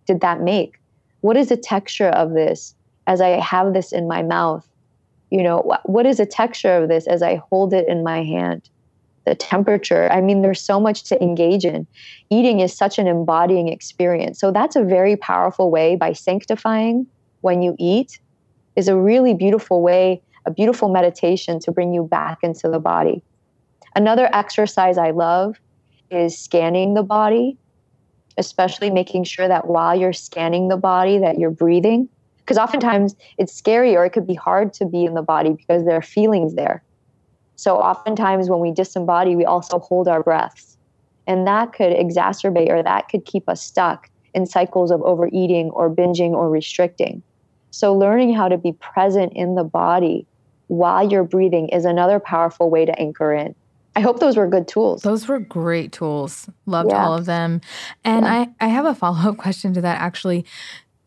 did 0.06 0.22
that 0.22 0.40
make? 0.40 0.80
What 1.20 1.36
is 1.36 1.50
the 1.50 1.58
texture 1.58 2.08
of 2.08 2.32
this 2.32 2.74
as 3.06 3.20
I 3.20 3.38
have 3.38 3.74
this 3.74 3.92
in 3.92 4.08
my 4.08 4.22
mouth? 4.22 4.66
You 5.28 5.42
know, 5.42 5.58
what, 5.58 5.86
what 5.86 6.06
is 6.06 6.16
the 6.16 6.24
texture 6.24 6.74
of 6.74 6.88
this 6.88 7.06
as 7.06 7.22
I 7.22 7.42
hold 7.50 7.74
it 7.74 7.86
in 7.86 8.02
my 8.02 8.24
hand? 8.24 8.70
The 9.26 9.34
temperature. 9.34 10.10
I 10.10 10.22
mean, 10.22 10.40
there's 10.40 10.62
so 10.62 10.80
much 10.80 11.04
to 11.10 11.22
engage 11.22 11.66
in. 11.66 11.86
Eating 12.30 12.60
is 12.60 12.74
such 12.74 12.98
an 12.98 13.06
embodying 13.06 13.68
experience. 13.68 14.40
So 14.40 14.52
that's 14.52 14.74
a 14.74 14.82
very 14.82 15.16
powerful 15.16 15.70
way 15.70 15.96
by 15.96 16.14
sanctifying 16.14 17.06
when 17.42 17.60
you 17.60 17.76
eat 17.78 18.20
is 18.76 18.88
a 18.88 18.96
really 18.96 19.34
beautiful 19.34 19.82
way, 19.82 20.22
a 20.46 20.50
beautiful 20.50 20.88
meditation 20.88 21.58
to 21.60 21.72
bring 21.72 21.92
you 21.92 22.04
back 22.04 22.38
into 22.42 22.68
the 22.68 22.78
body. 22.78 23.22
Another 23.94 24.28
exercise 24.32 24.98
I 24.98 25.10
love 25.10 25.56
is 26.10 26.38
scanning 26.38 26.94
the 26.94 27.02
body, 27.02 27.56
especially 28.38 28.90
making 28.90 29.24
sure 29.24 29.48
that 29.48 29.66
while 29.66 29.98
you're 29.98 30.12
scanning 30.12 30.68
the 30.68 30.76
body 30.76 31.18
that 31.18 31.38
you're 31.38 31.50
breathing 31.50 32.08
because 32.50 32.58
oftentimes 32.58 33.14
it's 33.38 33.54
scary 33.54 33.96
or 33.96 34.04
it 34.04 34.10
could 34.10 34.26
be 34.26 34.34
hard 34.34 34.72
to 34.72 34.84
be 34.84 35.04
in 35.04 35.14
the 35.14 35.22
body 35.22 35.52
because 35.52 35.84
there 35.84 35.94
are 35.96 36.02
feelings 36.02 36.56
there. 36.56 36.82
So 37.54 37.76
oftentimes 37.76 38.50
when 38.50 38.58
we 38.58 38.72
disembody, 38.72 39.36
we 39.36 39.44
also 39.44 39.78
hold 39.78 40.08
our 40.08 40.20
breaths. 40.20 40.76
And 41.28 41.46
that 41.46 41.72
could 41.72 41.92
exacerbate 41.92 42.68
or 42.68 42.82
that 42.82 43.08
could 43.08 43.24
keep 43.24 43.48
us 43.48 43.62
stuck 43.62 44.08
in 44.34 44.46
cycles 44.46 44.90
of 44.90 45.00
overeating 45.02 45.70
or 45.70 45.88
binging 45.88 46.30
or 46.30 46.50
restricting. 46.50 47.22
So, 47.70 47.96
learning 47.96 48.34
how 48.34 48.48
to 48.48 48.58
be 48.58 48.72
present 48.72 49.32
in 49.34 49.54
the 49.54 49.64
body 49.64 50.26
while 50.68 51.08
you're 51.08 51.24
breathing 51.24 51.68
is 51.68 51.84
another 51.84 52.20
powerful 52.20 52.70
way 52.70 52.84
to 52.84 52.98
anchor 52.98 53.32
in. 53.32 53.54
I 53.96 54.00
hope 54.00 54.20
those 54.20 54.36
were 54.36 54.46
good 54.46 54.68
tools. 54.68 55.02
Those 55.02 55.26
were 55.26 55.40
great 55.40 55.92
tools. 55.92 56.48
Loved 56.66 56.90
yeah. 56.90 57.04
all 57.04 57.14
of 57.14 57.26
them. 57.26 57.60
And 58.04 58.24
yeah. 58.24 58.46
I, 58.60 58.66
I 58.66 58.68
have 58.68 58.84
a 58.84 58.94
follow 58.94 59.30
up 59.30 59.36
question 59.36 59.74
to 59.74 59.80
that 59.80 60.00
actually. 60.00 60.44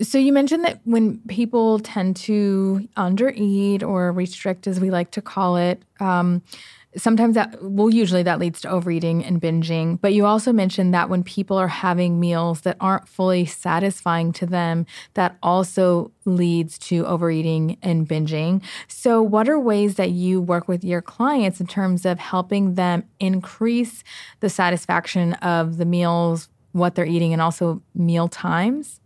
So, 0.02 0.18
you 0.18 0.34
mentioned 0.34 0.66
that 0.66 0.82
when 0.84 1.20
people 1.28 1.80
tend 1.80 2.16
to 2.18 2.88
undereat 2.98 3.84
or 3.84 4.12
restrict, 4.12 4.68
as 4.68 4.80
we 4.80 4.90
like 4.90 5.12
to 5.12 5.22
call 5.22 5.56
it, 5.58 5.82
um, 6.00 6.42
sometimes 6.96 7.36
that 7.36 7.62
well 7.62 7.90
usually 7.90 8.24
that 8.24 8.40
leads 8.40 8.62
to 8.62 8.70
overeating 8.70 9.24
and 9.24 9.42
binging 9.42 10.00
but 10.02 10.14
you 10.14 10.26
also 10.26 10.52
mentioned 10.54 10.94
that 10.94 11.10
when 11.10 11.24
people 11.24 11.58
are 11.58 11.68
having 11.68 12.20
meals 12.20 12.62
that 12.62 12.78
aren't 12.80 13.08
fully 13.08 13.46
satisfying 13.46 14.32
to 14.32 14.46
them 14.46 14.86
that 15.14 15.38
also 15.42 16.12
leads 16.26 16.78
to 16.78 17.06
overeating 17.06 17.78
and 17.82 18.08
binging 18.08 18.62
so 18.88 19.22
what 19.22 19.50
are 19.50 19.60
ways 19.60 19.96
that 19.96 20.12
you 20.12 20.42
work 20.42 20.68
with 20.68 20.84
your 20.84 21.02
clients 21.02 21.60
in 21.60 21.68
terms 21.68 22.06
of 22.06 22.20
helping 22.20 22.76
them 22.76 23.04
increase 23.20 24.04
the 24.40 24.50
satisfaction 24.50 25.34
of 25.36 25.78
the 25.78 25.86
meals 25.86 26.50
what 26.72 26.96
they're 26.96 27.06
eating 27.06 27.34
and 27.34 27.42
also 27.42 27.82
meal 27.96 28.28
times 28.28 29.00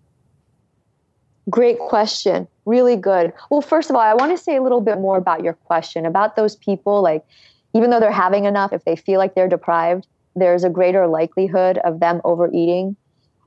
Great 1.49 1.79
question. 1.79 2.45
Really 2.65 2.97
good. 2.97 3.31
Well, 3.49 3.61
first 3.61 3.89
of 3.89 3.95
all, 3.95 4.01
I 4.01 4.13
want 4.13 4.37
to 4.37 4.43
say 4.43 4.57
a 4.57 4.61
little 4.61 4.81
bit 4.81 4.99
more 4.99 5.15
about 5.15 5.45
your 5.45 5.53
question 5.53 6.05
about 6.05 6.35
those 6.35 6.57
people 6.57 7.01
like 7.01 7.25
even 7.73 7.89
though 7.89 7.99
they're 7.99 8.11
having 8.11 8.45
enough, 8.45 8.73
if 8.73 8.83
they 8.85 8.95
feel 8.95 9.19
like 9.19 9.35
they're 9.35 9.47
deprived, 9.47 10.07
there's 10.35 10.63
a 10.63 10.69
greater 10.69 11.07
likelihood 11.07 11.77
of 11.79 11.99
them 11.99 12.21
overeating. 12.23 12.95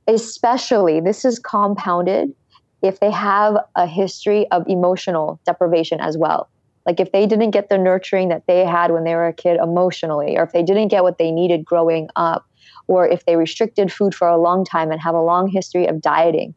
Especially, 0.07 1.01
this 1.01 1.25
is 1.25 1.39
compounded 1.39 2.35
if 2.83 3.01
they 3.01 3.11
have 3.11 3.57
a 3.77 3.87
history 3.87 4.51
of 4.51 4.67
emotional 4.67 5.41
deprivation 5.45 6.01
as 6.01 6.17
well. 6.17 6.49
Like 6.87 6.99
if 6.99 7.13
they 7.13 7.27
didn't 7.27 7.51
get 7.51 7.69
the 7.69 7.79
nurturing 7.79 8.29
that 8.29 8.47
they 8.47 8.65
had 8.65 8.91
when 8.91 9.05
they 9.05 9.15
were 9.15 9.29
a 9.29 9.33
kid 9.33 9.59
emotionally, 9.63 10.37
or 10.37 10.45
if 10.45 10.53
they 10.53 10.63
didn't 10.63 10.89
get 10.89 11.03
what 11.03 11.19
they 11.19 11.31
needed 11.31 11.65
growing 11.65 12.09
up, 12.17 12.45
or 12.89 13.07
if 13.07 13.25
they 13.27 13.37
restricted 13.37 13.93
food 13.93 14.15
for 14.15 14.27
a 14.27 14.39
long 14.39 14.65
time 14.65 14.91
and 14.91 15.01
have 15.01 15.15
a 15.15 15.23
long 15.23 15.49
history 15.49 15.87
of 15.87 16.01
dieting, 16.01 16.55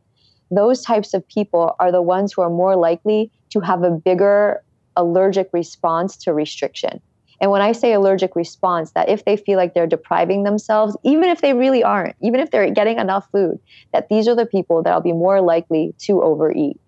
those 0.50 0.82
types 0.82 1.14
of 1.14 1.28
people 1.28 1.76
are 1.80 1.92
the 1.92 2.02
ones 2.02 2.34
who 2.34 2.42
are 2.42 2.50
more 2.50 2.76
likely 2.76 3.32
to 3.50 3.60
have 3.60 3.84
a 3.84 3.92
bigger 3.92 4.64
allergic 4.96 5.50
response 5.52 6.16
to 6.18 6.34
restriction. 6.34 7.02
And 7.42 7.52
when 7.52 7.62
I 7.62 7.72
say 7.72 7.94
allergic 7.94 8.36
response, 8.36 8.92
that 8.92 9.10
if 9.10 9.26
they 9.26 9.38
feel 9.38 9.58
like 9.58 9.74
they're 9.74 9.88
depriving 9.88 10.44
themselves, 10.44 10.96
even 11.04 11.30
if 11.30 11.42
they 11.42 11.54
really 11.54 11.84
aren't, 11.84 12.16
even 12.22 12.40
if 12.40 12.52
they're 12.52 12.72
getting 12.72 13.00
enough 13.00 13.28
food, 13.32 13.60
that 13.92 14.10
these 14.10 14.28
are 14.28 14.36
the 14.36 14.46
people 14.46 14.84
that'll 14.84 15.02
be 15.02 15.14
more 15.14 15.42
likely 15.42 15.94
to 16.00 16.22
overeat. 16.22 16.80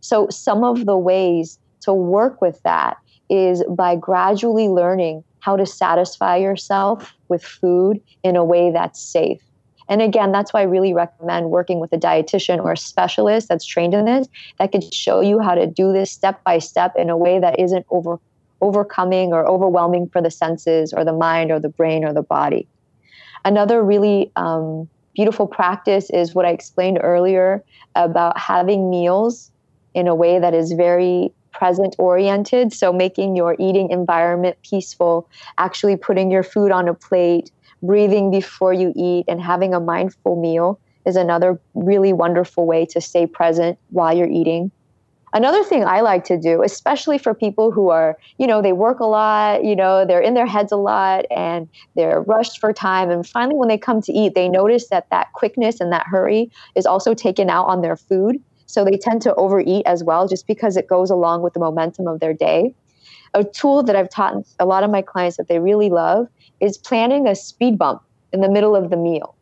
So 0.00 0.28
some 0.30 0.64
of 0.64 0.86
the 0.86 0.96
ways 0.96 1.58
to 1.82 1.92
work 1.92 2.40
with 2.40 2.62
that 2.62 2.96
is 3.28 3.62
by 3.68 3.96
gradually 3.96 4.68
learning 4.68 5.24
how 5.40 5.56
to 5.56 5.66
satisfy 5.66 6.36
yourself 6.36 7.14
with 7.28 7.42
food 7.42 8.00
in 8.22 8.36
a 8.36 8.44
way 8.44 8.70
that's 8.70 9.00
safe. 9.00 9.42
And 9.88 10.02
again, 10.02 10.32
that's 10.32 10.52
why 10.52 10.60
I 10.60 10.64
really 10.64 10.92
recommend 10.92 11.50
working 11.50 11.80
with 11.80 11.92
a 11.92 11.98
dietitian 11.98 12.58
or 12.62 12.72
a 12.72 12.76
specialist 12.76 13.48
that's 13.48 13.64
trained 13.64 13.94
in 13.94 14.04
this 14.04 14.28
that 14.58 14.70
can 14.70 14.82
show 14.90 15.20
you 15.20 15.40
how 15.40 15.54
to 15.54 15.66
do 15.66 15.92
this 15.92 16.10
step 16.10 16.42
by 16.44 16.58
step 16.58 16.92
in 16.96 17.08
a 17.08 17.16
way 17.16 17.38
that 17.38 17.58
isn't 17.58 17.86
over 17.90 18.20
overcoming 18.60 19.32
or 19.32 19.46
overwhelming 19.46 20.08
for 20.12 20.20
the 20.22 20.30
senses 20.30 20.92
or 20.92 21.04
the 21.04 21.12
mind 21.12 21.50
or 21.50 21.60
the 21.60 21.68
brain 21.68 22.04
or 22.04 22.12
the 22.12 22.22
body. 22.22 22.68
Another 23.44 23.82
really 23.82 24.30
um, 24.36 24.88
beautiful 25.14 25.46
practice 25.46 26.10
is 26.10 26.34
what 26.34 26.44
I 26.44 26.50
explained 26.50 26.98
earlier 27.02 27.64
about 27.94 28.38
having 28.38 28.90
meals 28.90 29.50
in 29.94 30.06
a 30.06 30.14
way 30.14 30.38
that 30.38 30.54
is 30.54 30.72
very 30.72 31.32
present 31.52 31.96
oriented. 31.98 32.72
So, 32.72 32.92
making 32.92 33.36
your 33.36 33.56
eating 33.58 33.90
environment 33.90 34.56
peaceful, 34.68 35.28
actually 35.58 35.96
putting 35.96 36.30
your 36.30 36.42
food 36.42 36.70
on 36.70 36.88
a 36.88 36.94
plate, 36.94 37.50
breathing 37.82 38.30
before 38.30 38.72
you 38.72 38.92
eat, 38.96 39.24
and 39.28 39.40
having 39.40 39.74
a 39.74 39.80
mindful 39.80 40.40
meal 40.40 40.80
is 41.06 41.16
another 41.16 41.60
really 41.74 42.12
wonderful 42.12 42.66
way 42.66 42.86
to 42.86 43.00
stay 43.00 43.26
present 43.26 43.78
while 43.90 44.16
you're 44.16 44.28
eating. 44.28 44.70
Another 45.34 45.62
thing 45.62 45.84
I 45.84 46.00
like 46.00 46.24
to 46.24 46.38
do, 46.38 46.62
especially 46.62 47.18
for 47.18 47.34
people 47.34 47.70
who 47.70 47.90
are, 47.90 48.16
you 48.38 48.46
know, 48.46 48.62
they 48.62 48.72
work 48.72 49.00
a 49.00 49.04
lot, 49.04 49.62
you 49.64 49.76
know, 49.76 50.06
they're 50.06 50.20
in 50.20 50.34
their 50.34 50.46
heads 50.46 50.72
a 50.72 50.76
lot 50.76 51.26
and 51.30 51.68
they're 51.96 52.22
rushed 52.22 52.58
for 52.60 52.72
time. 52.72 53.10
And 53.10 53.26
finally, 53.26 53.56
when 53.56 53.68
they 53.68 53.78
come 53.78 54.00
to 54.02 54.12
eat, 54.12 54.34
they 54.34 54.48
notice 54.48 54.88
that 54.88 55.10
that 55.10 55.32
quickness 55.34 55.80
and 55.80 55.92
that 55.92 56.06
hurry 56.06 56.50
is 56.74 56.86
also 56.86 57.12
taken 57.12 57.50
out 57.50 57.66
on 57.66 57.82
their 57.82 57.96
food. 57.96 58.42
So 58.66 58.84
they 58.84 58.96
tend 58.96 59.22
to 59.22 59.34
overeat 59.34 59.86
as 59.86 60.02
well, 60.02 60.28
just 60.28 60.46
because 60.46 60.76
it 60.76 60.88
goes 60.88 61.10
along 61.10 61.42
with 61.42 61.54
the 61.54 61.60
momentum 61.60 62.06
of 62.06 62.20
their 62.20 62.34
day. 62.34 62.74
A 63.34 63.44
tool 63.44 63.82
that 63.82 63.96
I've 63.96 64.10
taught 64.10 64.34
a 64.58 64.64
lot 64.64 64.82
of 64.82 64.90
my 64.90 65.02
clients 65.02 65.36
that 65.36 65.48
they 65.48 65.58
really 65.58 65.90
love 65.90 66.28
is 66.60 66.78
planning 66.78 67.26
a 67.26 67.34
speed 67.34 67.78
bump 67.78 68.02
in 68.32 68.40
the 68.40 68.48
middle 68.48 68.74
of 68.74 68.90
the 68.90 68.96
meal. 68.96 69.34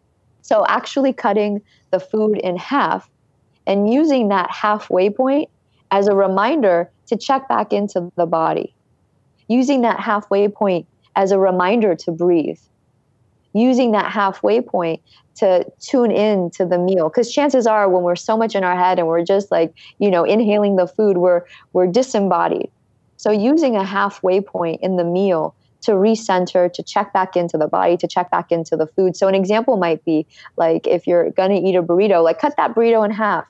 So 0.42 0.64
actually 0.68 1.12
cutting 1.12 1.60
the 1.90 2.00
food 2.00 2.38
in 2.38 2.56
half 2.56 3.08
and 3.66 3.92
using 3.92 4.28
that 4.28 4.50
halfway 4.50 5.10
point 5.10 5.48
as 5.90 6.08
a 6.08 6.14
reminder 6.14 6.90
to 7.06 7.16
check 7.16 7.48
back 7.48 7.72
into 7.72 8.10
the 8.16 8.26
body. 8.26 8.74
Using 9.48 9.82
that 9.82 10.00
halfway 10.00 10.48
point 10.48 10.86
as 11.14 11.30
a 11.30 11.38
reminder 11.38 11.94
to 11.94 12.10
breathe. 12.10 12.58
Using 13.52 13.92
that 13.92 14.10
halfway 14.10 14.60
point 14.60 15.00
to 15.36 15.66
tune 15.80 16.10
in 16.10 16.50
to 16.50 16.64
the 16.64 16.78
meal 16.78 17.08
because 17.08 17.30
chances 17.30 17.66
are 17.66 17.88
when 17.88 18.02
we're 18.02 18.16
so 18.16 18.36
much 18.36 18.54
in 18.54 18.64
our 18.64 18.76
head 18.76 18.98
and 18.98 19.06
we're 19.06 19.24
just 19.24 19.50
like 19.50 19.72
you 19.98 20.10
know 20.10 20.24
inhaling 20.24 20.76
the 20.76 20.86
food 20.86 21.18
we're 21.18 21.42
we're 21.72 21.86
disembodied 21.86 22.70
so 23.16 23.30
using 23.30 23.76
a 23.76 23.84
halfway 23.84 24.40
point 24.40 24.80
in 24.82 24.96
the 24.96 25.04
meal 25.04 25.54
to 25.82 25.92
recenter 25.92 26.72
to 26.72 26.82
check 26.82 27.12
back 27.12 27.36
into 27.36 27.58
the 27.58 27.68
body 27.68 27.96
to 27.96 28.08
check 28.08 28.30
back 28.30 28.50
into 28.50 28.76
the 28.76 28.86
food 28.86 29.14
so 29.14 29.28
an 29.28 29.34
example 29.34 29.76
might 29.76 30.02
be 30.04 30.26
like 30.56 30.86
if 30.86 31.06
you're 31.06 31.30
going 31.30 31.50
to 31.50 31.68
eat 31.68 31.76
a 31.76 31.82
burrito 31.82 32.24
like 32.24 32.38
cut 32.38 32.54
that 32.56 32.74
burrito 32.74 33.04
in 33.04 33.10
half 33.10 33.44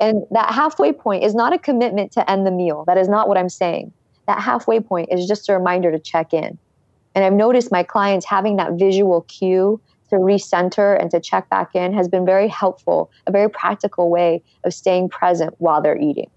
and 0.00 0.24
that 0.30 0.52
halfway 0.52 0.92
point 0.92 1.24
is 1.24 1.34
not 1.34 1.52
a 1.52 1.58
commitment 1.58 2.12
to 2.12 2.30
end 2.30 2.46
the 2.46 2.50
meal. 2.50 2.84
That 2.86 2.98
is 2.98 3.08
not 3.08 3.28
what 3.28 3.38
I'm 3.38 3.48
saying. 3.48 3.92
That 4.26 4.40
halfway 4.40 4.80
point 4.80 5.08
is 5.12 5.26
just 5.26 5.48
a 5.48 5.52
reminder 5.52 5.90
to 5.90 5.98
check 5.98 6.32
in. 6.32 6.58
And 7.14 7.24
I've 7.24 7.32
noticed 7.32 7.70
my 7.70 7.82
clients 7.82 8.26
having 8.26 8.56
that 8.56 8.72
visual 8.72 9.22
cue 9.22 9.80
to 10.10 10.16
recenter 10.16 11.00
and 11.00 11.10
to 11.10 11.20
check 11.20 11.48
back 11.48 11.74
in 11.74 11.92
has 11.94 12.08
been 12.08 12.26
very 12.26 12.48
helpful, 12.48 13.10
a 13.26 13.32
very 13.32 13.48
practical 13.48 14.10
way 14.10 14.42
of 14.64 14.74
staying 14.74 15.08
present 15.08 15.54
while 15.58 15.80
they're 15.80 15.98
eating. 15.98 16.30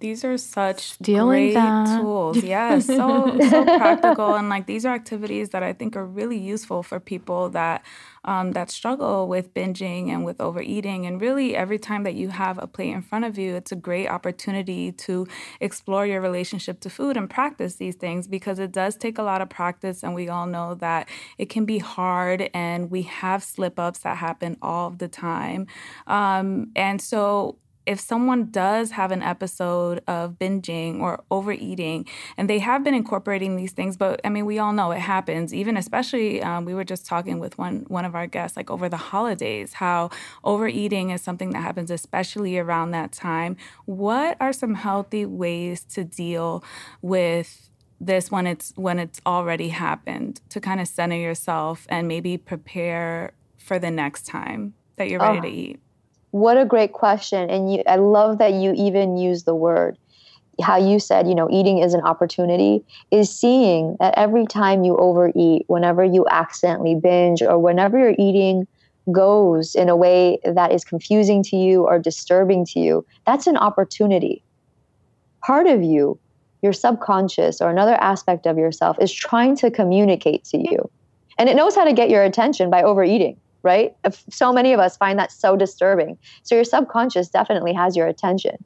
These 0.00 0.24
are 0.24 0.38
such 0.38 0.92
Stealing 0.92 1.52
great 1.52 1.54
that. 1.54 2.00
tools. 2.00 2.42
Yeah, 2.50 2.78
so 2.78 3.38
so 3.50 3.64
practical, 3.64 4.34
and 4.34 4.48
like 4.48 4.66
these 4.66 4.86
are 4.86 4.94
activities 4.94 5.50
that 5.50 5.62
I 5.62 5.72
think 5.74 5.94
are 5.94 6.06
really 6.06 6.38
useful 6.38 6.82
for 6.82 6.98
people 6.98 7.50
that 7.50 7.84
um, 8.24 8.52
that 8.52 8.70
struggle 8.70 9.28
with 9.28 9.54
binging 9.54 10.08
and 10.08 10.24
with 10.24 10.40
overeating. 10.40 11.06
And 11.06 11.20
really, 11.20 11.54
every 11.54 11.78
time 11.78 12.02
that 12.04 12.14
you 12.14 12.28
have 12.30 12.58
a 12.58 12.66
plate 12.66 12.92
in 12.92 13.02
front 13.02 13.24
of 13.26 13.38
you, 13.38 13.54
it's 13.54 13.72
a 13.72 13.76
great 13.76 14.08
opportunity 14.08 14.92
to 14.92 15.26
explore 15.60 16.06
your 16.06 16.20
relationship 16.20 16.80
to 16.80 16.90
food 16.90 17.16
and 17.16 17.28
practice 17.28 17.76
these 17.76 17.94
things 17.94 18.26
because 18.26 18.58
it 18.58 18.72
does 18.72 18.96
take 18.96 19.18
a 19.18 19.22
lot 19.22 19.42
of 19.42 19.50
practice, 19.50 20.02
and 20.02 20.14
we 20.14 20.28
all 20.30 20.46
know 20.46 20.74
that 20.76 21.08
it 21.36 21.50
can 21.50 21.66
be 21.66 21.78
hard, 21.78 22.48
and 22.54 22.90
we 22.90 23.02
have 23.02 23.44
slip 23.44 23.78
ups 23.78 24.00
that 24.00 24.16
happen 24.16 24.56
all 24.62 24.90
the 24.90 25.08
time. 25.08 25.66
Um, 26.06 26.72
and 26.74 27.00
so 27.02 27.59
if 27.86 27.98
someone 27.98 28.50
does 28.50 28.92
have 28.92 29.10
an 29.10 29.22
episode 29.22 30.02
of 30.06 30.38
binging 30.38 31.00
or 31.00 31.24
overeating 31.30 32.06
and 32.36 32.48
they 32.48 32.58
have 32.58 32.84
been 32.84 32.94
incorporating 32.94 33.56
these 33.56 33.72
things 33.72 33.96
but 33.96 34.20
i 34.24 34.28
mean 34.28 34.44
we 34.46 34.58
all 34.58 34.72
know 34.72 34.90
it 34.92 34.98
happens. 35.00 35.52
Even 35.54 35.76
especially 35.76 36.42
um, 36.42 36.64
we 36.64 36.74
were 36.74 36.84
just 36.84 37.06
talking 37.06 37.38
with 37.38 37.56
one 37.58 37.84
one 37.88 38.04
of 38.04 38.14
our 38.14 38.26
guests 38.26 38.56
like 38.56 38.70
over 38.70 38.88
the 38.88 38.96
holidays 38.96 39.72
how 39.74 40.10
overeating 40.44 41.10
is 41.10 41.22
something 41.22 41.50
that 41.50 41.60
happens 41.62 41.90
especially 41.90 42.58
around 42.58 42.90
that 42.92 43.12
time. 43.12 43.56
What 43.86 44.36
are 44.40 44.52
some 44.52 44.74
healthy 44.74 45.24
ways 45.26 45.84
to 45.94 46.04
deal 46.04 46.62
with 47.02 47.70
this 48.00 48.30
when 48.30 48.46
it's 48.46 48.72
when 48.76 48.98
it's 48.98 49.20
already 49.26 49.68
happened 49.68 50.40
to 50.50 50.60
kind 50.60 50.80
of 50.80 50.88
center 50.88 51.16
yourself 51.16 51.86
and 51.88 52.08
maybe 52.08 52.36
prepare 52.36 53.32
for 53.58 53.78
the 53.78 53.90
next 53.90 54.26
time 54.26 54.74
that 54.96 55.08
you're 55.08 55.20
ready 55.20 55.38
Oh. 55.38 55.42
to 55.42 55.48
eat 55.48 55.80
What 56.32 56.58
a 56.58 56.64
great 56.64 56.92
question. 56.92 57.50
And 57.50 57.72
you, 57.72 57.82
I 57.86 57.96
love 57.96 58.38
that 58.38 58.52
you 58.52 58.72
even 58.76 59.16
use 59.16 59.44
the 59.44 59.54
word. 59.54 59.98
How 60.62 60.76
you 60.76 61.00
said, 61.00 61.26
you 61.26 61.34
know, 61.34 61.48
eating 61.50 61.78
is 61.78 61.94
an 61.94 62.02
opportunity, 62.02 62.84
is 63.10 63.34
seeing 63.34 63.96
that 63.98 64.14
every 64.16 64.46
time 64.46 64.84
you 64.84 64.96
overeat, 64.96 65.64
whenever 65.68 66.04
you 66.04 66.26
accidentally 66.30 66.94
binge, 66.94 67.42
or 67.42 67.58
whenever 67.58 67.98
your 67.98 68.14
eating 68.18 68.66
goes 69.10 69.74
in 69.74 69.88
a 69.88 69.96
way 69.96 70.38
that 70.44 70.70
is 70.70 70.84
confusing 70.84 71.42
to 71.44 71.56
you 71.56 71.84
or 71.84 71.98
disturbing 71.98 72.64
to 72.66 72.78
you, 72.78 73.06
that's 73.26 73.46
an 73.46 73.56
opportunity. 73.56 74.44
Part 75.44 75.66
of 75.66 75.82
you, 75.82 76.20
your 76.62 76.74
subconscious 76.74 77.60
or 77.62 77.70
another 77.70 77.94
aspect 77.94 78.46
of 78.46 78.58
yourself, 78.58 78.98
is 79.00 79.12
trying 79.12 79.56
to 79.56 79.70
communicate 79.70 80.44
to 80.44 80.58
you. 80.58 80.90
And 81.38 81.48
it 81.48 81.56
knows 81.56 81.74
how 81.74 81.84
to 81.84 81.94
get 81.94 82.10
your 82.10 82.22
attention 82.22 82.68
by 82.70 82.82
overeating 82.82 83.40
right? 83.62 83.92
So 84.30 84.52
many 84.52 84.72
of 84.72 84.80
us 84.80 84.96
find 84.96 85.18
that 85.18 85.32
so 85.32 85.56
disturbing. 85.56 86.18
So 86.42 86.54
your 86.54 86.64
subconscious 86.64 87.28
definitely 87.28 87.72
has 87.74 87.96
your 87.96 88.06
attention. 88.06 88.56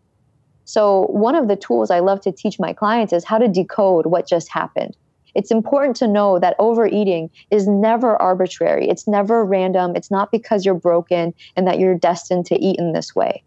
So 0.64 1.06
one 1.10 1.34
of 1.34 1.48
the 1.48 1.56
tools 1.56 1.90
I 1.90 2.00
love 2.00 2.20
to 2.22 2.32
teach 2.32 2.58
my 2.58 2.72
clients 2.72 3.12
is 3.12 3.24
how 3.24 3.38
to 3.38 3.48
decode 3.48 4.06
what 4.06 4.26
just 4.26 4.50
happened. 4.50 4.96
It's 5.34 5.50
important 5.50 5.96
to 5.96 6.06
know 6.06 6.38
that 6.38 6.54
overeating 6.58 7.28
is 7.50 7.66
never 7.66 8.20
arbitrary. 8.22 8.88
It's 8.88 9.08
never 9.08 9.44
random. 9.44 9.96
It's 9.96 10.10
not 10.10 10.30
because 10.30 10.64
you're 10.64 10.74
broken 10.74 11.34
and 11.56 11.66
that 11.66 11.80
you're 11.80 11.98
destined 11.98 12.46
to 12.46 12.58
eat 12.58 12.76
in 12.78 12.92
this 12.92 13.14
way. 13.14 13.42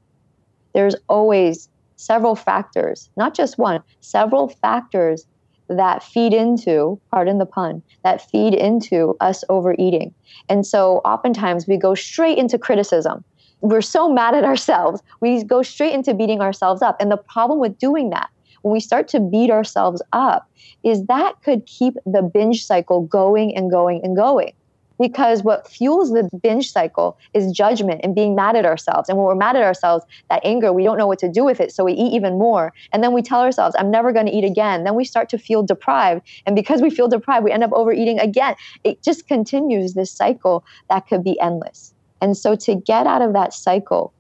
There's 0.74 0.96
always 1.08 1.70
several 1.96 2.36
factors, 2.36 3.10
not 3.18 3.34
just 3.34 3.58
one, 3.58 3.82
several 4.02 4.50
factors 4.50 5.26
that 5.70 6.04
feed 6.04 6.34
into, 6.34 7.00
pardon 7.12 7.38
the 7.38 7.46
pun, 7.46 7.82
that 8.04 8.30
feed 8.30 8.54
into 8.54 9.16
us 9.20 9.44
overeating. 9.50 10.14
And 10.50 10.66
so 10.66 10.98
oftentimes 11.06 11.68
we 11.68 11.78
go 11.78 11.96
straight 11.96 12.38
into 12.38 12.58
criticism. 12.58 13.24
We're 13.62 13.82
so 13.82 14.12
mad 14.12 14.36
at 14.36 14.44
ourselves. 14.44 15.02
We 15.20 15.44
go 15.44 15.64
straight 15.64 15.94
into 15.94 16.14
beating 16.14 16.42
ourselves 16.42 16.82
up. 16.82 16.96
And 17.00 17.12
the 17.12 17.18
problem 17.18 17.60
with 17.60 17.78
doing 17.78 18.12
that, 18.12 18.30
when 18.62 18.72
we 18.72 18.80
start 18.80 19.08
to 19.10 19.20
beat 19.20 19.50
ourselves 19.50 20.02
up, 20.14 20.48
is 20.84 21.06
that 21.06 21.42
could 21.44 21.66
keep 21.66 21.96
the 22.06 22.22
binge 22.22 22.66
cycle 22.66 23.02
going 23.02 23.56
and 23.56 23.72
going 23.72 24.02
and 24.04 24.16
going. 24.16 24.54
Because 25.00 25.44
what 25.44 25.68
fuels 25.68 26.12
the 26.12 26.30
binge 26.42 26.72
cycle 26.72 27.18
is 27.34 27.52
judgment 27.52 28.02
and 28.04 28.16
being 28.16 28.36
mad 28.36 28.56
at 28.56 28.66
ourselves. 28.66 29.10
And 29.10 29.18
when 29.18 29.28
we're 29.28 29.36
mad 29.36 29.56
at 29.56 29.64
ourselves, 29.64 30.06
that 30.30 30.42
anger, 30.44 30.74
we 30.74 30.84
don't 30.84 30.98
know 30.98 31.08
what 31.08 31.20
to 31.20 31.30
do 31.30 31.44
with 31.44 31.60
it. 31.60 31.72
So 31.72 31.84
we 31.84 31.94
eat 31.94 32.14
even 32.14 32.38
more. 32.38 32.74
And 32.92 33.04
then 33.04 33.14
we 33.14 33.22
tell 33.22 33.42
ourselves, 33.42 33.76
I'm 33.78 33.92
never 33.92 34.12
going 34.12 34.26
to 34.26 34.32
eat 34.32 34.44
again. 34.44 34.84
Then 34.84 34.96
we 34.96 35.06
start 35.06 35.30
to 35.30 35.38
feel 35.38 35.62
deprived. 35.64 36.22
And 36.46 36.56
because 36.56 36.82
we 36.82 36.90
feel 36.90 37.08
deprived, 37.08 37.44
we 37.44 37.52
end 37.52 37.64
up 37.64 37.72
overeating 37.74 38.20
again. 38.20 38.56
It 38.84 39.04
just 39.04 39.28
continues 39.28 39.94
this 39.94 40.12
cycle 40.12 40.64
that 40.90 41.08
could 41.08 41.24
be 41.24 41.40
endless. 41.40 41.94
And 42.22 42.36
so 42.36 42.56
to 42.56 42.76
get 42.76 43.06
out 43.06 43.22
of 43.22 43.34
that 43.34 43.54
cycle, 43.54 44.14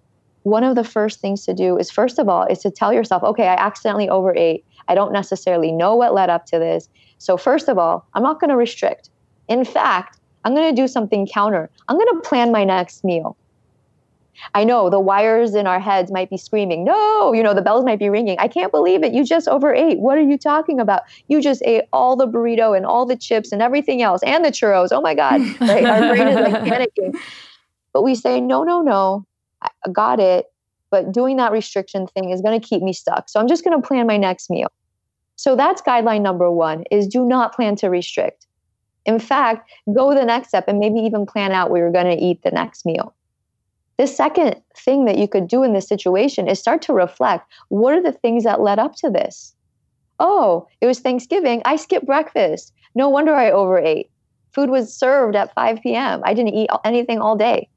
one 0.43 0.63
of 0.63 0.75
the 0.75 0.83
first 0.83 1.19
things 1.19 1.43
to 1.45 1.53
do 1.53 1.77
is 1.77 1.91
first 1.91 2.19
of 2.19 2.29
all 2.29 2.45
is 2.45 2.59
to 2.59 2.71
tell 2.71 2.93
yourself, 2.93 3.23
okay, 3.23 3.47
I 3.47 3.55
accidentally 3.55 4.07
overate. 4.07 4.63
I 4.87 4.95
don't 4.95 5.11
necessarily 5.11 5.71
know 5.71 5.95
what 5.95 6.13
led 6.13 6.29
up 6.29 6.45
to 6.47 6.59
this. 6.59 6.87
So 7.17 7.35
first 7.35 7.67
of 7.67 7.77
all, 7.77 8.07
I'm 8.13 8.23
not 8.23 8.39
going 8.39 8.49
to 8.49 8.55
restrict. 8.55 9.09
In 9.49 9.65
fact, 9.65 10.16
I'm 10.47 10.55
going 10.55 10.73
to 10.73 10.81
do 10.81 10.87
something 10.87 11.27
counter. 11.27 11.69
I'm 11.89 11.97
going 11.97 12.07
to 12.07 12.21
plan 12.21 12.53
my 12.53 12.63
next 12.63 13.03
meal. 13.03 13.35
I 14.53 14.63
know 14.63 14.89
the 14.89 14.99
wires 14.99 15.55
in 15.55 15.67
our 15.67 15.77
heads 15.77 16.09
might 16.09 16.29
be 16.29 16.37
screaming, 16.37 16.85
no, 16.85 17.33
you 17.33 17.43
know, 17.43 17.53
the 17.53 17.61
bells 17.61 17.83
might 17.83 17.99
be 17.99 18.09
ringing. 18.09 18.39
I 18.39 18.47
can't 18.47 18.71
believe 18.71 19.03
it. 19.03 19.11
You 19.11 19.25
just 19.25 19.49
overate. 19.49 19.99
What 19.99 20.17
are 20.17 20.21
you 20.21 20.37
talking 20.37 20.79
about? 20.79 21.01
You 21.27 21.41
just 21.41 21.61
ate 21.65 21.83
all 21.91 22.15
the 22.15 22.27
burrito 22.27 22.77
and 22.77 22.85
all 22.85 23.05
the 23.05 23.17
chips 23.17 23.51
and 23.51 23.61
everything 23.61 24.01
else 24.01 24.21
and 24.23 24.45
the 24.45 24.49
churros. 24.49 24.89
Oh 24.93 25.01
my 25.01 25.15
God. 25.15 25.41
Right? 25.59 25.83
Our 25.83 26.15
brain 26.15 26.29
is 26.29 26.35
like 26.35 26.63
panicking. 26.63 27.19
But 27.91 28.03
we 28.03 28.15
say, 28.15 28.39
no, 28.39 28.63
no, 28.63 28.81
no, 28.81 29.25
I 29.61 29.69
got 29.91 30.21
it. 30.21 30.45
But 30.91 31.11
doing 31.11 31.35
that 31.37 31.51
restriction 31.51 32.07
thing 32.07 32.29
is 32.29 32.39
going 32.39 32.57
to 32.57 32.65
keep 32.65 32.81
me 32.81 32.93
stuck. 32.93 33.27
So 33.27 33.41
I'm 33.41 33.49
just 33.49 33.65
going 33.65 33.81
to 33.81 33.85
plan 33.85 34.07
my 34.07 34.15
next 34.15 34.49
meal. 34.49 34.71
So 35.35 35.57
that's 35.57 35.81
guideline 35.81 36.21
number 36.21 36.49
one 36.49 36.85
is 36.89 37.05
do 37.05 37.25
not 37.25 37.53
plan 37.53 37.75
to 37.77 37.89
restrict. 37.89 38.46
In 39.07 39.19
fact, 39.19 39.71
go 39.95 40.13
the 40.13 40.25
next 40.25 40.49
step 40.49 40.65
and 40.67 40.79
maybe 40.79 40.99
even 40.99 41.25
plan 41.25 41.53
out 41.53 41.71
where 41.71 41.81
you're 41.81 41.91
going 41.91 42.15
to 42.15 42.23
eat 42.23 42.43
the 42.43 42.51
next 42.51 42.85
meal. 42.85 43.15
The 43.97 44.05
second 44.05 44.61
thing 44.75 45.05
that 45.05 45.17
you 45.17 45.27
could 45.27 45.47
do 45.47 45.63
in 45.63 45.73
this 45.73 45.87
situation 45.87 46.47
is 46.47 46.59
start 46.59 46.83
to 46.83 46.93
reflect 46.93 47.51
what 47.69 47.93
are 47.93 48.03
the 48.03 48.11
things 48.11 48.43
that 48.43 48.61
led 48.61 48.77
up 48.77 48.95
to 48.97 49.09
this? 49.09 49.55
Oh, 50.19 50.67
it 50.81 50.87
was 50.87 50.99
Thanksgiving. 50.99 51.61
I 51.65 51.77
skipped 51.77 52.05
breakfast. 52.05 52.73
No 52.95 53.09
wonder 53.09 53.33
I 53.33 53.49
overate. 53.49 54.11
Food 54.51 54.69
was 54.69 54.93
served 54.93 55.35
at 55.35 55.53
5 55.53 55.79
p.m. 55.81 56.21
I 56.25 56.33
didn't 56.33 56.55
eat 56.55 56.69
anything 56.83 57.19
all 57.19 57.35
day. 57.35 57.69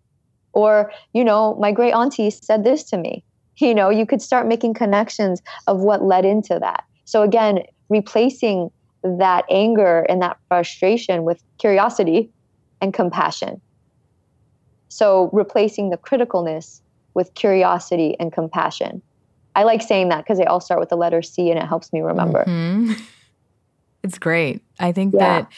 Or, 0.53 0.91
you 1.13 1.25
know, 1.25 1.57
my 1.61 1.71
great 1.71 1.93
auntie 1.93 2.31
said 2.31 2.65
this 2.65 2.83
to 2.85 2.99
me. 2.99 3.25
You 3.59 3.75
know, 3.75 3.89
you 3.91 4.05
could 4.05 4.23
start 4.23 4.49
making 4.49 4.75
connections 4.75 5.43
of 5.67 5.81
what 5.81 6.03
led 6.03 6.25
into 6.25 6.59
that. 6.59 6.85
So, 7.05 7.23
again, 7.23 7.63
replacing 7.89 8.71
that 9.03 9.45
anger 9.51 10.01
and 10.09 10.23
that 10.23 10.37
frustration 10.49 11.25
with 11.25 11.43
curiosity 11.59 12.31
and 12.81 12.93
compassion. 12.93 13.61
So 14.89 15.31
replacing 15.33 15.91
the 15.91 15.97
criticalness 15.97 16.81
with 17.15 17.33
curiosity 17.35 18.17
and 18.19 18.33
compassion. 18.33 19.03
I 19.55 19.65
like 19.65 19.83
saying 19.83 20.11
that 20.11 20.19
because 20.19 20.39
they 20.39 20.45
all 20.45 20.61
start 20.61 20.81
with 20.81 20.91
the 20.91 20.97
letter 20.97 21.23
C 21.23 21.51
and 21.51 21.59
it 21.59 21.67
helps 21.67 21.93
me 21.93 22.01
remember. 22.01 22.45
Mhm. 22.47 23.01
It's 24.03 24.19
great. 24.19 24.63
I 24.79 24.93
think 24.93 25.13
Yeah. 25.15 25.43
that, 25.43 25.53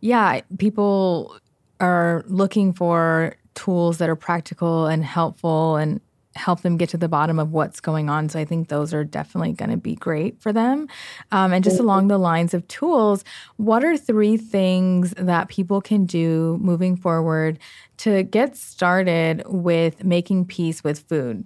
yeah, 0.00 0.40
people 0.58 1.36
are 1.80 2.22
looking 2.28 2.72
for 2.72 3.34
tools 3.56 3.98
that 3.98 4.08
are 4.08 4.14
practical 4.16 4.86
and 4.86 5.04
helpful 5.04 5.76
and 5.76 6.00
help 6.36 6.62
them 6.62 6.76
get 6.76 6.88
to 6.90 6.96
the 6.96 7.08
bottom 7.08 7.38
of 7.38 7.52
what's 7.52 7.80
going 7.80 8.08
on. 8.08 8.28
So 8.28 8.38
I 8.38 8.44
think 8.44 8.68
those 8.68 8.94
are 8.94 9.02
definitely 9.02 9.52
going 9.52 9.70
to 9.70 9.76
be 9.76 9.96
great 9.96 10.40
for 10.40 10.52
them. 10.52 10.86
Um, 11.32 11.52
and 11.52 11.64
just 11.64 11.80
along 11.80 12.08
the 12.08 12.18
lines 12.18 12.54
of 12.54 12.66
tools, 12.68 13.24
what 13.56 13.84
are 13.84 13.96
three 13.96 14.36
things 14.36 15.12
that 15.16 15.48
people 15.48 15.80
can 15.80 16.06
do 16.06 16.56
moving 16.60 16.96
forward 16.96 17.58
to 17.98 18.22
get 18.22 18.56
started 18.56 19.42
with 19.46 20.04
making 20.04 20.46
peace 20.46 20.84
with 20.84 21.00
food? 21.00 21.44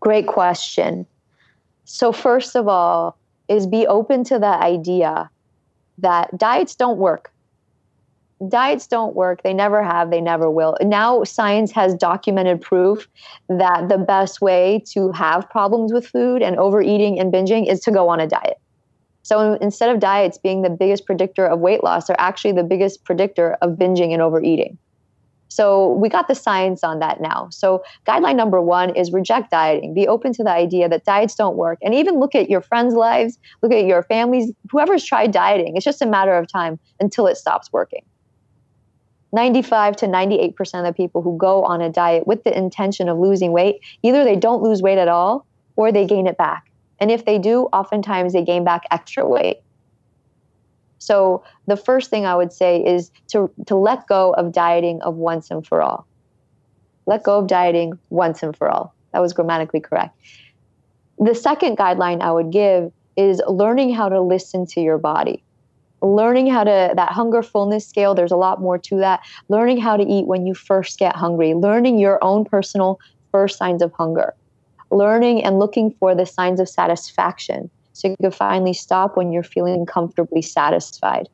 Great 0.00 0.26
question. 0.26 1.06
So, 1.84 2.10
first 2.10 2.56
of 2.56 2.66
all, 2.66 3.16
is 3.48 3.66
be 3.66 3.86
open 3.86 4.24
to 4.24 4.40
the 4.40 4.46
idea 4.46 5.30
that 5.98 6.36
diets 6.36 6.74
don't 6.74 6.98
work. 6.98 7.32
Diets 8.48 8.86
don't 8.86 9.14
work. 9.14 9.42
They 9.42 9.54
never 9.54 9.82
have, 9.82 10.10
they 10.10 10.20
never 10.20 10.50
will. 10.50 10.76
Now, 10.82 11.24
science 11.24 11.72
has 11.72 11.94
documented 11.94 12.60
proof 12.60 13.08
that 13.48 13.88
the 13.88 13.96
best 13.96 14.42
way 14.42 14.82
to 14.92 15.10
have 15.12 15.48
problems 15.48 15.92
with 15.92 16.06
food 16.06 16.42
and 16.42 16.58
overeating 16.58 17.18
and 17.18 17.32
binging 17.32 17.70
is 17.70 17.80
to 17.80 17.90
go 17.90 18.08
on 18.08 18.20
a 18.20 18.26
diet. 18.26 18.58
So, 19.22 19.54
instead 19.54 19.88
of 19.88 20.00
diets 20.00 20.36
being 20.36 20.62
the 20.62 20.70
biggest 20.70 21.06
predictor 21.06 21.46
of 21.46 21.60
weight 21.60 21.82
loss, 21.82 22.06
they're 22.08 22.20
actually 22.20 22.52
the 22.52 22.62
biggest 22.62 23.04
predictor 23.04 23.56
of 23.62 23.70
binging 23.72 24.12
and 24.12 24.20
overeating. 24.20 24.78
So 25.48 25.92
we 25.92 26.10
got 26.10 26.28
the 26.28 26.34
science 26.34 26.84
on 26.84 26.98
that 26.98 27.22
now. 27.22 27.48
So 27.50 27.82
guideline 28.06 28.36
number 28.36 28.60
one 28.60 28.94
is 28.94 29.10
reject 29.10 29.50
dieting. 29.50 29.94
Be 29.94 30.06
open 30.06 30.34
to 30.34 30.44
the 30.44 30.50
idea 30.50 30.86
that 30.88 31.04
diets 31.04 31.34
don't 31.34 31.56
work. 31.56 31.78
And 31.82 31.94
even 31.94 32.20
look 32.20 32.34
at 32.34 32.50
your 32.50 32.60
friends' 32.60 32.94
lives, 32.94 33.38
look 33.62 33.72
at 33.72 33.86
your 33.86 34.02
families, 34.02 34.52
whoever's 34.70 35.02
tried 35.02 35.32
dieting. 35.32 35.74
It's 35.74 35.84
just 35.84 36.02
a 36.02 36.06
matter 36.06 36.34
of 36.34 36.46
time 36.46 36.78
until 37.00 37.26
it 37.26 37.36
stops 37.36 37.72
working. 37.72 38.02
95 39.32 39.96
to 39.96 40.06
98% 40.06 40.78
of 40.78 40.84
the 40.84 40.92
people 40.92 41.22
who 41.22 41.36
go 41.36 41.64
on 41.64 41.80
a 41.80 41.90
diet 41.90 42.26
with 42.26 42.44
the 42.44 42.56
intention 42.56 43.08
of 43.08 43.18
losing 43.18 43.52
weight, 43.52 43.76
either 44.02 44.24
they 44.24 44.36
don't 44.36 44.62
lose 44.62 44.82
weight 44.82 44.98
at 44.98 45.08
all 45.08 45.46
or 45.76 45.92
they 45.92 46.06
gain 46.06 46.26
it 46.26 46.38
back. 46.38 46.64
And 46.98 47.10
if 47.10 47.24
they 47.24 47.38
do, 47.38 47.64
oftentimes 47.72 48.32
they 48.32 48.42
gain 48.42 48.64
back 48.64 48.82
extra 48.90 49.26
weight. 49.26 49.58
So 50.98 51.44
the 51.66 51.76
first 51.76 52.10
thing 52.10 52.24
I 52.24 52.34
would 52.34 52.52
say 52.52 52.84
is 52.84 53.10
to, 53.28 53.50
to 53.66 53.76
let 53.76 54.06
go 54.06 54.32
of 54.32 54.52
dieting 54.52 55.02
of 55.02 55.16
once 55.16 55.50
and 55.50 55.66
for 55.66 55.82
all. 55.82 56.06
Let 57.06 57.22
go 57.22 57.38
of 57.38 57.46
dieting 57.46 57.98
once 58.10 58.42
and 58.42 58.56
for 58.56 58.68
all. 58.68 58.94
That 59.12 59.20
was 59.20 59.32
grammatically 59.32 59.80
correct. 59.80 60.18
The 61.18 61.34
second 61.34 61.78
guideline 61.78 62.22
I 62.22 62.32
would 62.32 62.50
give 62.50 62.92
is 63.16 63.40
learning 63.46 63.94
how 63.94 64.08
to 64.08 64.20
listen 64.20 64.66
to 64.66 64.80
your 64.80 64.98
body. 64.98 65.45
Learning 66.02 66.46
how 66.46 66.62
to, 66.64 66.92
that 66.94 67.12
hunger 67.12 67.42
fullness 67.42 67.88
scale, 67.88 68.14
there's 68.14 68.32
a 68.32 68.36
lot 68.36 68.60
more 68.60 68.78
to 68.78 68.96
that. 68.98 69.20
Learning 69.48 69.78
how 69.78 69.96
to 69.96 70.04
eat 70.04 70.26
when 70.26 70.46
you 70.46 70.54
first 70.54 70.98
get 70.98 71.16
hungry, 71.16 71.54
learning 71.54 71.98
your 71.98 72.22
own 72.22 72.44
personal 72.44 72.98
first 73.32 73.58
signs 73.58 73.82
of 73.82 73.92
hunger, 73.92 74.34
learning 74.90 75.42
and 75.44 75.58
looking 75.58 75.90
for 75.98 76.14
the 76.14 76.26
signs 76.26 76.60
of 76.60 76.68
satisfaction 76.68 77.70
so 77.92 78.08
you 78.08 78.16
can 78.20 78.30
finally 78.30 78.74
stop 78.74 79.16
when 79.16 79.32
you're 79.32 79.42
feeling 79.42 79.86
comfortably 79.86 80.42
satisfied. 80.42 81.28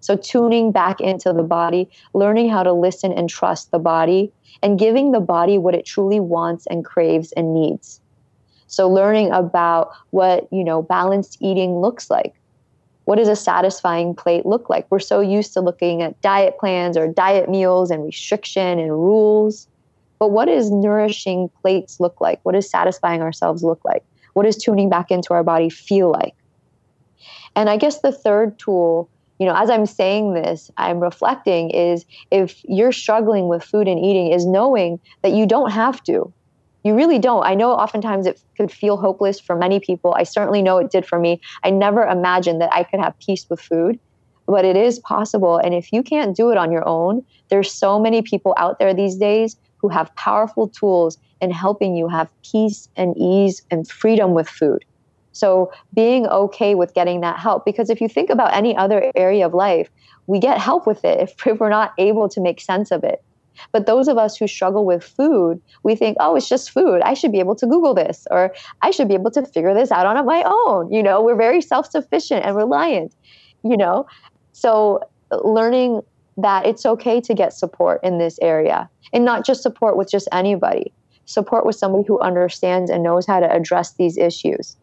So, 0.00 0.16
tuning 0.16 0.72
back 0.72 1.00
into 1.00 1.32
the 1.32 1.44
body, 1.44 1.88
learning 2.12 2.50
how 2.50 2.62
to 2.62 2.72
listen 2.72 3.12
and 3.12 3.30
trust 3.30 3.70
the 3.70 3.78
body, 3.78 4.32
and 4.62 4.78
giving 4.78 5.12
the 5.12 5.20
body 5.20 5.58
what 5.58 5.74
it 5.74 5.86
truly 5.86 6.20
wants 6.20 6.66
and 6.66 6.84
craves 6.84 7.32
and 7.32 7.54
needs. 7.54 8.00
So, 8.66 8.88
learning 8.90 9.30
about 9.30 9.90
what, 10.10 10.48
you 10.52 10.64
know, 10.64 10.82
balanced 10.82 11.38
eating 11.40 11.80
looks 11.80 12.10
like. 12.10 12.34
What 13.04 13.16
does 13.16 13.28
a 13.28 13.36
satisfying 13.36 14.14
plate 14.14 14.46
look 14.46 14.70
like? 14.70 14.86
We're 14.90 15.00
so 15.00 15.20
used 15.20 15.52
to 15.54 15.60
looking 15.60 16.02
at 16.02 16.20
diet 16.20 16.58
plans 16.58 16.96
or 16.96 17.08
diet 17.08 17.48
meals 17.48 17.90
and 17.90 18.04
restriction 18.04 18.78
and 18.78 18.90
rules. 18.90 19.66
But 20.18 20.30
what 20.30 20.44
does 20.44 20.70
nourishing 20.70 21.50
plates 21.60 21.98
look 21.98 22.20
like? 22.20 22.38
What 22.44 22.52
does 22.52 22.70
satisfying 22.70 23.22
ourselves 23.22 23.64
look 23.64 23.80
like? 23.84 24.04
What 24.34 24.44
does 24.44 24.56
tuning 24.56 24.88
back 24.88 25.10
into 25.10 25.34
our 25.34 25.42
body 25.42 25.68
feel 25.68 26.10
like? 26.10 26.34
And 27.56 27.68
I 27.68 27.76
guess 27.76 28.00
the 28.00 28.12
third 28.12 28.58
tool, 28.58 29.10
you 29.38 29.46
know, 29.46 29.54
as 29.56 29.68
I'm 29.68 29.86
saying 29.86 30.34
this, 30.34 30.70
I'm 30.76 31.00
reflecting 31.00 31.70
is 31.70 32.06
if 32.30 32.60
you're 32.64 32.92
struggling 32.92 33.48
with 33.48 33.64
food 33.64 33.88
and 33.88 33.98
eating, 33.98 34.32
is 34.32 34.46
knowing 34.46 35.00
that 35.22 35.32
you 35.32 35.44
don't 35.44 35.70
have 35.72 36.02
to. 36.04 36.32
You 36.84 36.94
really 36.94 37.18
don't. 37.18 37.44
I 37.44 37.54
know 37.54 37.72
oftentimes 37.72 38.26
it 38.26 38.40
could 38.56 38.72
feel 38.72 38.96
hopeless 38.96 39.38
for 39.38 39.54
many 39.54 39.78
people. 39.78 40.14
I 40.14 40.24
certainly 40.24 40.62
know 40.62 40.78
it 40.78 40.90
did 40.90 41.06
for 41.06 41.18
me. 41.18 41.40
I 41.62 41.70
never 41.70 42.02
imagined 42.02 42.60
that 42.60 42.72
I 42.72 42.82
could 42.82 43.00
have 43.00 43.18
peace 43.20 43.46
with 43.48 43.60
food, 43.60 44.00
but 44.46 44.64
it 44.64 44.76
is 44.76 44.98
possible. 44.98 45.58
And 45.58 45.74
if 45.74 45.92
you 45.92 46.02
can't 46.02 46.36
do 46.36 46.50
it 46.50 46.56
on 46.58 46.72
your 46.72 46.86
own, 46.86 47.24
there's 47.50 47.72
so 47.72 48.00
many 48.00 48.22
people 48.22 48.54
out 48.56 48.78
there 48.78 48.92
these 48.92 49.16
days 49.16 49.56
who 49.78 49.88
have 49.88 50.14
powerful 50.16 50.68
tools 50.68 51.18
in 51.40 51.50
helping 51.50 51.96
you 51.96 52.08
have 52.08 52.30
peace 52.42 52.88
and 52.96 53.16
ease 53.16 53.62
and 53.70 53.88
freedom 53.88 54.32
with 54.32 54.48
food. 54.48 54.84
So 55.32 55.72
being 55.94 56.26
okay 56.26 56.74
with 56.74 56.94
getting 56.94 57.20
that 57.22 57.38
help, 57.38 57.64
because 57.64 57.90
if 57.90 58.00
you 58.00 58.08
think 58.08 58.30
about 58.30 58.54
any 58.54 58.76
other 58.76 59.10
area 59.14 59.46
of 59.46 59.54
life, 59.54 59.90
we 60.26 60.38
get 60.38 60.58
help 60.58 60.86
with 60.86 61.04
it 61.04 61.20
if, 61.20 61.46
we're 61.60 61.68
not 61.68 61.92
able 61.98 62.28
to 62.28 62.40
make 62.40 62.60
sense 62.60 62.90
of 62.90 63.02
it. 63.02 63.22
But 63.72 63.86
those 63.86 64.08
of 64.08 64.18
us 64.18 64.36
who 64.36 64.46
struggle 64.46 64.84
with 64.84 65.02
food, 65.02 65.60
we 65.82 65.94
think, 65.94 66.16
oh, 66.20 66.36
it's 66.36 66.48
just 66.48 66.70
food. 66.70 67.00
I 67.02 67.14
should 67.14 67.32
be 67.32 67.40
able 67.40 67.54
to 67.56 67.66
Google 67.66 67.94
this, 67.94 68.26
or 68.30 68.54
I 68.82 68.90
should 68.90 69.08
be 69.08 69.14
able 69.14 69.30
to 69.32 69.44
figure 69.46 69.74
this 69.74 69.90
out 69.90 70.06
on 70.06 70.24
my 70.26 70.42
own. 70.44 70.92
You 70.92 71.02
know, 71.02 71.22
we're 71.22 71.36
very 71.36 71.60
self 71.60 71.90
sufficient 71.90 72.44
and 72.44 72.56
reliant, 72.56 73.14
you 73.64 73.76
know. 73.76 74.06
So 74.52 75.00
learning 75.30 76.02
that 76.36 76.66
it's 76.66 76.86
okay 76.86 77.20
to 77.20 77.34
get 77.34 77.52
support 77.52 78.00
in 78.02 78.18
this 78.18 78.38
area 78.40 78.88
and 79.12 79.24
not 79.24 79.44
just 79.44 79.62
support 79.62 79.96
with 79.96 80.10
just 80.10 80.28
anybody, 80.32 80.92
support 81.26 81.66
with 81.66 81.76
somebody 81.76 82.04
who 82.06 82.20
understands 82.20 82.90
and 82.90 83.02
knows 83.02 83.26
how 83.26 83.40
to 83.40 83.50
address 83.50 83.94
these 83.94 84.16
issues. 84.16 84.76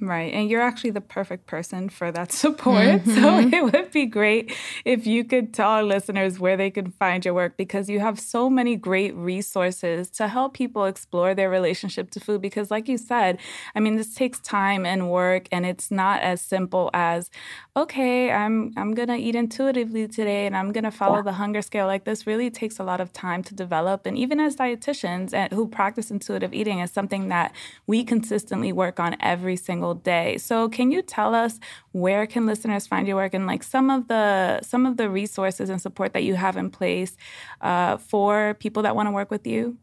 Right. 0.00 0.32
And 0.32 0.48
you're 0.48 0.60
actually 0.60 0.90
the 0.90 1.00
perfect 1.00 1.46
person 1.46 1.88
for 1.88 2.12
that 2.12 2.30
support. 2.44 3.04
So 3.04 3.10
mm-hmm. 3.10 3.54
it 3.54 3.72
would 3.72 3.90
be 3.90 4.06
great 4.06 4.54
if 4.84 5.06
you 5.06 5.24
could 5.24 5.52
tell 5.52 5.70
our 5.70 5.82
listeners 5.82 6.38
where 6.38 6.56
they 6.56 6.70
can 6.70 6.90
find 6.92 7.24
your 7.24 7.34
work 7.34 7.56
because 7.56 7.88
you 7.88 7.98
have 8.00 8.20
so 8.20 8.48
many 8.48 8.76
great 8.76 9.14
resources 9.16 10.08
to 10.10 10.28
help 10.28 10.54
people 10.54 10.84
explore 10.84 11.34
their 11.34 11.50
relationship 11.50 12.10
to 12.12 12.20
food. 12.20 12.40
Because, 12.40 12.70
like 12.70 12.88
you 12.88 12.96
said, 12.96 13.38
I 13.74 13.80
mean, 13.80 13.96
this 13.96 14.14
takes 14.14 14.38
time 14.40 14.86
and 14.86 15.10
work, 15.10 15.48
and 15.50 15.66
it's 15.66 15.90
not 15.90 16.20
as 16.22 16.40
simple 16.40 16.90
as, 16.94 17.30
okay, 17.76 18.30
I'm 18.30 18.72
I'm 18.76 18.94
gonna 18.94 19.16
eat 19.16 19.34
intuitively 19.34 20.06
today 20.06 20.46
and 20.46 20.56
I'm 20.56 20.72
gonna 20.72 20.90
follow 20.90 21.22
the 21.22 21.32
hunger 21.32 21.62
scale. 21.62 21.86
Like 21.86 22.04
this 22.04 22.26
really 22.26 22.50
takes 22.50 22.78
a 22.78 22.84
lot 22.84 23.00
of 23.00 23.12
time 23.12 23.42
to 23.44 23.54
develop. 23.54 24.06
And 24.06 24.16
even 24.16 24.40
as 24.40 24.56
dietitians 24.56 25.32
and 25.34 25.52
who 25.52 25.66
practice 25.68 26.10
intuitive 26.10 26.52
eating 26.52 26.80
is 26.80 26.90
something 26.90 27.28
that 27.28 27.52
we 27.86 28.04
consistently 28.04 28.72
work 28.72 29.00
on 29.00 29.16
every 29.20 29.56
single 29.56 29.87
day. 29.94 30.38
So 30.38 30.68
can 30.68 30.90
you 30.90 31.02
tell 31.02 31.34
us 31.34 31.60
where 31.92 32.26
can 32.26 32.46
listeners 32.46 32.86
find 32.86 33.06
your 33.06 33.16
work 33.16 33.34
and 33.34 33.46
like 33.46 33.62
some 33.62 33.90
of 33.90 34.08
the 34.08 34.60
some 34.62 34.86
of 34.86 34.96
the 34.96 35.10
resources 35.10 35.70
and 35.70 35.80
support 35.80 36.12
that 36.12 36.24
you 36.24 36.34
have 36.34 36.56
in 36.56 36.70
place 36.70 37.16
uh, 37.60 37.96
for 37.96 38.54
people 38.54 38.82
that 38.82 38.96
want 38.96 39.06
to 39.06 39.12
work 39.12 39.30
with 39.30 39.46
you? 39.46 39.76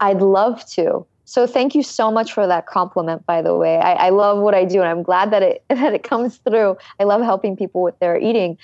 I'd 0.00 0.20
love 0.20 0.66
to. 0.70 1.06
So 1.28 1.44
thank 1.46 1.74
you 1.74 1.82
so 1.82 2.12
much 2.12 2.32
for 2.32 2.46
that 2.46 2.66
compliment, 2.66 3.26
by 3.26 3.42
the 3.42 3.56
way. 3.56 3.78
I, 3.78 3.94
I, 3.94 4.10
love 4.10 4.38
what 4.38 4.54
I 4.54 4.64
do, 4.64 4.80
and 4.80 4.88
I'm 4.88 5.02
glad 5.02 5.32
that 5.32 5.42
it 5.42 5.64
that 5.70 5.92
it 5.92 6.04
comes 6.04 6.36
through. 6.38 6.76
I 7.00 7.04
love 7.04 7.20
helping 7.22 7.56
people 7.56 7.82
with 7.82 7.98
their 7.98 8.16
eating. 8.18 8.56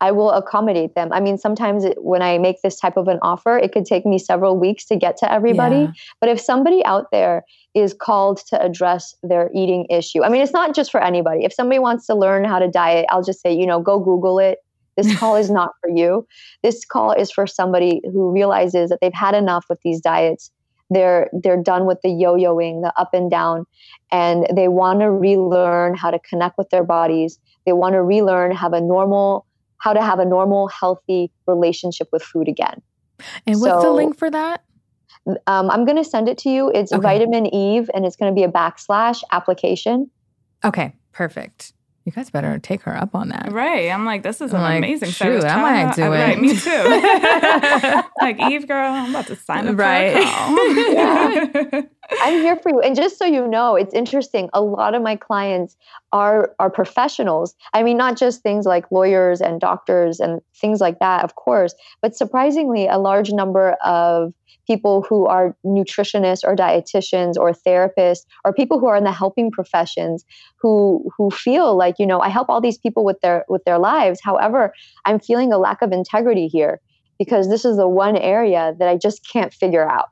I 0.00 0.12
will 0.12 0.30
accommodate 0.30 0.94
them. 0.94 1.12
I 1.12 1.20
mean, 1.20 1.38
sometimes 1.38 1.84
it, 1.84 2.04
when 2.04 2.20
I 2.20 2.36
make 2.38 2.60
this 2.62 2.78
type 2.78 2.96
of 2.96 3.08
an 3.08 3.18
offer, 3.22 3.56
it 3.56 3.72
could 3.72 3.86
take 3.86 4.04
me 4.04 4.18
several 4.18 4.58
weeks 4.58 4.84
to 4.86 4.96
get 4.96 5.16
to 5.18 5.32
everybody. 5.32 5.76
Yeah. 5.76 5.92
But 6.20 6.28
if 6.28 6.40
somebody 6.40 6.84
out 6.84 7.10
there 7.10 7.44
is 7.74 7.94
called 7.94 8.38
to 8.48 8.60
address 8.60 9.14
their 9.22 9.50
eating 9.54 9.86
issue, 9.88 10.22
I 10.22 10.28
mean, 10.28 10.42
it's 10.42 10.52
not 10.52 10.74
just 10.74 10.90
for 10.90 11.02
anybody. 11.02 11.44
If 11.44 11.54
somebody 11.54 11.78
wants 11.78 12.06
to 12.06 12.14
learn 12.14 12.44
how 12.44 12.58
to 12.58 12.68
diet, 12.68 13.06
I'll 13.08 13.22
just 13.22 13.40
say, 13.40 13.54
you 13.54 13.66
know, 13.66 13.80
go 13.80 13.98
Google 13.98 14.38
it 14.38 14.58
this 14.96 15.16
call 15.18 15.36
is 15.36 15.50
not 15.50 15.72
for 15.80 15.90
you. 15.90 16.26
This 16.62 16.84
call 16.84 17.12
is 17.12 17.30
for 17.30 17.46
somebody 17.46 18.00
who 18.04 18.32
realizes 18.32 18.90
that 18.90 18.98
they've 19.00 19.12
had 19.12 19.34
enough 19.34 19.66
with 19.68 19.80
these 19.82 20.00
diets. 20.00 20.50
They're 20.90 21.30
they're 21.32 21.62
done 21.62 21.86
with 21.86 22.00
the 22.02 22.10
yo-yoing, 22.10 22.82
the 22.82 22.92
up 22.96 23.14
and 23.14 23.30
down, 23.30 23.64
and 24.12 24.46
they 24.54 24.68
want 24.68 25.00
to 25.00 25.10
relearn 25.10 25.94
how 25.94 26.10
to 26.10 26.18
connect 26.18 26.58
with 26.58 26.70
their 26.70 26.84
bodies. 26.84 27.38
They 27.64 27.72
want 27.72 27.94
to 27.94 28.02
relearn 28.02 28.52
have 28.52 28.74
a 28.74 28.80
normal 28.80 29.46
how 29.84 29.92
to 29.92 30.00
have 30.00 30.18
a 30.18 30.24
normal, 30.24 30.66
healthy 30.68 31.30
relationship 31.46 32.08
with 32.10 32.22
food 32.22 32.48
again. 32.48 32.80
And 33.46 33.60
what's 33.60 33.82
so, 33.82 33.82
the 33.82 33.90
link 33.90 34.16
for 34.16 34.30
that? 34.30 34.64
Um, 35.46 35.70
I'm 35.70 35.84
going 35.84 35.98
to 35.98 36.04
send 36.04 36.26
it 36.26 36.38
to 36.38 36.50
you. 36.50 36.70
It's 36.74 36.90
okay. 36.90 37.02
Vitamin 37.02 37.46
Eve, 37.54 37.90
and 37.92 38.06
it's 38.06 38.16
going 38.16 38.32
to 38.32 38.34
be 38.34 38.44
a 38.44 38.48
backslash 38.50 39.22
application. 39.30 40.10
Okay, 40.64 40.94
perfect. 41.12 41.73
You 42.04 42.12
guys 42.12 42.28
better 42.28 42.58
take 42.58 42.82
her 42.82 42.94
up 42.94 43.14
on 43.14 43.30
that. 43.30 43.50
Right. 43.50 43.88
I'm 43.88 44.04
like, 44.04 44.22
this 44.22 44.42
is 44.42 44.52
an 44.52 44.60
like, 44.60 44.78
amazing 44.78 45.10
shoot, 45.10 45.42
I 45.42 45.84
might 45.84 45.96
do 45.96 46.04
it. 46.04 46.08
Right, 46.08 46.38
me 46.38 46.54
too. 46.54 46.70
like, 48.20 48.38
Eve, 48.52 48.68
girl, 48.68 48.92
I'm 48.92 49.10
about 49.10 49.26
to 49.28 49.36
sign 49.36 49.68
up 49.68 49.78
right. 49.78 50.12
for 50.12 50.20
a 50.20 50.24
call. 50.24 50.92
yeah. 50.92 51.82
I'm 52.20 52.40
here 52.40 52.56
for 52.56 52.70
you. 52.70 52.80
And 52.80 52.94
just 52.94 53.18
so 53.18 53.24
you 53.24 53.46
know, 53.46 53.76
it's 53.76 53.94
interesting. 53.94 54.50
A 54.52 54.60
lot 54.60 54.94
of 54.94 55.02
my 55.02 55.16
clients 55.16 55.76
are 56.12 56.54
are 56.58 56.70
professionals. 56.70 57.54
I 57.72 57.82
mean, 57.82 57.96
not 57.96 58.16
just 58.16 58.42
things 58.42 58.66
like 58.66 58.90
lawyers 58.90 59.40
and 59.40 59.60
doctors 59.60 60.20
and 60.20 60.40
things 60.54 60.80
like 60.80 60.98
that, 61.00 61.24
of 61.24 61.34
course, 61.34 61.74
but 62.02 62.16
surprisingly, 62.16 62.86
a 62.86 62.98
large 62.98 63.30
number 63.32 63.72
of 63.84 64.32
people 64.66 65.02
who 65.08 65.26
are 65.26 65.56
nutritionists 65.64 66.42
or 66.44 66.56
dietitians 66.56 67.34
or 67.36 67.52
therapists 67.52 68.24
or 68.44 68.52
people 68.52 68.78
who 68.78 68.86
are 68.86 68.96
in 68.96 69.04
the 69.04 69.12
helping 69.12 69.50
professions 69.50 70.24
who 70.60 71.04
who 71.16 71.30
feel 71.30 71.76
like 71.76 71.96
you 71.98 72.06
know 72.06 72.20
i 72.20 72.28
help 72.28 72.48
all 72.48 72.60
these 72.60 72.78
people 72.78 73.04
with 73.04 73.20
their 73.20 73.44
with 73.48 73.62
their 73.64 73.78
lives 73.78 74.20
however 74.22 74.72
i'm 75.04 75.20
feeling 75.20 75.52
a 75.52 75.58
lack 75.58 75.82
of 75.82 75.92
integrity 75.92 76.46
here 76.46 76.80
because 77.18 77.48
this 77.50 77.64
is 77.64 77.76
the 77.76 77.88
one 77.88 78.16
area 78.16 78.74
that 78.78 78.88
i 78.88 78.96
just 78.96 79.28
can't 79.30 79.52
figure 79.52 79.86
out 79.86 80.08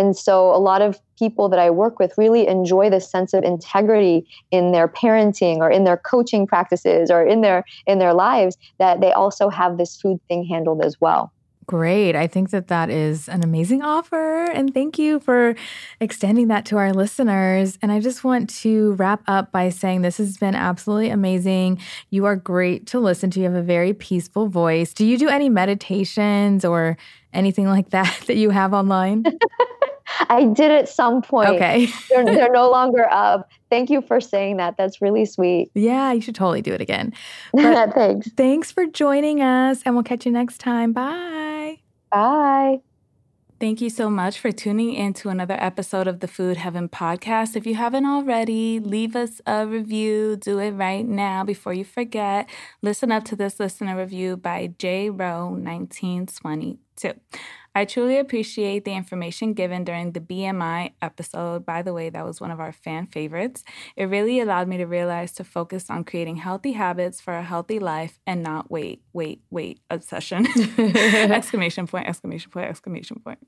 and 0.00 0.16
so 0.16 0.54
a 0.54 0.58
lot 0.58 0.80
of 0.80 0.98
people 1.18 1.48
that 1.48 1.58
i 1.58 1.68
work 1.70 1.98
with 1.98 2.12
really 2.16 2.46
enjoy 2.46 2.88
this 2.88 3.08
sense 3.10 3.34
of 3.34 3.44
integrity 3.44 4.26
in 4.50 4.72
their 4.72 4.88
parenting 4.88 5.58
or 5.58 5.70
in 5.70 5.84
their 5.84 5.98
coaching 5.98 6.46
practices 6.46 7.10
or 7.10 7.24
in 7.24 7.42
their 7.42 7.64
in 7.86 7.98
their 7.98 8.14
lives 8.14 8.56
that 8.78 9.00
they 9.00 9.12
also 9.12 9.48
have 9.48 9.76
this 9.76 10.00
food 10.00 10.18
thing 10.28 10.44
handled 10.44 10.82
as 10.82 11.00
well 11.00 11.32
Great. 11.70 12.16
I 12.16 12.26
think 12.26 12.50
that 12.50 12.66
that 12.66 12.90
is 12.90 13.28
an 13.28 13.44
amazing 13.44 13.80
offer. 13.80 14.42
And 14.50 14.74
thank 14.74 14.98
you 14.98 15.20
for 15.20 15.54
extending 16.00 16.48
that 16.48 16.64
to 16.64 16.78
our 16.78 16.92
listeners. 16.92 17.78
And 17.80 17.92
I 17.92 18.00
just 18.00 18.24
want 18.24 18.50
to 18.62 18.94
wrap 18.94 19.22
up 19.28 19.52
by 19.52 19.68
saying 19.68 20.02
this 20.02 20.18
has 20.18 20.36
been 20.36 20.56
absolutely 20.56 21.10
amazing. 21.10 21.78
You 22.10 22.24
are 22.24 22.34
great 22.34 22.88
to 22.88 22.98
listen 22.98 23.30
to. 23.30 23.38
You 23.38 23.44
have 23.44 23.54
a 23.54 23.62
very 23.62 23.94
peaceful 23.94 24.48
voice. 24.48 24.92
Do 24.92 25.06
you 25.06 25.16
do 25.16 25.28
any 25.28 25.48
meditations 25.48 26.64
or 26.64 26.96
anything 27.32 27.68
like 27.68 27.90
that 27.90 28.20
that 28.26 28.34
you 28.34 28.50
have 28.50 28.74
online? 28.74 29.24
I 30.28 30.44
did 30.44 30.70
at 30.70 30.88
some 30.88 31.22
point. 31.22 31.50
Okay. 31.50 31.88
they're, 32.10 32.24
they're 32.24 32.52
no 32.52 32.70
longer 32.70 33.10
up. 33.10 33.48
Thank 33.70 33.90
you 33.90 34.02
for 34.02 34.20
saying 34.20 34.58
that. 34.58 34.76
That's 34.76 35.00
really 35.00 35.24
sweet. 35.24 35.70
Yeah, 35.74 36.12
you 36.12 36.20
should 36.20 36.34
totally 36.34 36.62
do 36.62 36.72
it 36.72 36.80
again. 36.80 37.12
thanks. 37.56 38.30
Thanks 38.36 38.72
for 38.72 38.86
joining 38.86 39.40
us, 39.40 39.82
and 39.84 39.94
we'll 39.94 40.04
catch 40.04 40.26
you 40.26 40.32
next 40.32 40.58
time. 40.58 40.92
Bye. 40.92 41.78
Bye. 42.10 42.80
Thank 43.60 43.82
you 43.82 43.90
so 43.90 44.08
much 44.08 44.38
for 44.40 44.50
tuning 44.50 44.94
in 44.94 45.12
to 45.14 45.28
another 45.28 45.56
episode 45.60 46.06
of 46.06 46.20
the 46.20 46.26
Food 46.26 46.56
Heaven 46.56 46.88
podcast. 46.88 47.56
If 47.56 47.66
you 47.66 47.74
haven't 47.74 48.06
already, 48.06 48.80
leave 48.80 49.14
us 49.14 49.42
a 49.46 49.66
review. 49.66 50.36
Do 50.36 50.58
it 50.58 50.70
right 50.70 51.06
now 51.06 51.44
before 51.44 51.74
you 51.74 51.84
forget. 51.84 52.48
Listen 52.80 53.12
up 53.12 53.24
to 53.26 53.36
this 53.36 53.60
listener 53.60 53.98
review 53.98 54.38
by 54.38 54.72
J 54.78 55.10
Rowe 55.10 55.50
1922. 55.50 57.12
I 57.74 57.84
truly 57.84 58.18
appreciate 58.18 58.84
the 58.84 58.94
information 58.94 59.54
given 59.54 59.84
during 59.84 60.12
the 60.12 60.20
BMI 60.20 60.92
episode. 61.00 61.64
By 61.64 61.82
the 61.82 61.92
way, 61.92 62.10
that 62.10 62.24
was 62.24 62.40
one 62.40 62.50
of 62.50 62.58
our 62.58 62.72
fan 62.72 63.06
favorites. 63.06 63.62
It 63.96 64.06
really 64.06 64.40
allowed 64.40 64.66
me 64.66 64.76
to 64.78 64.86
realize 64.86 65.32
to 65.34 65.44
focus 65.44 65.88
on 65.88 66.04
creating 66.04 66.36
healthy 66.36 66.72
habits 66.72 67.20
for 67.20 67.34
a 67.34 67.44
healthy 67.44 67.78
life 67.78 68.18
and 68.26 68.42
not 68.42 68.70
wait, 68.70 69.02
wait, 69.12 69.42
wait 69.50 69.80
obsession. 69.88 70.46
exclamation 70.78 71.86
point, 71.86 72.08
exclamation 72.08 72.50
point, 72.50 72.68
exclamation 72.68 73.20
point. 73.20 73.38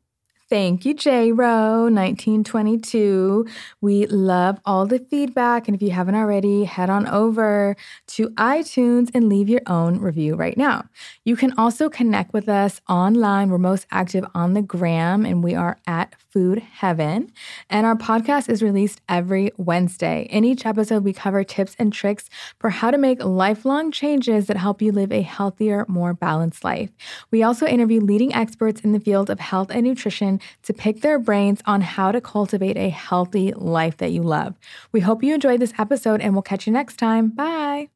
Thank 0.53 0.85
you, 0.85 0.93
J 0.93 1.33
Row 1.33 1.85
1922. 1.85 3.47
We 3.81 4.05
love 4.05 4.61
all 4.67 4.85
the 4.85 4.99
feedback. 4.99 5.67
And 5.67 5.75
if 5.75 5.81
you 5.81 5.93
haven't 5.93 6.15
already, 6.15 6.65
head 6.65 6.91
on 6.91 7.07
over 7.07 7.75
to 8.09 8.29
iTunes 8.33 9.11
and 9.15 9.31
leave 9.31 9.49
your 9.49 9.63
own 9.67 9.99
review 9.99 10.35
right 10.35 10.59
now. 10.59 10.85
You 11.25 11.37
can 11.37 11.55
also 11.57 11.89
connect 11.89 12.35
with 12.35 12.51
us 12.51 12.83
online. 12.87 13.49
We're 13.49 13.57
most 13.57 13.87
active 13.91 14.27
on 14.35 14.53
the 14.53 14.61
gram, 14.61 15.25
and 15.25 15.43
we 15.43 15.55
are 15.55 15.79
at 15.87 16.17
Food 16.29 16.59
Heaven. 16.59 17.33
And 17.71 17.87
our 17.87 17.97
podcast 17.97 18.51
is 18.51 18.63
released 18.63 19.01
every 19.09 19.53
Wednesday. 19.57 20.27
In 20.31 20.45
each 20.45 20.67
episode, 20.67 21.03
we 21.03 21.15
cover 21.15 21.45
tips 21.45 21.75
and 21.79 21.91
tricks 21.95 22.29
for 22.59 22.69
how 22.69 22.91
to 22.91 22.99
make 22.99 23.25
lifelong 23.25 23.91
changes 23.91 24.49
that 24.49 24.59
help 24.59 24.83
you 24.83 24.93
live 24.93 25.13
a 25.13 25.23
healthier, 25.23 25.87
more 25.89 26.13
balanced 26.13 26.63
life. 26.63 26.91
We 27.31 27.43
also 27.43 27.67
interview 27.67 28.01
leading 28.01 28.35
experts 28.35 28.83
in 28.83 28.93
the 28.93 29.01
field 29.01 29.31
of 29.31 29.41
health 29.41 29.71
and 29.71 29.85
nutrition 29.85 30.41
to 30.63 30.73
pick 30.73 31.01
their 31.01 31.19
brains 31.19 31.61
on 31.67 31.81
how 31.81 32.13
to 32.13 32.21
cultivate 32.21 32.77
a 32.77 32.89
healthy 32.89 33.53
life 33.53 33.97
that 33.99 34.13
you 34.13 34.23
love. 34.23 34.55
We 34.93 35.01
hope 35.01 35.23
you 35.23 35.35
enjoyed 35.35 35.61
this 35.61 35.75
episode 35.79 36.21
and 36.21 36.35
we'll 36.35 36.43
catch 36.43 36.67
you 36.67 36.73
next 36.73 36.97
time. 36.97 37.31
Bye. 37.31 37.89